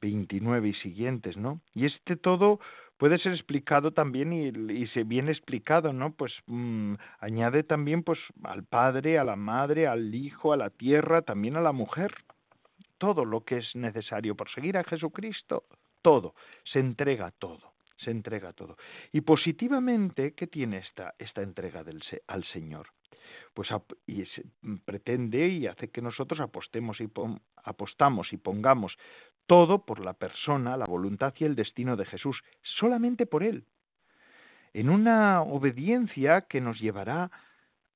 29 0.00 0.68
y 0.68 0.74
siguientes, 0.74 1.36
¿no? 1.36 1.60
Y 1.74 1.86
este 1.86 2.16
todo 2.16 2.60
puede 3.02 3.18
ser 3.18 3.32
explicado 3.32 3.90
también 3.90 4.32
y, 4.32 4.86
se 4.86 5.02
viene 5.02 5.32
explicado, 5.32 5.92
¿no? 5.92 6.12
Pues 6.12 6.32
mm, 6.46 6.94
añade 7.18 7.64
también 7.64 8.04
pues 8.04 8.20
al 8.44 8.62
padre, 8.62 9.18
a 9.18 9.24
la 9.24 9.34
madre, 9.34 9.88
al 9.88 10.14
hijo, 10.14 10.52
a 10.52 10.56
la 10.56 10.70
tierra, 10.70 11.22
también 11.22 11.56
a 11.56 11.60
la 11.60 11.72
mujer. 11.72 12.14
Todo 12.98 13.24
lo 13.24 13.40
que 13.40 13.56
es 13.56 13.74
necesario 13.74 14.36
por 14.36 14.48
seguir 14.50 14.78
a 14.78 14.84
Jesucristo, 14.84 15.64
todo, 16.00 16.36
se 16.62 16.78
entrega 16.78 17.32
todo, 17.32 17.72
se 17.96 18.12
entrega 18.12 18.52
todo. 18.52 18.76
Y 19.10 19.22
positivamente, 19.22 20.34
¿qué 20.34 20.46
tiene 20.46 20.78
esta, 20.78 21.14
esta 21.18 21.42
entrega 21.42 21.82
del, 21.82 22.00
al 22.28 22.44
Señor? 22.44 22.86
Pues 23.52 23.68
y 24.06 24.22
pretende 24.84 25.48
y 25.48 25.66
hace 25.66 25.88
que 25.88 26.02
nosotros 26.02 26.38
apostemos 26.38 27.00
y 27.00 27.08
apostamos 27.64 28.32
y 28.32 28.36
pongamos 28.36 28.96
todo 29.52 29.84
por 29.84 30.00
la 30.00 30.14
persona, 30.14 30.78
la 30.78 30.86
voluntad 30.86 31.34
y 31.36 31.44
el 31.44 31.54
destino 31.54 31.94
de 31.94 32.06
Jesús, 32.06 32.42
solamente 32.62 33.26
por 33.26 33.42
Él, 33.42 33.66
en 34.72 34.88
una 34.88 35.42
obediencia 35.42 36.46
que 36.48 36.62
nos 36.62 36.80
llevará 36.80 37.30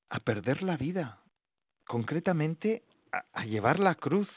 a 0.07 0.19
perder 0.19 0.61
la 0.61 0.77
vida, 0.77 1.19
concretamente 1.87 2.83
a, 3.11 3.43
llevar 3.45 3.79
la 3.79 3.95
cruz. 3.95 4.29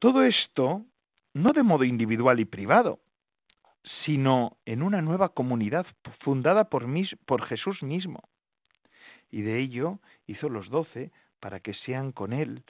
Todo 0.00 0.24
esto 0.24 0.84
no 1.32 1.52
de 1.52 1.62
modo 1.62 1.84
individual 1.84 2.40
y 2.40 2.44
privado, 2.44 2.98
sino 4.04 4.56
en 4.64 4.82
una 4.82 5.00
nueva 5.00 5.28
comunidad 5.28 5.86
fundada 6.24 6.64
por, 6.64 6.88
por 7.24 7.44
Jesús 7.44 7.84
mismo. 7.84 8.28
Y 9.30 9.42
de 9.42 9.60
ello 9.60 10.00
hizo 10.26 10.48
los 10.48 10.68
doce 10.70 11.12
para 11.38 11.60
que 11.60 11.72
sean 11.72 12.10
con 12.10 12.32
Él 12.32 12.64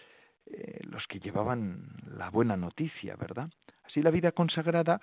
eh, 0.47 0.81
los 0.85 1.07
que 1.07 1.19
llevaban 1.19 1.89
la 2.17 2.31
buena 2.31 2.57
noticia, 2.57 3.17
¿verdad? 3.17 3.51
Así 3.85 4.03
la 4.03 4.11
vida 4.11 4.33
consagrada 4.33 5.01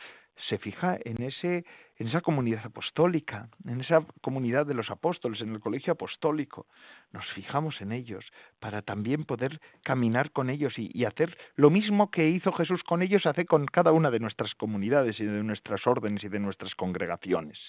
se 0.50 0.58
fija 0.58 0.98
en 1.04 1.24
ese 1.24 1.64
en 1.98 2.08
esa 2.08 2.22
comunidad 2.22 2.66
apostólica, 2.66 3.50
en 3.66 3.82
esa 3.82 4.06
comunidad 4.22 4.66
de 4.66 4.74
los 4.74 4.90
apóstoles, 4.90 5.42
en 5.42 5.54
el 5.54 5.60
colegio 5.60 5.94
apostólico. 5.94 6.66
Nos 7.12 7.26
fijamos 7.34 7.80
en 7.82 7.92
ellos 7.92 8.26
para 8.60 8.82
también 8.82 9.26
poder 9.26 9.62
caminar 9.84 10.32
con 10.32 10.50
ellos 10.50 10.74
y, 10.78 11.06
hacer 11.06 11.38
lo 11.56 11.70
mismo 11.70 12.10
que 12.10 12.30
hizo 12.30 12.52
Jesús 12.52 12.82
con 12.84 13.02
ellos, 13.02 13.26
hace 13.26 13.46
con 13.46 13.66
cada 13.66 13.92
una 13.92 14.10
de 14.12 14.20
nuestras 14.20 14.56
comunidades 14.56 15.20
y 15.20 15.26
de 15.26 15.44
nuestras 15.44 15.86
órdenes 15.86 16.24
y 16.24 16.30
de 16.30 16.40
nuestras 16.40 16.74
congregaciones. 16.76 17.60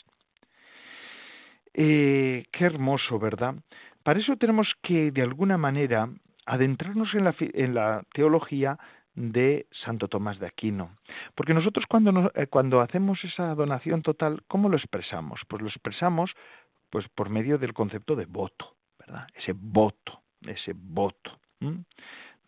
Eh, 1.74 2.44
qué 2.50 2.64
hermoso, 2.64 3.18
¿verdad? 3.18 3.56
Para 4.02 4.20
eso 4.20 4.36
tenemos 4.36 4.74
que, 4.82 5.10
de 5.10 5.22
alguna 5.22 5.58
manera, 5.58 6.08
adentrarnos 6.46 7.14
en 7.14 7.24
la, 7.24 7.34
en 7.38 7.74
la 7.74 8.04
teología 8.12 8.78
de 9.14 9.66
Santo 9.70 10.08
Tomás 10.08 10.38
de 10.38 10.46
Aquino. 10.46 10.96
Porque 11.34 11.54
nosotros 11.54 11.86
cuando, 11.88 12.32
eh, 12.34 12.46
cuando 12.48 12.80
hacemos 12.80 13.22
esa 13.24 13.54
donación 13.54 14.02
total, 14.02 14.42
¿cómo 14.48 14.68
lo 14.68 14.76
expresamos? 14.76 15.40
Pues 15.48 15.62
lo 15.62 15.68
expresamos 15.68 16.34
pues 16.90 17.08
por 17.08 17.28
medio 17.28 17.58
del 17.58 17.74
concepto 17.74 18.16
de 18.16 18.26
voto, 18.26 18.76
¿verdad? 18.98 19.26
Ese 19.34 19.52
voto, 19.52 20.22
ese 20.42 20.72
voto. 20.74 21.40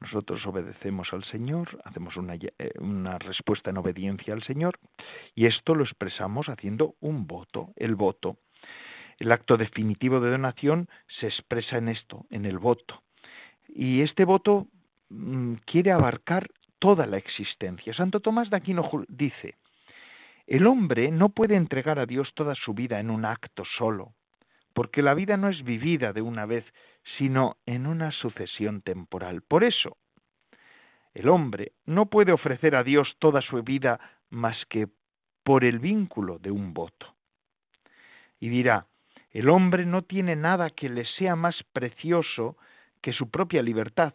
Nosotros 0.00 0.46
obedecemos 0.46 1.08
al 1.12 1.24
Señor, 1.24 1.80
hacemos 1.84 2.14
eh, 2.18 2.70
una 2.78 3.18
respuesta 3.18 3.70
en 3.70 3.78
obediencia 3.78 4.34
al 4.34 4.42
Señor 4.42 4.78
y 5.34 5.46
esto 5.46 5.74
lo 5.74 5.84
expresamos 5.84 6.48
haciendo 6.48 6.94
un 7.00 7.26
voto, 7.26 7.72
el 7.76 7.94
voto. 7.94 8.36
El 9.18 9.32
acto 9.32 9.56
definitivo 9.56 10.20
de 10.20 10.30
donación 10.30 10.88
se 11.18 11.26
expresa 11.26 11.78
en 11.78 11.88
esto, 11.88 12.26
en 12.30 12.44
el 12.44 12.58
voto. 12.58 13.02
Y 13.78 14.00
este 14.00 14.24
voto 14.24 14.68
mm, 15.10 15.56
quiere 15.66 15.92
abarcar 15.92 16.48
toda 16.78 17.04
la 17.04 17.18
existencia. 17.18 17.92
Santo 17.92 18.20
Tomás 18.20 18.48
de 18.48 18.56
Aquino 18.56 18.88
dice, 19.06 19.56
el 20.46 20.66
hombre 20.66 21.10
no 21.10 21.28
puede 21.28 21.56
entregar 21.56 21.98
a 21.98 22.06
Dios 22.06 22.32
toda 22.34 22.54
su 22.54 22.72
vida 22.72 23.00
en 23.00 23.10
un 23.10 23.26
acto 23.26 23.64
solo, 23.76 24.14
porque 24.72 25.02
la 25.02 25.12
vida 25.12 25.36
no 25.36 25.50
es 25.50 25.62
vivida 25.62 26.14
de 26.14 26.22
una 26.22 26.46
vez, 26.46 26.64
sino 27.18 27.58
en 27.66 27.86
una 27.86 28.12
sucesión 28.12 28.80
temporal. 28.80 29.42
Por 29.42 29.62
eso, 29.62 29.98
el 31.12 31.28
hombre 31.28 31.72
no 31.84 32.06
puede 32.06 32.32
ofrecer 32.32 32.76
a 32.76 32.82
Dios 32.82 33.14
toda 33.18 33.42
su 33.42 33.62
vida 33.62 34.00
más 34.30 34.56
que 34.70 34.88
por 35.42 35.64
el 35.64 35.80
vínculo 35.80 36.38
de 36.38 36.50
un 36.50 36.72
voto. 36.72 37.14
Y 38.40 38.48
dirá, 38.48 38.86
el 39.32 39.50
hombre 39.50 39.84
no 39.84 40.00
tiene 40.00 40.34
nada 40.34 40.70
que 40.70 40.88
le 40.88 41.04
sea 41.04 41.36
más 41.36 41.62
precioso 41.74 42.56
que 43.00 43.12
su 43.12 43.30
propia 43.30 43.62
libertad. 43.62 44.14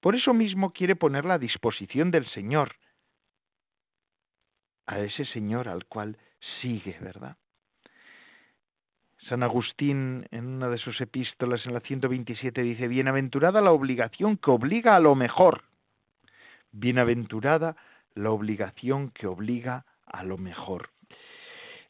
Por 0.00 0.14
eso 0.14 0.34
mismo 0.34 0.72
quiere 0.72 0.96
ponerla 0.96 1.34
a 1.34 1.38
disposición 1.38 2.10
del 2.10 2.26
Señor, 2.26 2.76
a 4.86 5.00
ese 5.00 5.24
Señor 5.24 5.68
al 5.68 5.86
cual 5.86 6.18
sigue, 6.60 6.98
¿verdad? 7.00 7.36
San 9.28 9.42
Agustín, 9.42 10.26
en 10.30 10.46
una 10.46 10.68
de 10.68 10.76
sus 10.76 11.00
epístolas, 11.00 11.64
en 11.66 11.72
la 11.72 11.80
127, 11.80 12.60
dice, 12.62 12.88
Bienaventurada 12.88 13.62
la 13.62 13.72
obligación 13.72 14.36
que 14.36 14.50
obliga 14.50 14.96
a 14.96 15.00
lo 15.00 15.14
mejor. 15.14 15.62
Bienaventurada 16.72 17.76
la 18.14 18.30
obligación 18.30 19.10
que 19.10 19.26
obliga 19.26 19.86
a 20.04 20.24
lo 20.24 20.36
mejor. 20.36 20.90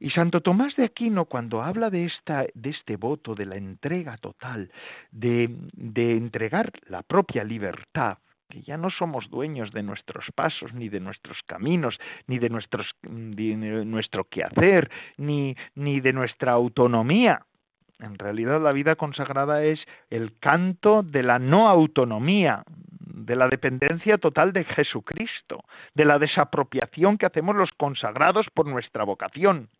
Y 0.05 0.11
Santo 0.11 0.43
Tomás 0.43 0.77
de 0.77 0.85
Aquino, 0.85 1.25
cuando 1.25 1.63
habla 1.63 1.89
de, 1.89 2.05
esta, 2.05 2.45
de 2.53 2.69
este 2.69 2.97
voto, 2.97 3.35
de 3.35 3.47
la 3.47 3.57
entrega 3.57 4.19
total, 4.19 4.71
de, 5.11 5.49
de 5.73 6.19
entregar 6.19 6.71
la 6.89 7.03
propia 7.03 7.43
libertad, 7.43 8.19
que 8.51 8.61
ya 8.61 8.77
no 8.77 8.91
somos 8.91 9.31
dueños 9.31 9.73
de 9.73 9.83
nuestros 9.83 10.27
pasos, 10.35 10.75
ni 10.75 10.91
de 10.91 11.01
nuestros 11.01 11.39
caminos, 11.47 11.99
ni 12.27 12.39
de, 12.39 12.51
nuestros, 12.51 12.87
nuestro 13.03 14.25
quehacer, 14.25 14.91
ni 15.17 15.55
de 15.75 16.13
nuestra 16.13 16.53
autonomía. 16.53 17.41
En 17.99 18.19
realidad 18.19 18.61
la 18.61 18.73
vida 18.73 18.97
consagrada 18.97 19.65
es 19.65 19.81
el 20.11 20.39
canto 20.39 21.03
de 21.03 21.23
la 21.23 21.39
no 21.39 21.67
autonomía, 21.71 22.63
de 22.99 23.37
la 23.37 23.49
dependencia 23.49 24.19
total 24.19 24.53
de 24.53 24.65
Jesucristo, 24.65 25.65
de 25.95 26.05
la 26.05 26.19
desapropiación 26.19 27.17
que 27.17 27.25
hacemos 27.25 27.57
los 27.57 27.71
consagrados 27.79 28.49
por 28.53 28.67
nuestra 28.67 29.05
vocación. 29.05 29.71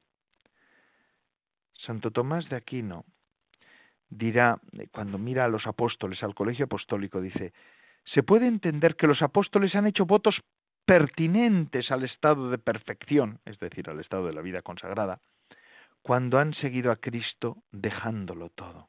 Santo 1.85 2.11
Tomás 2.11 2.49
de 2.49 2.57
Aquino 2.57 3.05
dirá, 4.09 4.61
cuando 4.93 5.19
mira 5.19 5.45
a 5.45 5.49
los 5.49 5.67
apóstoles, 5.67 6.23
al 6.23 6.35
colegio 6.35 6.67
apostólico, 6.67 7.21
dice, 7.21 7.53
se 8.05 8.23
puede 8.23 8.47
entender 8.47 8.97
que 8.97 9.07
los 9.07 9.23
apóstoles 9.23 9.75
han 9.75 9.87
hecho 9.87 10.07
votos 10.07 10.41
pertinentes 10.85 11.91
al 11.91 12.05
estado 12.05 12.51
de 12.51 12.59
perfección, 12.59 13.41
es 13.45 13.59
decir, 13.59 13.89
al 13.89 14.01
estado 14.01 14.27
de 14.27 14.35
la 14.35 14.43
vida 14.43 14.63
consagrada, 14.63 15.21
cuando 16.03 16.39
han 16.39 16.55
seguido 16.55 16.93
a 16.93 16.97
Cristo 16.97 17.57
dejándolo 17.73 18.51
todo. 18.51 18.89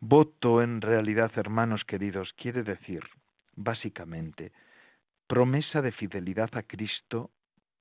Voto 0.00 0.62
en 0.62 0.80
realidad, 0.80 1.30
hermanos 1.36 1.84
queridos, 1.84 2.32
quiere 2.34 2.62
decir, 2.62 3.02
básicamente, 3.54 4.52
promesa 5.26 5.80
de 5.80 5.92
fidelidad 5.92 6.50
a 6.56 6.62
Cristo 6.62 7.30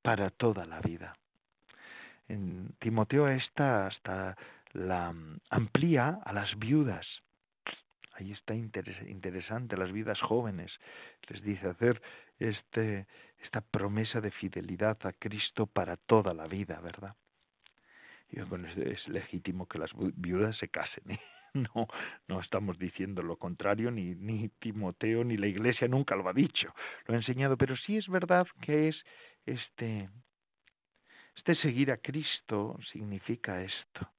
para 0.02 0.30
toda 0.30 0.66
la 0.66 0.80
vida. 0.80 1.16
En 2.28 2.76
Timoteo 2.80 3.28
esta 3.28 3.88
hasta 3.88 4.38
la 4.74 5.14
amplía 5.50 6.20
a 6.24 6.34
las 6.34 6.58
viudas. 6.58 7.06
Ahí 8.14 8.32
está 8.32 8.56
interesante, 8.56 9.76
las 9.76 9.92
viudas 9.92 10.20
jóvenes. 10.22 10.72
Les 11.28 11.42
dice 11.44 11.68
hacer 11.68 12.02
este, 12.40 13.08
esta 13.44 13.62
promesa 13.62 14.22
de 14.22 14.32
fidelidad 14.32 14.98
a 15.04 15.14
Cristo 15.14 15.66
para 15.66 15.98
toda 15.98 16.34
la 16.34 16.48
vida, 16.48 16.80
¿verdad? 16.82 17.16
Y 18.30 18.40
es, 18.40 19.08
legítimo 19.08 19.68
que 19.68 19.80
las 19.80 19.92
viudas 20.16 20.58
se 20.58 20.70
casen. 20.70 21.12
¿eh? 21.12 21.20
No, 21.56 21.88
no 22.28 22.42
estamos 22.42 22.78
diciendo 22.78 23.22
lo 23.22 23.38
contrario, 23.38 23.90
ni, 23.90 24.14
ni 24.14 24.50
Timoteo 24.60 25.24
ni 25.24 25.38
la 25.38 25.48
Iglesia 25.48 25.88
nunca 25.88 26.14
lo 26.18 26.28
ha 26.28 26.34
dicho, 26.34 26.76
lo 27.06 27.14
ha 27.14 27.18
enseñado, 27.18 27.56
pero 27.56 27.78
sí 27.78 27.96
es 27.96 28.10
verdad 28.10 28.46
que 28.60 28.90
es 28.90 29.06
este, 29.46 30.10
este 31.36 31.56
seguir 31.56 31.92
a 31.92 31.98
Cristo 31.98 32.78
significa 32.92 33.62
esto, 33.62 34.10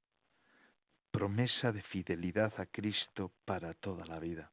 promesa 1.11 1.71
de 1.71 1.81
fidelidad 1.81 2.53
a 2.59 2.65
Cristo 2.67 3.31
para 3.45 3.73
toda 3.73 4.05
la 4.05 4.19
vida. 4.19 4.51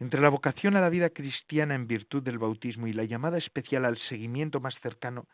Entre 0.00 0.20
la 0.20 0.28
vocación 0.28 0.76
a 0.76 0.80
la 0.80 0.88
vida 0.88 1.10
cristiana 1.10 1.74
en 1.74 1.88
virtud 1.88 2.22
del 2.22 2.38
bautismo 2.38 2.86
y 2.86 2.92
la 2.92 3.04
llamada 3.04 3.38
especial 3.38 3.84
al 3.84 3.98
seguimiento 4.08 4.60
más 4.60 4.74
cercano, 4.80 5.26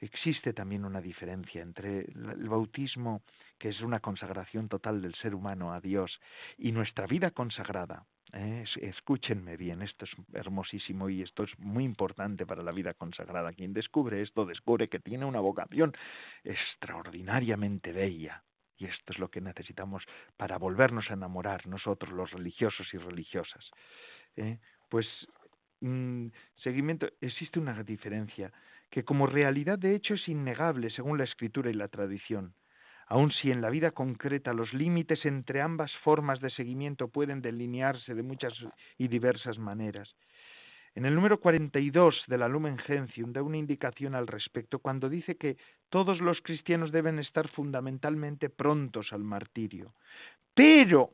existe 0.00 0.52
también 0.52 0.84
una 0.84 1.00
diferencia 1.00 1.62
entre 1.62 2.00
el 2.00 2.48
bautismo, 2.48 3.22
que 3.58 3.70
es 3.70 3.80
una 3.80 4.00
consagración 4.00 4.68
total 4.68 5.00
del 5.02 5.14
ser 5.14 5.34
humano 5.34 5.72
a 5.72 5.80
Dios, 5.80 6.20
y 6.58 6.72
nuestra 6.72 7.06
vida 7.06 7.30
consagrada. 7.30 8.04
¿eh? 8.32 8.64
Escúchenme 8.80 9.56
bien, 9.56 9.82
esto 9.82 10.04
es 10.04 10.10
hermosísimo 10.34 11.08
y 11.08 11.22
esto 11.22 11.44
es 11.44 11.58
muy 11.58 11.84
importante 11.84 12.46
para 12.46 12.62
la 12.62 12.72
vida 12.72 12.94
consagrada. 12.94 13.52
Quien 13.52 13.72
descubre 13.72 14.22
esto 14.22 14.44
descubre 14.44 14.88
que 14.88 14.98
tiene 14.98 15.24
una 15.24 15.40
vocación 15.40 15.92
extraordinariamente 16.44 17.92
bella, 17.92 18.42
y 18.78 18.86
esto 18.86 19.12
es 19.12 19.18
lo 19.18 19.30
que 19.30 19.40
necesitamos 19.40 20.04
para 20.36 20.58
volvernos 20.58 21.10
a 21.10 21.14
enamorar 21.14 21.66
nosotros, 21.66 22.12
los 22.12 22.30
religiosos 22.30 22.86
y 22.92 22.98
religiosas. 22.98 23.70
¿eh? 24.36 24.58
Pues 24.90 25.06
mm, 25.80 26.26
seguimiento, 26.56 27.08
existe 27.20 27.58
una 27.58 27.82
diferencia 27.82 28.52
que 28.90 29.04
como 29.04 29.26
realidad 29.26 29.78
de 29.78 29.94
hecho 29.94 30.14
es 30.14 30.28
innegable 30.28 30.90
según 30.90 31.18
la 31.18 31.24
escritura 31.24 31.70
y 31.70 31.74
la 31.74 31.88
tradición. 31.88 32.54
Aun 33.08 33.30
si 33.30 33.50
en 33.52 33.60
la 33.60 33.70
vida 33.70 33.92
concreta 33.92 34.52
los 34.52 34.72
límites 34.74 35.24
entre 35.26 35.60
ambas 35.60 35.94
formas 35.98 36.40
de 36.40 36.50
seguimiento 36.50 37.08
pueden 37.08 37.40
delinearse 37.40 38.14
de 38.14 38.22
muchas 38.22 38.52
y 38.98 39.08
diversas 39.08 39.58
maneras, 39.58 40.14
en 40.96 41.04
el 41.04 41.14
número 41.14 41.38
42 41.40 42.24
de 42.26 42.38
la 42.38 42.48
Lumen 42.48 42.78
Gentium 42.78 43.30
da 43.30 43.42
una 43.42 43.58
indicación 43.58 44.14
al 44.14 44.26
respecto 44.26 44.78
cuando 44.78 45.10
dice 45.10 45.36
que 45.36 45.58
todos 45.90 46.22
los 46.22 46.40
cristianos 46.40 46.90
deben 46.90 47.18
estar 47.18 47.48
fundamentalmente 47.48 48.48
prontos 48.48 49.12
al 49.12 49.22
martirio, 49.22 49.92
pero 50.54 51.10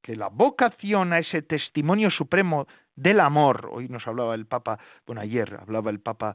que 0.00 0.16
la 0.16 0.28
vocación 0.28 1.12
a 1.12 1.18
ese 1.18 1.42
testimonio 1.42 2.10
supremo 2.10 2.66
del 2.96 3.20
amor, 3.20 3.68
hoy 3.72 3.88
nos 3.88 4.06
hablaba 4.06 4.34
el 4.34 4.46
Papa, 4.46 4.78
bueno, 5.06 5.20
ayer 5.20 5.58
hablaba 5.60 5.90
el 5.90 6.00
Papa 6.00 6.34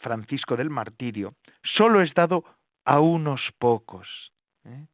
Francisco 0.00 0.56
del 0.56 0.70
martirio, 0.70 1.34
solo 1.62 2.02
es 2.02 2.14
dado 2.14 2.44
a 2.84 3.00
unos 3.00 3.40
pocos. 3.58 4.08
¿eh? 4.64 4.86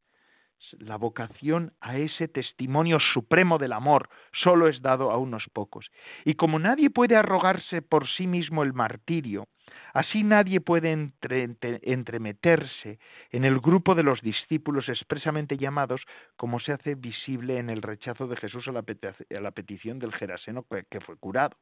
la 0.78 0.96
vocación 0.96 1.72
a 1.80 1.96
ese 1.96 2.28
testimonio 2.28 2.98
supremo 3.12 3.58
del 3.58 3.72
amor 3.72 4.08
solo 4.32 4.68
es 4.68 4.80
dado 4.82 5.10
a 5.10 5.18
unos 5.18 5.44
pocos. 5.52 5.90
Y 6.24 6.34
como 6.34 6.58
nadie 6.58 6.90
puede 6.90 7.16
arrogarse 7.16 7.82
por 7.82 8.08
sí 8.08 8.26
mismo 8.26 8.62
el 8.62 8.72
martirio, 8.72 9.46
así 9.92 10.22
nadie 10.22 10.60
puede 10.60 10.92
entremeterse 10.92 12.98
en 13.30 13.44
el 13.44 13.60
grupo 13.60 13.94
de 13.94 14.02
los 14.02 14.20
discípulos 14.20 14.88
expresamente 14.88 15.56
llamados, 15.56 16.02
como 16.36 16.60
se 16.60 16.72
hace 16.72 16.94
visible 16.94 17.58
en 17.58 17.70
el 17.70 17.82
rechazo 17.82 18.26
de 18.26 18.36
Jesús 18.36 18.68
a 18.68 18.72
la, 18.72 19.50
petición 19.50 19.98
del 19.98 20.12
Geraseno 20.12 20.66
que 20.90 21.00
fue 21.00 21.16
curado. 21.16 21.56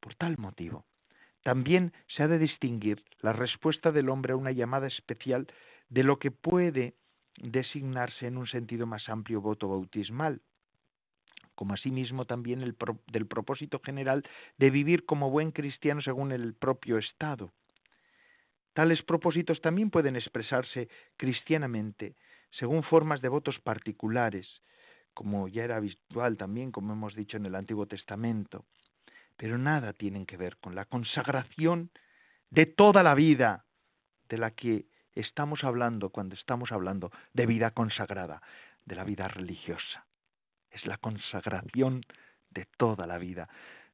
Por 0.00 0.14
tal 0.14 0.36
motivo, 0.38 0.84
también 1.42 1.92
se 2.08 2.22
ha 2.22 2.28
de 2.28 2.38
distinguir 2.38 3.02
la 3.20 3.32
respuesta 3.32 3.90
del 3.90 4.08
hombre 4.08 4.32
a 4.32 4.36
una 4.36 4.52
llamada 4.52 4.86
especial 4.86 5.46
de 5.88 6.04
lo 6.04 6.18
que 6.18 6.30
puede 6.30 6.94
designarse 7.36 8.26
en 8.26 8.36
un 8.36 8.46
sentido 8.46 8.86
más 8.86 9.08
amplio 9.08 9.40
voto 9.40 9.68
bautismal, 9.68 10.40
como 11.54 11.74
asimismo 11.74 12.24
también 12.24 12.62
el 12.62 12.76
del 13.08 13.26
propósito 13.26 13.80
general 13.84 14.24
de 14.58 14.70
vivir 14.70 15.04
como 15.04 15.30
buen 15.30 15.50
cristiano 15.50 16.00
según 16.02 16.32
el 16.32 16.54
propio 16.54 16.98
Estado. 16.98 17.52
Tales 18.72 19.02
propósitos 19.02 19.60
también 19.60 19.90
pueden 19.90 20.16
expresarse 20.16 20.88
cristianamente 21.16 22.16
según 22.50 22.82
formas 22.82 23.20
de 23.20 23.28
votos 23.28 23.58
particulares, 23.60 24.46
como 25.14 25.48
ya 25.48 25.64
era 25.64 25.76
habitual 25.76 26.36
también, 26.36 26.70
como 26.70 26.92
hemos 26.92 27.14
dicho 27.14 27.36
en 27.36 27.46
el 27.46 27.54
Antiguo 27.54 27.86
Testamento, 27.86 28.64
pero 29.36 29.58
nada 29.58 29.92
tienen 29.92 30.26
que 30.26 30.36
ver 30.36 30.56
con 30.58 30.74
la 30.74 30.84
consagración 30.84 31.90
de 32.50 32.66
toda 32.66 33.02
la 33.02 33.14
vida 33.14 33.64
de 34.28 34.38
la 34.38 34.52
que 34.52 34.86
estamos 35.14 35.64
hablando 35.64 36.10
cuando 36.10 36.34
estamos 36.34 36.72
hablando 36.72 37.10
de 37.32 37.46
vida 37.46 37.72
consagrada, 37.72 38.42
de 38.84 38.94
la 38.94 39.04
vida 39.04 39.28
religiosa. 39.28 40.06
Es 40.72 40.86
la 40.86 40.96
consagración 40.98 42.04
de 42.50 42.66
toda 42.76 43.06
la 43.06 43.18
vida. 43.18 43.48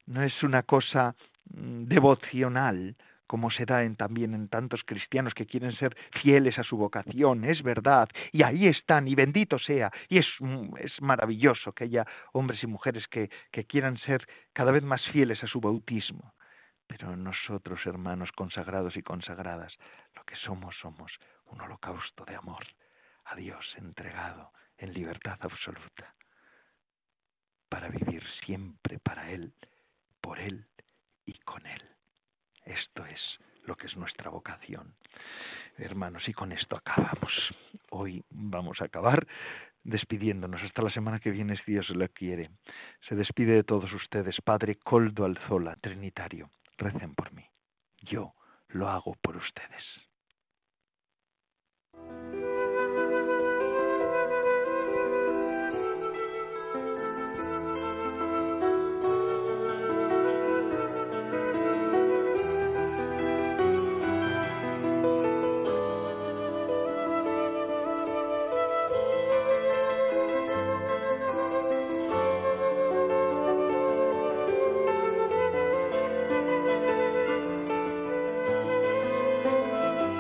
No 0.06 0.22
es 0.22 0.42
una 0.42 0.62
cosa 0.62 1.14
mm, 1.50 1.84
devocional 1.84 2.96
como 3.28 3.50
se 3.50 3.66
da 3.66 3.84
en, 3.84 3.94
también 3.94 4.34
en 4.34 4.48
tantos 4.48 4.82
cristianos 4.84 5.34
que 5.34 5.46
quieren 5.46 5.72
ser 5.72 5.94
fieles 6.22 6.58
a 6.58 6.64
su 6.64 6.78
vocación, 6.78 7.44
es 7.44 7.62
verdad, 7.62 8.08
y 8.32 8.42
ahí 8.42 8.66
están, 8.66 9.06
y 9.06 9.14
bendito 9.14 9.58
sea, 9.58 9.92
y 10.08 10.16
es, 10.16 10.26
mm, 10.40 10.76
es 10.78 11.00
maravilloso 11.02 11.72
que 11.72 11.84
haya 11.84 12.06
hombres 12.32 12.62
y 12.62 12.66
mujeres 12.66 13.06
que, 13.06 13.30
que 13.52 13.64
quieran 13.66 13.98
ser 13.98 14.26
cada 14.54 14.72
vez 14.72 14.82
más 14.82 15.06
fieles 15.12 15.44
a 15.44 15.46
su 15.46 15.60
bautismo. 15.60 16.32
Pero 16.86 17.14
nosotros, 17.16 17.84
hermanos 17.84 18.32
consagrados 18.32 18.96
y 18.96 19.02
consagradas, 19.02 19.76
lo 20.16 20.24
que 20.24 20.34
somos 20.36 20.74
somos 20.80 21.12
un 21.50 21.60
holocausto 21.60 22.24
de 22.24 22.34
amor 22.34 22.66
a 23.26 23.36
Dios 23.36 23.74
entregado 23.76 24.52
en 24.78 24.94
libertad 24.94 25.38
absoluta, 25.40 26.14
para 27.68 27.88
vivir 27.88 28.22
siempre 28.44 28.98
para 28.98 29.30
Él, 29.30 29.52
por 30.20 30.38
Él 30.38 30.66
y 31.26 31.34
con 31.40 31.66
Él. 31.66 31.82
Esto 32.64 33.04
es 33.06 33.20
lo 33.64 33.76
que 33.76 33.86
es 33.86 33.96
nuestra 33.96 34.30
vocación. 34.30 34.94
Hermanos, 35.76 36.28
y 36.28 36.32
con 36.32 36.52
esto 36.52 36.76
acabamos. 36.76 37.32
Hoy 37.90 38.24
vamos 38.30 38.80
a 38.80 38.86
acabar 38.86 39.26
despidiéndonos 39.84 40.62
hasta 40.62 40.82
la 40.82 40.90
semana 40.90 41.18
que 41.18 41.30
viene, 41.30 41.56
si 41.56 41.72
Dios 41.72 41.88
lo 41.90 42.08
quiere. 42.08 42.50
Se 43.08 43.14
despide 43.14 43.52
de 43.52 43.64
todos 43.64 43.92
ustedes, 43.92 44.36
Padre 44.42 44.76
Coldo 44.76 45.24
Alzola, 45.24 45.76
Trinitario 45.76 46.50
recen 46.78 47.14
por 47.14 47.32
mí. 47.32 47.44
Yo 48.02 48.34
lo 48.68 48.88
hago 48.88 49.14
por 49.20 49.36
ustedes. 49.36 49.84